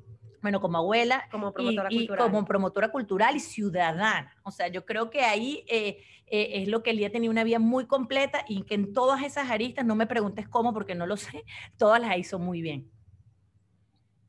bueno, 0.43 0.61
como 0.61 0.77
abuela 0.77 1.27
como 1.31 1.51
promotora, 1.51 1.87
y, 1.89 1.97
cultural. 1.97 2.29
como 2.29 2.45
promotora 2.45 2.91
cultural 2.91 3.35
y 3.35 3.39
ciudadana. 3.39 4.35
O 4.43 4.51
sea, 4.51 4.67
yo 4.67 4.85
creo 4.85 5.09
que 5.09 5.21
ahí 5.21 5.65
eh, 5.67 6.03
eh, 6.27 6.61
es 6.61 6.67
lo 6.67 6.83
que 6.83 6.91
Elía 6.91 7.11
tenía 7.11 7.31
una 7.31 7.43
vida 7.43 7.57
muy 7.57 7.87
completa 7.87 8.45
y 8.47 8.61
que 8.61 8.75
en 8.75 8.93
todas 8.93 9.23
esas 9.23 9.49
aristas, 9.49 9.85
no 9.85 9.95
me 9.95 10.05
preguntes 10.05 10.47
cómo 10.47 10.71
porque 10.71 10.93
no 10.93 11.07
lo 11.07 11.17
sé, 11.17 11.43
todas 11.79 11.99
las 11.99 12.15
hizo 12.17 12.37
muy 12.37 12.61
bien. 12.61 12.91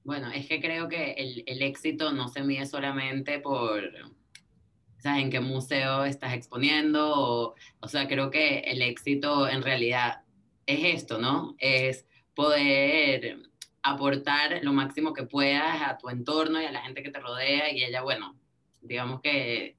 Bueno, 0.05 0.31
es 0.31 0.47
que 0.47 0.61
creo 0.61 0.89
que 0.89 1.13
el, 1.13 1.45
el 1.47 1.63
éxito 1.63 2.13
no 2.13 2.29
se 2.29 2.43
mide 2.43 2.67
solamente 2.67 3.41
por, 3.41 3.83
sea, 5.05 5.21
en 5.21 5.31
qué 5.31 5.41
museo 5.41 6.05
estás 6.05 6.33
exponiendo, 6.33 7.13
o, 7.15 7.55
o 7.81 7.89
sea, 7.89 8.09
creo 8.09 8.31
que 8.31 8.61
el 8.61 8.81
éxito 8.81 9.47
en 9.47 9.63
realidad 9.63 10.23
es 10.67 10.97
esto, 11.03 11.19
¿no? 11.19 11.55
Es 11.59 12.07
poder 12.35 13.43
aportar 13.85 14.61
lo 14.63 14.73
máximo 14.73 15.13
que 15.13 15.25
puedas 15.25 15.83
a 15.83 15.99
tu 15.99 16.09
entorno 16.09 16.61
y 16.61 16.65
a 16.65 16.73
la 16.73 16.83
gente 16.83 17.03
que 17.03 17.11
te 17.11 17.21
rodea 17.21 17.71
y 17.71 17.85
ella, 17.85 18.03
bueno, 18.03 18.35
digamos 18.81 19.21
que 19.21 19.77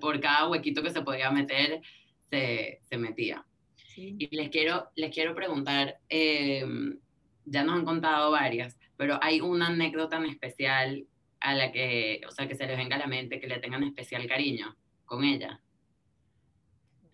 por 0.00 0.20
cada 0.20 0.48
huequito 0.48 0.82
que 0.82 0.90
se 0.90 1.02
podía 1.02 1.30
meter, 1.30 1.80
se, 2.30 2.80
se 2.82 2.98
metía. 2.98 3.44
Sí. 3.76 4.16
Y 4.18 4.34
les 4.34 4.50
quiero, 4.50 4.90
les 4.96 5.14
quiero 5.14 5.34
preguntar, 5.34 5.98
eh, 6.08 6.64
ya 7.44 7.64
nos 7.64 7.76
han 7.76 7.84
contado 7.84 8.30
varias, 8.32 8.76
pero 8.96 9.18
hay 9.22 9.40
una 9.40 9.68
anécdota 9.68 10.16
en 10.16 10.26
especial 10.26 11.06
a 11.40 11.54
la 11.54 11.72
que, 11.72 12.20
o 12.26 12.30
sea, 12.30 12.48
que 12.48 12.54
se 12.54 12.66
les 12.66 12.76
venga 12.76 12.96
a 12.96 13.00
la 13.00 13.06
mente, 13.06 13.40
que 13.40 13.48
le 13.48 13.58
tengan 13.58 13.82
especial 13.82 14.26
cariño 14.26 14.76
con 15.04 15.24
ella? 15.24 15.60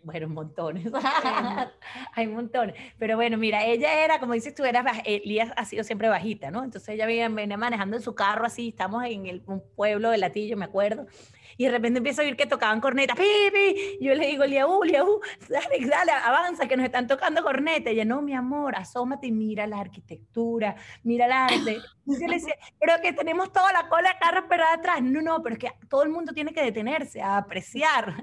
Bueno, 0.09 0.27
montones. 0.27 0.90
Hay 2.14 2.27
montones. 2.29 2.75
Pero 2.99 3.16
bueno, 3.16 3.37
mira, 3.37 3.66
ella 3.66 4.03
era, 4.03 4.18
como 4.18 4.33
dices 4.33 4.55
tú, 4.55 4.64
era, 4.64 4.83
Elías 5.05 5.53
ha 5.55 5.66
sido 5.66 5.85
siempre 5.85 6.09
bajita, 6.09 6.51
¿no? 6.51 6.64
Entonces 6.64 6.88
ella 6.88 7.05
venía, 7.05 7.59
manejando 7.59 7.99
en 7.99 8.03
su 8.03 8.14
carro 8.14 8.47
así, 8.47 8.71
estamos 8.71 9.05
en 9.05 9.27
el, 9.27 9.42
un 9.44 9.62
pueblo 9.77 10.09
de 10.09 10.16
Latillo, 10.16 10.57
me 10.57 10.64
acuerdo, 10.64 11.07
y 11.59 11.64
de 11.64 11.73
repente 11.73 11.99
empiezo 11.99 12.23
a 12.23 12.25
oír 12.25 12.37
que 12.37 12.47
tocaban 12.47 12.81
corneta, 12.81 13.14
¡Pipi! 13.14 13.99
yo 14.01 14.14
le 14.14 14.29
digo, 14.29 14.47
Liaú, 14.47 14.83
Liaú, 14.83 15.21
dale, 15.51 15.87
dale, 15.87 16.12
avanza, 16.12 16.66
que 16.66 16.77
nos 16.77 16.87
están 16.87 17.07
tocando 17.07 17.42
corneta. 17.42 17.90
Y 17.90 17.94
ella, 17.94 18.07
no, 18.07 18.23
mi 18.23 18.33
amor, 18.33 18.77
asómate 18.77 19.27
y 19.27 19.33
mira 19.33 19.66
la 19.66 19.81
arquitectura, 19.81 20.77
mira 21.02 21.27
el 21.27 21.33
arte. 21.33 21.81
Y 22.06 22.19
yo 22.19 22.27
le 22.29 22.37
decía, 22.37 22.54
pero 22.81 22.94
que 23.02 23.13
tenemos 23.13 23.52
toda 23.52 23.73
la 23.73 23.88
cola 23.88 24.09
de 24.09 24.19
carro 24.19 24.38
esperada 24.38 24.75
atrás. 24.75 25.02
No, 25.02 25.21
no, 25.21 25.42
pero 25.42 25.56
es 25.56 25.59
que 25.59 25.71
todo 25.88 26.02
el 26.02 26.09
mundo 26.09 26.33
tiene 26.33 26.54
que 26.54 26.63
detenerse 26.63 27.21
a 27.21 27.37
apreciar 27.37 28.15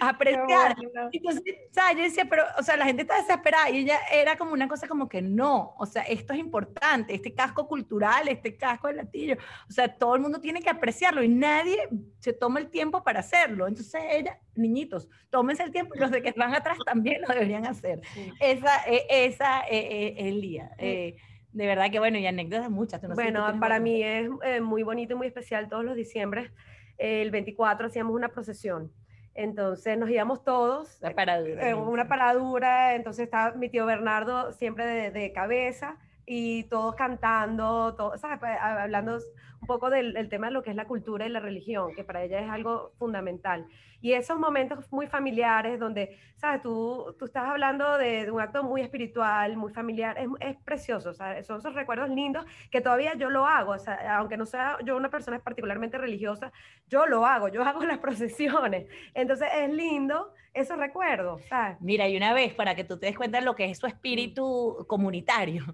apreciar. 0.00 0.76
Entonces, 1.12 1.42
¿sabes? 1.72 1.96
Yo 1.96 2.02
decía, 2.02 2.26
pero, 2.28 2.44
o 2.58 2.62
sea, 2.62 2.76
la 2.76 2.84
gente 2.84 3.02
está 3.02 3.16
desesperada 3.16 3.70
y 3.70 3.78
ella 3.78 3.98
era 4.12 4.36
como 4.36 4.52
una 4.52 4.68
cosa 4.68 4.86
como 4.88 5.08
que 5.08 5.22
no, 5.22 5.74
o 5.78 5.86
sea, 5.86 6.02
esto 6.02 6.32
es 6.32 6.38
importante, 6.38 7.14
este 7.14 7.34
casco 7.34 7.66
cultural, 7.66 8.28
este 8.28 8.56
casco 8.56 8.88
de 8.88 8.94
latillo, 8.94 9.36
o 9.68 9.72
sea, 9.72 9.88
todo 9.88 10.14
el 10.14 10.22
mundo 10.22 10.40
tiene 10.40 10.62
que 10.62 10.70
apreciarlo 10.70 11.22
y 11.22 11.28
nadie 11.28 11.88
se 12.20 12.32
toma 12.32 12.60
el 12.60 12.68
tiempo 12.68 13.02
para 13.02 13.20
hacerlo. 13.20 13.66
Entonces, 13.66 14.00
ella, 14.10 14.38
niñitos, 14.54 15.08
tómense 15.30 15.62
el 15.62 15.72
tiempo 15.72 15.94
y 15.94 15.98
los 15.98 16.10
de 16.10 16.22
que 16.22 16.32
van 16.32 16.54
atrás 16.54 16.78
también 16.84 17.22
lo 17.22 17.28
deberían 17.28 17.66
hacer. 17.66 18.00
Esa, 18.40 18.84
e, 18.86 19.06
esa 19.26 19.62
e, 19.68 19.78
e, 19.78 20.08
es 20.18 20.26
el 20.26 20.40
día. 20.40 20.70
Eh, 20.78 21.16
de 21.52 21.66
verdad 21.66 21.90
que 21.90 21.98
bueno, 21.98 22.18
y 22.18 22.26
anécdotas 22.26 22.70
muchas. 22.70 23.00
bueno, 23.14 23.58
para 23.58 23.80
mí 23.80 24.02
es 24.02 24.28
eh, 24.44 24.60
muy 24.60 24.82
bonito 24.82 25.14
y 25.14 25.16
muy 25.16 25.26
especial 25.26 25.68
todos 25.68 25.84
los 25.84 25.96
diciembre. 25.96 26.52
el 26.98 27.30
24 27.30 27.86
hacíamos 27.86 28.14
una 28.14 28.28
procesión 28.28 28.92
entonces 29.38 29.96
nos 29.96 30.10
íbamos 30.10 30.42
todos. 30.42 30.98
Una 31.00 31.14
paradura. 31.14 31.76
Una 31.76 32.08
paradura. 32.08 32.94
Entonces 32.96 33.24
estaba 33.24 33.54
mi 33.54 33.68
tío 33.68 33.86
Bernardo 33.86 34.52
siempre 34.52 34.84
de, 34.84 35.10
de 35.12 35.32
cabeza 35.32 35.96
y 36.26 36.64
todos 36.64 36.96
cantando, 36.96 37.94
todo, 37.94 38.18
¿sabes? 38.18 38.40
Pues, 38.40 38.58
hablando 38.60 39.18
un 39.60 39.66
poco 39.66 39.90
del, 39.90 40.28
tema 40.28 40.48
de 40.48 40.52
lo 40.52 40.62
que 40.62 40.70
es 40.70 40.76
la 40.76 40.86
cultura 40.86 41.26
y 41.26 41.30
la 41.30 41.40
religión, 41.40 41.94
que 41.94 42.04
para 42.04 42.22
ella 42.22 42.40
es 42.40 42.50
algo 42.50 42.92
fundamental. 42.98 43.66
Y 44.00 44.12
esos 44.12 44.38
momentos 44.38 44.90
muy 44.92 45.08
familiares 45.08 45.80
donde, 45.80 46.16
¿sabes? 46.36 46.62
Tú, 46.62 47.16
tú 47.18 47.24
estás 47.24 47.48
hablando 47.48 47.98
de, 47.98 48.30
un 48.30 48.40
acto 48.40 48.62
muy 48.62 48.80
espiritual, 48.80 49.56
muy 49.56 49.72
familiar, 49.72 50.16
es, 50.18 50.28
es 50.40 50.56
precioso, 50.64 51.12
sea, 51.12 51.42
Son 51.42 51.58
esos 51.58 51.74
recuerdos 51.74 52.08
lindos 52.10 52.44
que 52.70 52.80
todavía 52.80 53.14
yo 53.14 53.30
lo 53.30 53.46
hago, 53.46 53.72
o 53.72 53.78
sea, 53.78 54.18
aunque 54.18 54.36
no 54.36 54.46
sea 54.46 54.78
yo 54.84 54.96
una 54.96 55.10
persona 55.10 55.40
particularmente 55.40 55.98
religiosa, 55.98 56.52
yo 56.88 57.06
lo 57.06 57.26
hago, 57.26 57.48
yo 57.48 57.62
hago 57.64 57.84
las 57.84 57.98
procesiones. 57.98 58.86
Entonces 59.14 59.48
es 59.54 59.70
lindo 59.70 60.32
esos 60.54 60.78
recuerdos, 60.78 61.42
¿sabes? 61.48 61.76
Mira, 61.80 62.08
y 62.08 62.16
una 62.16 62.32
vez, 62.32 62.54
para 62.54 62.74
que 62.74 62.84
tú 62.84 62.98
te 62.98 63.06
des 63.06 63.16
cuenta 63.16 63.38
de 63.38 63.44
lo 63.44 63.54
que 63.54 63.66
es 63.66 63.78
su 63.78 63.86
espíritu 63.86 64.84
comunitario, 64.88 65.64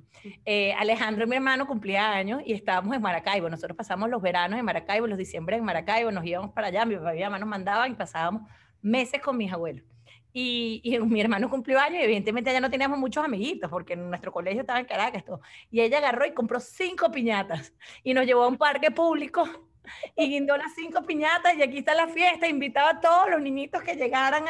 eh, 0.44 0.72
Alejandro, 0.74 1.26
mi 1.26 1.36
hermano, 1.36 1.66
cumplía 1.66 2.10
años 2.12 2.42
y 2.44 2.52
estábamos 2.52 2.94
en 2.94 3.02
Maracaibo. 3.02 3.48
Nosotros 3.48 3.73
pasamos 3.74 4.08
los 4.10 4.22
veranos 4.22 4.58
en 4.58 4.64
Maracaibo, 4.64 5.06
los 5.06 5.18
diciembre 5.18 5.56
en 5.56 5.64
Maracaibo, 5.64 6.10
nos 6.10 6.24
íbamos 6.24 6.52
para 6.52 6.68
allá, 6.68 6.84
mi 6.84 6.96
papá 6.96 7.14
y 7.14 7.18
mi 7.18 7.24
mamá 7.24 7.38
nos 7.38 7.48
mandaban 7.48 7.92
y 7.92 7.94
pasábamos 7.94 8.42
meses 8.82 9.20
con 9.20 9.36
mis 9.36 9.52
abuelos. 9.52 9.84
Y, 10.32 10.82
mi 11.06 11.20
hermano 11.20 11.48
cumplió 11.48 11.78
años 11.78 12.00
y 12.00 12.04
evidentemente 12.04 12.50
allá 12.50 12.60
no 12.60 12.70
teníamos 12.70 12.98
muchos 12.98 13.24
amiguitos 13.24 13.70
porque 13.70 13.94
en 13.94 14.08
nuestro 14.08 14.32
colegio 14.32 14.60
estaba 14.60 14.80
en 14.80 14.86
Caracas. 14.86 15.24
Todo. 15.24 15.40
Y 15.70 15.80
ella 15.80 15.98
agarró 15.98 16.26
y 16.26 16.34
compró 16.34 16.60
cinco 16.60 17.10
piñatas 17.10 17.72
y 18.02 18.14
nos 18.14 18.26
llevó 18.26 18.42
a 18.42 18.48
un 18.48 18.58
parque 18.58 18.90
público 18.90 19.44
y 20.16 20.28
guindó 20.28 20.56
las 20.56 20.74
cinco 20.74 21.04
piñatas 21.04 21.54
y 21.56 21.62
aquí 21.62 21.78
está 21.78 21.94
la 21.94 22.08
fiesta, 22.08 22.48
invitaba 22.48 22.90
a 22.90 23.00
todos 23.00 23.30
los 23.30 23.40
niñitos 23.40 23.82
que 23.82 23.96
llegaran, 23.96 24.44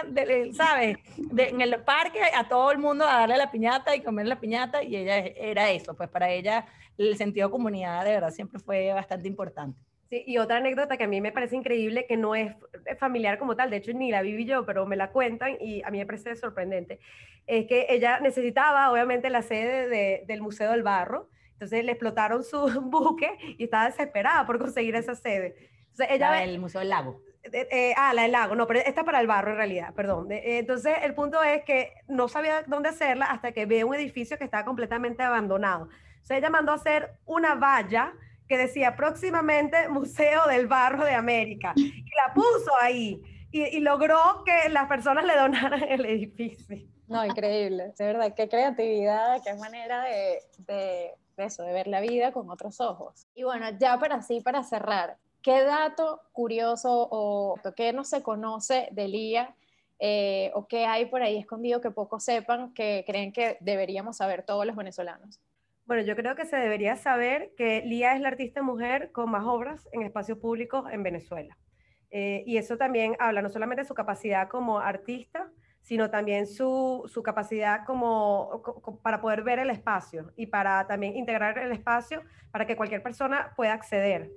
¿sabes? 0.52 0.98
en 1.36 1.60
el 1.60 1.82
parque, 1.82 2.20
a 2.34 2.48
todo 2.48 2.70
el 2.72 2.78
mundo 2.78 3.04
a 3.04 3.20
darle 3.20 3.36
la 3.36 3.50
piñata 3.50 3.94
y 3.94 4.02
comer 4.02 4.26
la 4.26 4.40
piñata 4.40 4.82
y 4.82 4.96
ella 4.96 5.18
era 5.18 5.70
eso, 5.70 5.94
pues 5.94 6.08
para 6.08 6.30
ella 6.30 6.66
el 6.98 7.16
sentido 7.16 7.48
de 7.48 7.52
comunidad 7.52 8.04
de 8.04 8.12
verdad 8.12 8.30
siempre 8.30 8.60
fue 8.60 8.92
bastante 8.92 9.28
importante. 9.28 9.78
Sí, 10.10 10.22
y 10.26 10.38
otra 10.38 10.58
anécdota 10.58 10.96
que 10.96 11.04
a 11.04 11.08
mí 11.08 11.20
me 11.20 11.32
parece 11.32 11.56
increíble, 11.56 12.06
que 12.06 12.16
no 12.16 12.34
es 12.34 12.54
familiar 12.98 13.38
como 13.38 13.56
tal, 13.56 13.70
de 13.70 13.78
hecho 13.78 13.92
ni 13.94 14.10
la 14.10 14.22
viví 14.22 14.44
yo, 14.44 14.66
pero 14.66 14.84
me 14.86 14.96
la 14.96 15.10
cuentan 15.10 15.56
y 15.60 15.82
a 15.82 15.90
mí 15.90 15.98
me 15.98 16.06
parece 16.06 16.36
sorprendente, 16.36 17.00
es 17.46 17.66
que 17.66 17.86
ella 17.88 18.20
necesitaba 18.20 18.90
obviamente 18.92 19.30
la 19.30 19.42
sede 19.42 20.24
del 20.26 20.42
Museo 20.42 20.70
del 20.70 20.82
Barro, 20.82 21.28
entonces 21.64 21.84
le 21.84 21.92
explotaron 21.92 22.44
su 22.44 22.58
buque 22.82 23.38
y 23.58 23.64
estaba 23.64 23.86
desesperada 23.86 24.46
por 24.46 24.58
conseguir 24.58 24.94
esa 24.94 25.14
sede. 25.14 25.54
Entonces, 25.90 26.08
ella 26.10 26.30
la 26.30 26.40
del 26.40 26.58
Museo 26.58 26.80
del 26.80 26.90
Lago. 26.90 27.20
Eh, 27.52 27.92
ah, 27.96 28.14
la 28.14 28.22
del 28.22 28.32
lago, 28.32 28.54
no, 28.54 28.66
pero 28.66 28.80
esta 28.80 29.04
para 29.04 29.20
el 29.20 29.26
barro 29.26 29.50
en 29.50 29.58
realidad, 29.58 29.92
perdón. 29.94 30.28
entonces, 30.30 30.94
el 31.02 31.14
punto 31.14 31.42
es 31.42 31.62
que 31.64 31.92
no 32.08 32.26
sabía 32.26 32.62
dónde 32.66 32.88
hacerla 32.88 33.26
hasta 33.26 33.52
que 33.52 33.66
ve 33.66 33.84
un 33.84 33.94
edificio 33.94 34.38
que 34.38 34.44
estaba 34.44 34.64
completamente 34.64 35.22
abandonado. 35.22 35.90
Entonces, 36.14 36.38
ella 36.38 36.48
mandó 36.48 36.72
a 36.72 36.76
hacer 36.76 37.18
una 37.26 37.54
valla 37.54 38.14
que 38.48 38.56
decía 38.56 38.96
próximamente 38.96 39.88
Museo 39.90 40.46
del 40.48 40.66
Barro 40.66 41.04
de 41.04 41.14
América 41.14 41.74
y 41.76 42.10
la 42.16 42.32
puso 42.32 42.72
ahí 42.80 43.20
y, 43.50 43.78
logró 43.80 44.42
que 44.44 44.70
las 44.70 44.88
personas 44.88 45.24
le 45.24 45.36
donaran 45.36 45.82
el 45.82 46.04
edificio. 46.06 46.78
No, 47.08 47.24
increíble, 47.26 47.92
de 47.96 48.04
verdad, 48.04 48.34
qué 48.34 48.48
creatividad, 48.48 49.42
qué 49.44 49.54
manera 49.54 50.02
de 50.02 51.14
eso, 51.36 51.62
de 51.62 51.72
ver 51.72 51.86
la 51.86 52.00
vida 52.00 52.32
con 52.32 52.50
otros 52.50 52.80
ojos. 52.80 53.26
Y 53.34 53.42
bueno, 53.44 53.66
ya 53.78 53.98
para 53.98 54.16
así, 54.16 54.40
para 54.40 54.62
cerrar, 54.62 55.16
¿qué 55.42 55.62
dato 55.62 56.20
curioso 56.32 57.08
o 57.10 57.56
qué 57.76 57.92
no 57.92 58.04
se 58.04 58.22
conoce 58.22 58.88
de 58.92 59.08
Lía 59.08 59.54
eh, 59.98 60.50
o 60.54 60.66
qué 60.66 60.86
hay 60.86 61.06
por 61.06 61.22
ahí 61.22 61.36
escondido 61.36 61.80
que 61.80 61.90
pocos 61.90 62.24
sepan 62.24 62.74
que 62.74 63.04
creen 63.06 63.32
que 63.32 63.56
deberíamos 63.60 64.16
saber 64.16 64.42
todos 64.42 64.66
los 64.66 64.76
venezolanos? 64.76 65.40
Bueno, 65.86 66.02
yo 66.02 66.16
creo 66.16 66.34
que 66.34 66.46
se 66.46 66.56
debería 66.56 66.96
saber 66.96 67.52
que 67.56 67.82
Lía 67.84 68.14
es 68.14 68.20
la 68.20 68.28
artista 68.28 68.62
mujer 68.62 69.12
con 69.12 69.30
más 69.30 69.44
obras 69.44 69.88
en 69.92 70.02
espacios 70.02 70.38
públicos 70.38 70.86
en 70.90 71.02
Venezuela. 71.02 71.56
Eh, 72.10 72.42
y 72.46 72.56
eso 72.56 72.76
también 72.76 73.16
habla 73.18 73.42
no 73.42 73.50
solamente 73.50 73.82
de 73.82 73.88
su 73.88 73.94
capacidad 73.94 74.48
como 74.48 74.78
artista, 74.78 75.50
sino 75.84 76.08
también 76.08 76.46
su, 76.46 77.06
capacidad 77.22 77.84
como, 77.84 78.62
para 79.02 79.20
poder 79.20 79.42
ver 79.42 79.58
el 79.58 79.68
espacio 79.68 80.32
y 80.34 80.46
para 80.46 80.86
también 80.86 81.14
integrar 81.14 81.58
el 81.58 81.72
espacio 81.72 82.22
para 82.50 82.66
que 82.66 82.74
cualquier 82.74 83.02
persona 83.02 83.52
pueda 83.54 83.74
acceder. 83.74 84.30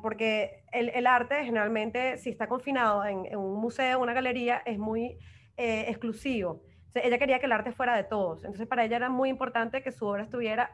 porque 0.00 0.64
el, 0.72 1.06
arte 1.06 1.44
generalmente, 1.44 2.16
si 2.16 2.30
está 2.30 2.48
confinado 2.48 3.04
en, 3.04 3.36
un 3.36 3.60
museo, 3.60 4.00
una 4.00 4.14
galería, 4.14 4.62
es 4.64 4.78
muy 4.78 5.18
eh, 5.58 5.84
exclusivo. 5.88 6.62
ella 6.94 7.18
quería 7.18 7.38
que 7.38 7.46
el 7.46 7.52
arte 7.52 7.70
fuera 7.70 7.94
de 7.94 8.04
todos. 8.04 8.44
Entonces, 8.44 8.66
para 8.66 8.82
ella 8.82 8.96
era 8.96 9.10
muy 9.10 9.28
importante 9.28 9.82
que 9.82 9.92
su 9.92 10.06
obra 10.06 10.22
estuviera, 10.22 10.70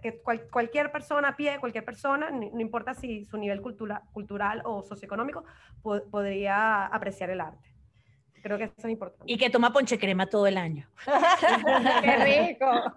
que 0.00 0.22
cualquier 0.48 0.92
persona 0.92 1.30
a 1.30 1.36
pie, 1.36 1.58
cualquier 1.58 1.84
persona, 1.84 2.30
no 2.30 2.60
importa 2.60 2.94
si 2.94 3.24
su 3.24 3.36
nivel 3.36 3.60
cultural 3.60 4.62
o 4.64 4.84
socioeconómico, 4.84 5.44
podría 5.82 6.86
apreciar 6.86 7.30
el 7.30 7.40
arte. 7.40 7.75
Creo 8.46 8.58
que 8.58 8.64
eso 8.64 8.74
es 8.78 8.90
importante. 8.90 9.32
Y 9.32 9.38
que 9.38 9.50
toma 9.50 9.72
ponche 9.72 9.98
crema 9.98 10.26
todo 10.26 10.46
el 10.46 10.56
año. 10.56 10.88
¡Qué 12.02 12.46
rico! 12.52 12.94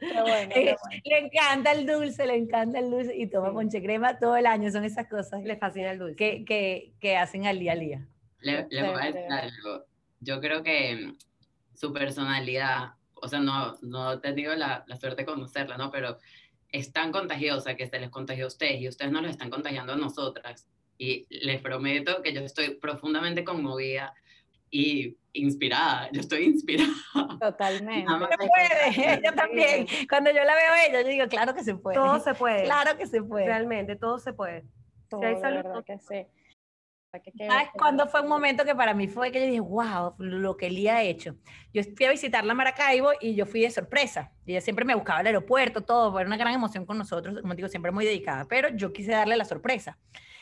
Le 0.00 1.18
encanta 1.18 1.70
el 1.70 1.86
dulce, 1.86 2.26
le 2.26 2.34
encanta 2.34 2.80
el 2.80 2.90
dulce 2.90 3.16
y 3.16 3.28
toma 3.28 3.52
ponche 3.52 3.80
crema 3.80 4.18
todo 4.18 4.36
el 4.36 4.44
año. 4.44 4.68
Son 4.72 4.82
esas 4.82 5.06
cosas. 5.06 5.44
Le 5.44 5.56
fascina 5.56 5.92
el 5.92 6.00
dulce. 6.00 6.16
Que, 6.16 6.44
que, 6.44 6.94
que 6.98 7.16
hacen 7.16 7.46
al 7.46 7.60
día 7.60 7.74
a 7.74 7.76
día. 7.76 8.08
Le, 8.40 8.64
voy 8.64 9.00
a 9.00 9.12
decir 9.12 9.30
algo. 9.30 9.84
Yo 10.18 10.40
creo 10.40 10.64
que 10.64 11.12
su 11.72 11.92
personalidad, 11.92 12.94
o 13.14 13.28
sea, 13.28 13.38
no, 13.38 13.76
no 13.82 14.14
he 14.14 14.18
tenido 14.18 14.56
la, 14.56 14.82
la, 14.88 14.96
suerte 14.96 15.22
de 15.22 15.26
conocerla, 15.26 15.76
¿no? 15.76 15.92
Pero 15.92 16.18
es 16.72 16.92
tan 16.92 17.12
contagiosa 17.12 17.76
que 17.76 17.86
se 17.86 18.00
les 18.00 18.10
contagió 18.10 18.46
a 18.46 18.48
ustedes 18.48 18.80
y 18.80 18.88
ustedes 18.88 19.12
no 19.12 19.20
les 19.20 19.30
están 19.30 19.48
contagiando 19.48 19.92
a 19.92 19.96
nosotras. 19.96 20.66
Y 20.98 21.24
les 21.30 21.60
prometo 21.60 22.20
que 22.20 22.32
yo 22.32 22.40
estoy 22.40 22.70
profundamente 22.74 23.44
conmovida 23.44 24.12
y 24.70 25.16
inspirada, 25.32 26.08
yo 26.12 26.20
estoy 26.20 26.44
inspirada. 26.44 26.92
Totalmente. 27.40 28.10
Se 28.10 28.36
puede, 28.36 29.22
yo 29.24 29.34
también. 29.34 29.86
Cuando 30.08 30.30
yo 30.30 30.42
la 30.44 30.54
veo 30.54 30.72
a 30.72 30.86
ella, 30.86 31.02
yo 31.02 31.08
digo, 31.08 31.28
claro 31.28 31.54
que 31.54 31.62
se 31.62 31.74
puede. 31.74 31.96
Todo 31.96 32.18
se 32.20 32.34
puede. 32.34 32.64
Claro 32.64 32.96
que 32.96 33.06
se 33.06 33.22
puede. 33.22 33.46
Realmente, 33.46 33.96
todo 33.96 34.18
se 34.18 34.32
puede. 34.32 34.64
Todo, 35.08 35.20
si 35.20 35.26
hay 35.26 35.40
salud, 35.40 35.84
que 35.84 35.98
sí. 35.98 36.26
¿Sabes 37.48 37.68
cuándo 37.78 38.06
fue 38.08 38.20
un 38.20 38.28
momento 38.28 38.64
que 38.64 38.74
para 38.74 38.92
mí 38.92 39.08
fue 39.08 39.30
que 39.30 39.40
yo 39.40 39.46
dije, 39.46 39.60
wow, 39.60 40.14
lo 40.18 40.56
que 40.56 40.68
Lía 40.68 40.96
ha 40.96 41.02
hecho? 41.02 41.36
Yo 41.72 41.82
fui 41.96 42.04
a 42.04 42.10
visitarla 42.10 42.52
a 42.52 42.54
Maracaibo 42.54 43.10
y 43.20 43.34
yo 43.34 43.46
fui 43.46 43.62
de 43.62 43.70
sorpresa. 43.70 44.32
Ella 44.44 44.60
siempre 44.60 44.84
me 44.84 44.94
buscaba 44.94 45.20
al 45.20 45.26
aeropuerto, 45.26 45.82
todo, 45.82 46.12
fue 46.12 46.24
una 46.24 46.36
gran 46.36 46.52
emoción 46.52 46.84
con 46.84 46.98
nosotros, 46.98 47.40
como 47.40 47.54
digo, 47.54 47.68
siempre 47.68 47.90
muy 47.90 48.04
dedicada, 48.04 48.46
pero 48.46 48.68
yo 48.70 48.92
quise 48.92 49.12
darle 49.12 49.36
la 49.36 49.44
sorpresa 49.46 49.98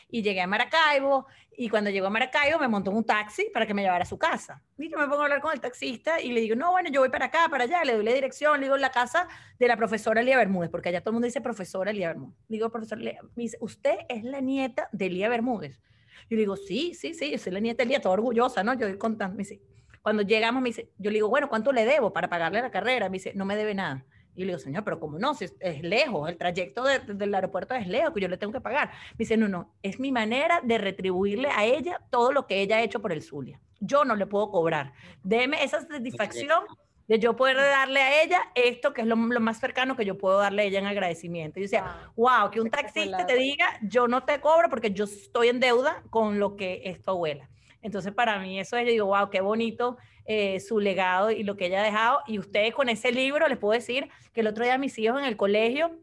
y 0.09 0.21
llegué 0.21 0.41
a 0.41 0.47
Maracaibo 0.47 1.27
y 1.57 1.69
cuando 1.69 1.89
llegó 1.89 2.07
a 2.07 2.09
Maracaibo 2.09 2.59
me 2.59 2.67
montó 2.67 2.91
un 2.91 3.03
taxi 3.03 3.49
para 3.53 3.65
que 3.65 3.73
me 3.73 3.81
llevara 3.81 4.03
a 4.03 4.07
su 4.07 4.17
casa. 4.17 4.61
Y 4.77 4.89
yo 4.89 4.97
me 4.97 5.07
pongo 5.07 5.21
a 5.21 5.23
hablar 5.23 5.41
con 5.41 5.53
el 5.53 5.59
taxista 5.59 6.21
y 6.21 6.31
le 6.31 6.41
digo, 6.41 6.55
no, 6.55 6.71
bueno, 6.71 6.89
yo 6.91 7.01
voy 7.01 7.09
para 7.09 7.25
acá, 7.25 7.47
para 7.49 7.63
allá, 7.63 7.83
le 7.83 7.93
doy 7.93 8.03
la 8.03 8.13
dirección, 8.13 8.59
le 8.59 8.65
digo 8.65 8.77
la 8.77 8.91
casa 8.91 9.27
de 9.57 9.67
la 9.67 9.77
profesora 9.77 10.21
Lía 10.21 10.37
Bermúdez, 10.37 10.69
porque 10.69 10.89
allá 10.89 11.01
todo 11.01 11.11
el 11.11 11.13
mundo 11.13 11.25
dice 11.25 11.41
profesora 11.41 11.91
Lía 11.93 12.09
Bermúdez. 12.09 12.35
Le 12.47 12.57
digo, 12.57 12.69
profesor 12.69 12.97
Lía, 12.99 13.19
me 13.35 13.43
dice, 13.43 13.57
¿usted 13.61 13.95
es 14.09 14.23
la 14.23 14.41
nieta 14.41 14.89
de 14.91 15.09
Lía 15.09 15.29
Bermúdez? 15.29 15.81
Yo 16.29 16.35
le 16.35 16.37
digo, 16.37 16.55
sí, 16.55 16.93
sí, 16.93 17.13
sí, 17.13 17.31
yo 17.31 17.37
soy 17.37 17.53
la 17.53 17.59
nieta 17.59 17.83
de 17.83 17.89
Lía, 17.89 18.01
toda 18.01 18.13
orgullosa, 18.13 18.63
¿no? 18.63 18.73
Yo 18.73 18.87
voy 18.87 18.97
contando, 18.97 19.35
me 19.35 19.43
dice, 19.43 19.61
Cuando 20.01 20.21
llegamos, 20.23 20.61
me 20.61 20.69
dice, 20.69 20.91
yo 20.97 21.09
le 21.09 21.15
digo, 21.15 21.29
bueno, 21.29 21.49
¿cuánto 21.49 21.71
le 21.71 21.85
debo 21.85 22.13
para 22.13 22.29
pagarle 22.29 22.61
la 22.61 22.71
carrera? 22.71 23.09
Me 23.09 23.17
dice, 23.17 23.33
no 23.35 23.45
me 23.45 23.55
debe 23.55 23.73
nada. 23.73 24.05
Y 24.35 24.41
le 24.41 24.47
digo, 24.47 24.59
señor, 24.59 24.83
pero 24.83 24.99
¿cómo 24.99 25.17
no? 25.17 25.33
Si 25.33 25.45
es, 25.59 25.81
lejos, 25.81 26.29
el 26.29 26.37
trayecto 26.37 26.83
del 26.83 27.33
aeropuerto 27.33 27.73
es 27.73 27.87
lejos, 27.87 28.13
que 28.13 28.21
yo 28.21 28.27
le 28.27 28.37
tengo 28.37 28.53
que 28.53 28.61
pagar. 28.61 28.89
Me 29.11 29.19
dice, 29.19 29.37
no, 29.37 29.47
no, 29.47 29.73
es 29.81 29.99
mi 29.99 30.11
manera 30.11 30.61
de 30.61 30.77
retribuirle 30.77 31.49
a 31.49 31.65
ella 31.65 32.01
todo 32.09 32.31
lo 32.31 32.45
que 32.47 32.61
ella 32.61 32.77
ha 32.77 32.81
hecho 32.81 33.01
por 33.01 33.11
el 33.11 33.21
Zulia. 33.21 33.59
Yo 33.79 34.03
no 34.03 34.15
le 34.15 34.25
puedo 34.25 34.49
cobrar. 34.51 34.93
Deme 35.23 35.63
esa 35.63 35.81
satisfacción 35.81 36.63
de 37.07 37.19
yo 37.19 37.35
poder 37.35 37.57
darle 37.57 38.01
a 38.01 38.23
ella 38.23 38.41
esto 38.55 38.93
que 38.93 39.01
es 39.01 39.07
lo, 39.07 39.15
más 39.15 39.59
cercano 39.59 39.95
que 39.95 40.05
yo 40.05 40.17
puedo 40.17 40.39
darle 40.39 40.63
a 40.63 40.65
ella 40.65 40.79
en 40.79 40.87
agradecimiento. 40.87 41.59
Y 41.59 41.63
yo 41.63 41.65
decía, 41.65 42.11
wow, 42.15 42.49
que 42.51 42.59
un 42.59 42.69
taxista 42.69 43.25
te 43.25 43.35
diga, 43.35 43.79
yo 43.83 44.07
no 44.07 44.23
te 44.23 44.39
cobro 44.41 44.69
porque 44.69 44.91
yo 44.91 45.05
estoy 45.05 45.49
en 45.49 45.59
deuda 45.59 46.03
con 46.09 46.39
lo 46.39 46.55
que 46.55 46.81
es 46.85 47.01
tu 47.01 47.11
abuela. 47.11 47.49
Entonces, 47.81 48.11
para 48.13 48.39
mí 48.39 48.59
eso 48.59 48.77
es, 48.77 48.85
yo 48.85 48.91
digo, 48.91 49.05
wow, 49.05 49.29
qué 49.29 49.41
bonito 49.41 49.97
eh, 50.25 50.59
su 50.59 50.79
legado 50.79 51.31
y 51.31 51.43
lo 51.43 51.55
que 51.55 51.67
ella 51.67 51.81
ha 51.81 51.85
dejado. 51.85 52.19
Y 52.27 52.39
ustedes 52.39 52.73
con 52.73 52.89
ese 52.89 53.11
libro, 53.11 53.47
les 53.47 53.57
puedo 53.57 53.73
decir 53.73 54.09
que 54.33 54.41
el 54.41 54.47
otro 54.47 54.63
día 54.63 54.77
mis 54.77 54.97
hijos 54.97 55.19
en 55.19 55.25
el 55.25 55.37
colegio 55.37 55.99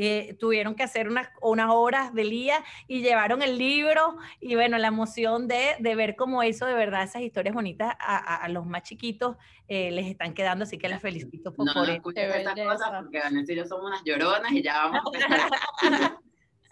eh, 0.00 0.36
tuvieron 0.38 0.76
que 0.76 0.84
hacer 0.84 1.08
unas, 1.08 1.28
unas 1.42 1.70
horas 1.70 2.14
de 2.14 2.22
día 2.22 2.62
y 2.86 3.02
llevaron 3.02 3.42
el 3.42 3.58
libro 3.58 4.16
y 4.38 4.54
bueno, 4.54 4.78
la 4.78 4.86
emoción 4.86 5.48
de, 5.48 5.74
de 5.80 5.94
ver 5.96 6.14
cómo 6.14 6.44
eso 6.44 6.66
de 6.66 6.74
verdad, 6.74 7.02
esas 7.02 7.22
historias 7.22 7.52
bonitas 7.52 7.96
a, 7.98 8.36
a, 8.36 8.48
los 8.48 8.64
más 8.64 8.84
chiquitos 8.84 9.36
eh, 9.66 9.90
les 9.90 10.06
están 10.06 10.34
quedando, 10.34 10.62
así 10.62 10.78
que 10.78 10.88
las 10.88 11.02
felicito 11.02 11.52
por, 11.52 11.66
no, 11.66 11.72
por 11.72 11.88
no 11.88 11.94
eso. 11.94 12.10
estas 12.14 12.54
cosas 12.54 12.90
porque 13.02 13.18
Vanessa 13.18 13.52
y 13.52 13.56
yo 13.56 13.66
somos 13.66 13.86
unas 13.86 14.04
lloronas 14.04 14.52
y 14.52 14.62
ya 14.62 14.84
vamos 14.84 15.02
a 15.02 16.18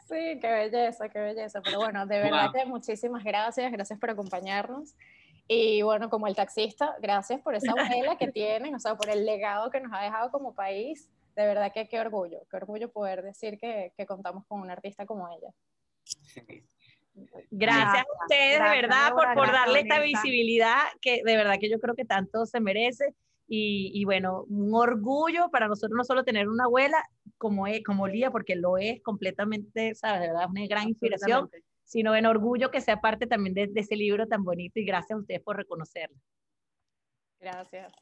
Sí, 0.08 0.38
qué 0.40 0.52
belleza, 0.52 1.08
qué 1.08 1.18
belleza. 1.18 1.60
Pero 1.62 1.78
bueno, 1.78 2.06
de 2.06 2.20
verdad 2.20 2.52
que 2.52 2.64
muchísimas 2.64 3.24
gracias, 3.24 3.72
gracias 3.72 3.98
por 3.98 4.10
acompañarnos. 4.10 4.94
Y 5.48 5.82
bueno, 5.82 6.10
como 6.10 6.26
el 6.26 6.34
taxista, 6.34 6.96
gracias 7.00 7.40
por 7.40 7.54
esa 7.54 7.72
abuela 8.02 8.16
que 8.16 8.28
tienen, 8.28 8.74
o 8.74 8.80
sea, 8.80 8.96
por 8.96 9.08
el 9.10 9.24
legado 9.24 9.70
que 9.70 9.80
nos 9.80 9.92
ha 9.92 10.02
dejado 10.02 10.30
como 10.30 10.54
país. 10.54 11.10
De 11.36 11.46
verdad 11.46 11.70
que 11.72 11.86
qué 11.86 12.00
orgullo, 12.00 12.40
qué 12.50 12.56
orgullo 12.56 12.90
poder 12.90 13.22
decir 13.22 13.58
que, 13.58 13.92
que 13.96 14.06
contamos 14.06 14.46
con 14.46 14.60
una 14.60 14.72
artista 14.72 15.04
como 15.04 15.28
ella. 15.28 15.50
Gracias 17.50 18.04
a 18.04 18.22
ustedes, 18.22 18.62
de 18.62 18.70
verdad, 18.70 19.12
por, 19.12 19.34
por 19.34 19.52
darle 19.52 19.80
esta 19.80 20.00
visibilidad 20.00 20.80
que 21.00 21.22
de 21.24 21.36
verdad 21.36 21.56
que 21.60 21.70
yo 21.70 21.78
creo 21.78 21.94
que 21.94 22.04
tanto 22.04 22.46
se 22.46 22.60
merece. 22.60 23.14
Y, 23.48 23.92
y, 23.94 24.04
bueno, 24.04 24.44
un 24.48 24.74
orgullo 24.74 25.50
para 25.50 25.68
nosotros 25.68 25.96
no 25.96 26.02
solo 26.02 26.24
tener 26.24 26.48
una 26.48 26.64
abuela 26.64 26.98
como, 27.38 27.68
es, 27.68 27.82
como 27.84 28.08
Lía, 28.08 28.32
porque 28.32 28.56
lo 28.56 28.76
es 28.76 29.00
completamente, 29.02 29.94
¿sabes? 29.94 30.22
De 30.22 30.26
verdad, 30.28 30.44
es 30.44 30.50
una 30.50 30.66
gran 30.66 30.88
inspiración, 30.88 31.48
sino 31.86 32.16
en 32.16 32.26
orgullo 32.26 32.70
que 32.70 32.80
sea 32.80 33.00
parte 33.00 33.26
también 33.26 33.54
de, 33.54 33.70
ese 33.74 33.96
libro 33.96 34.26
tan 34.26 34.42
bonito 34.44 34.80
y 34.80 34.84
gracias 34.84 35.16
a 35.16 35.20
ustedes 35.20 35.40
por 35.40 35.56
reconocerlo. 35.56 36.18
Gracias. 37.40 37.92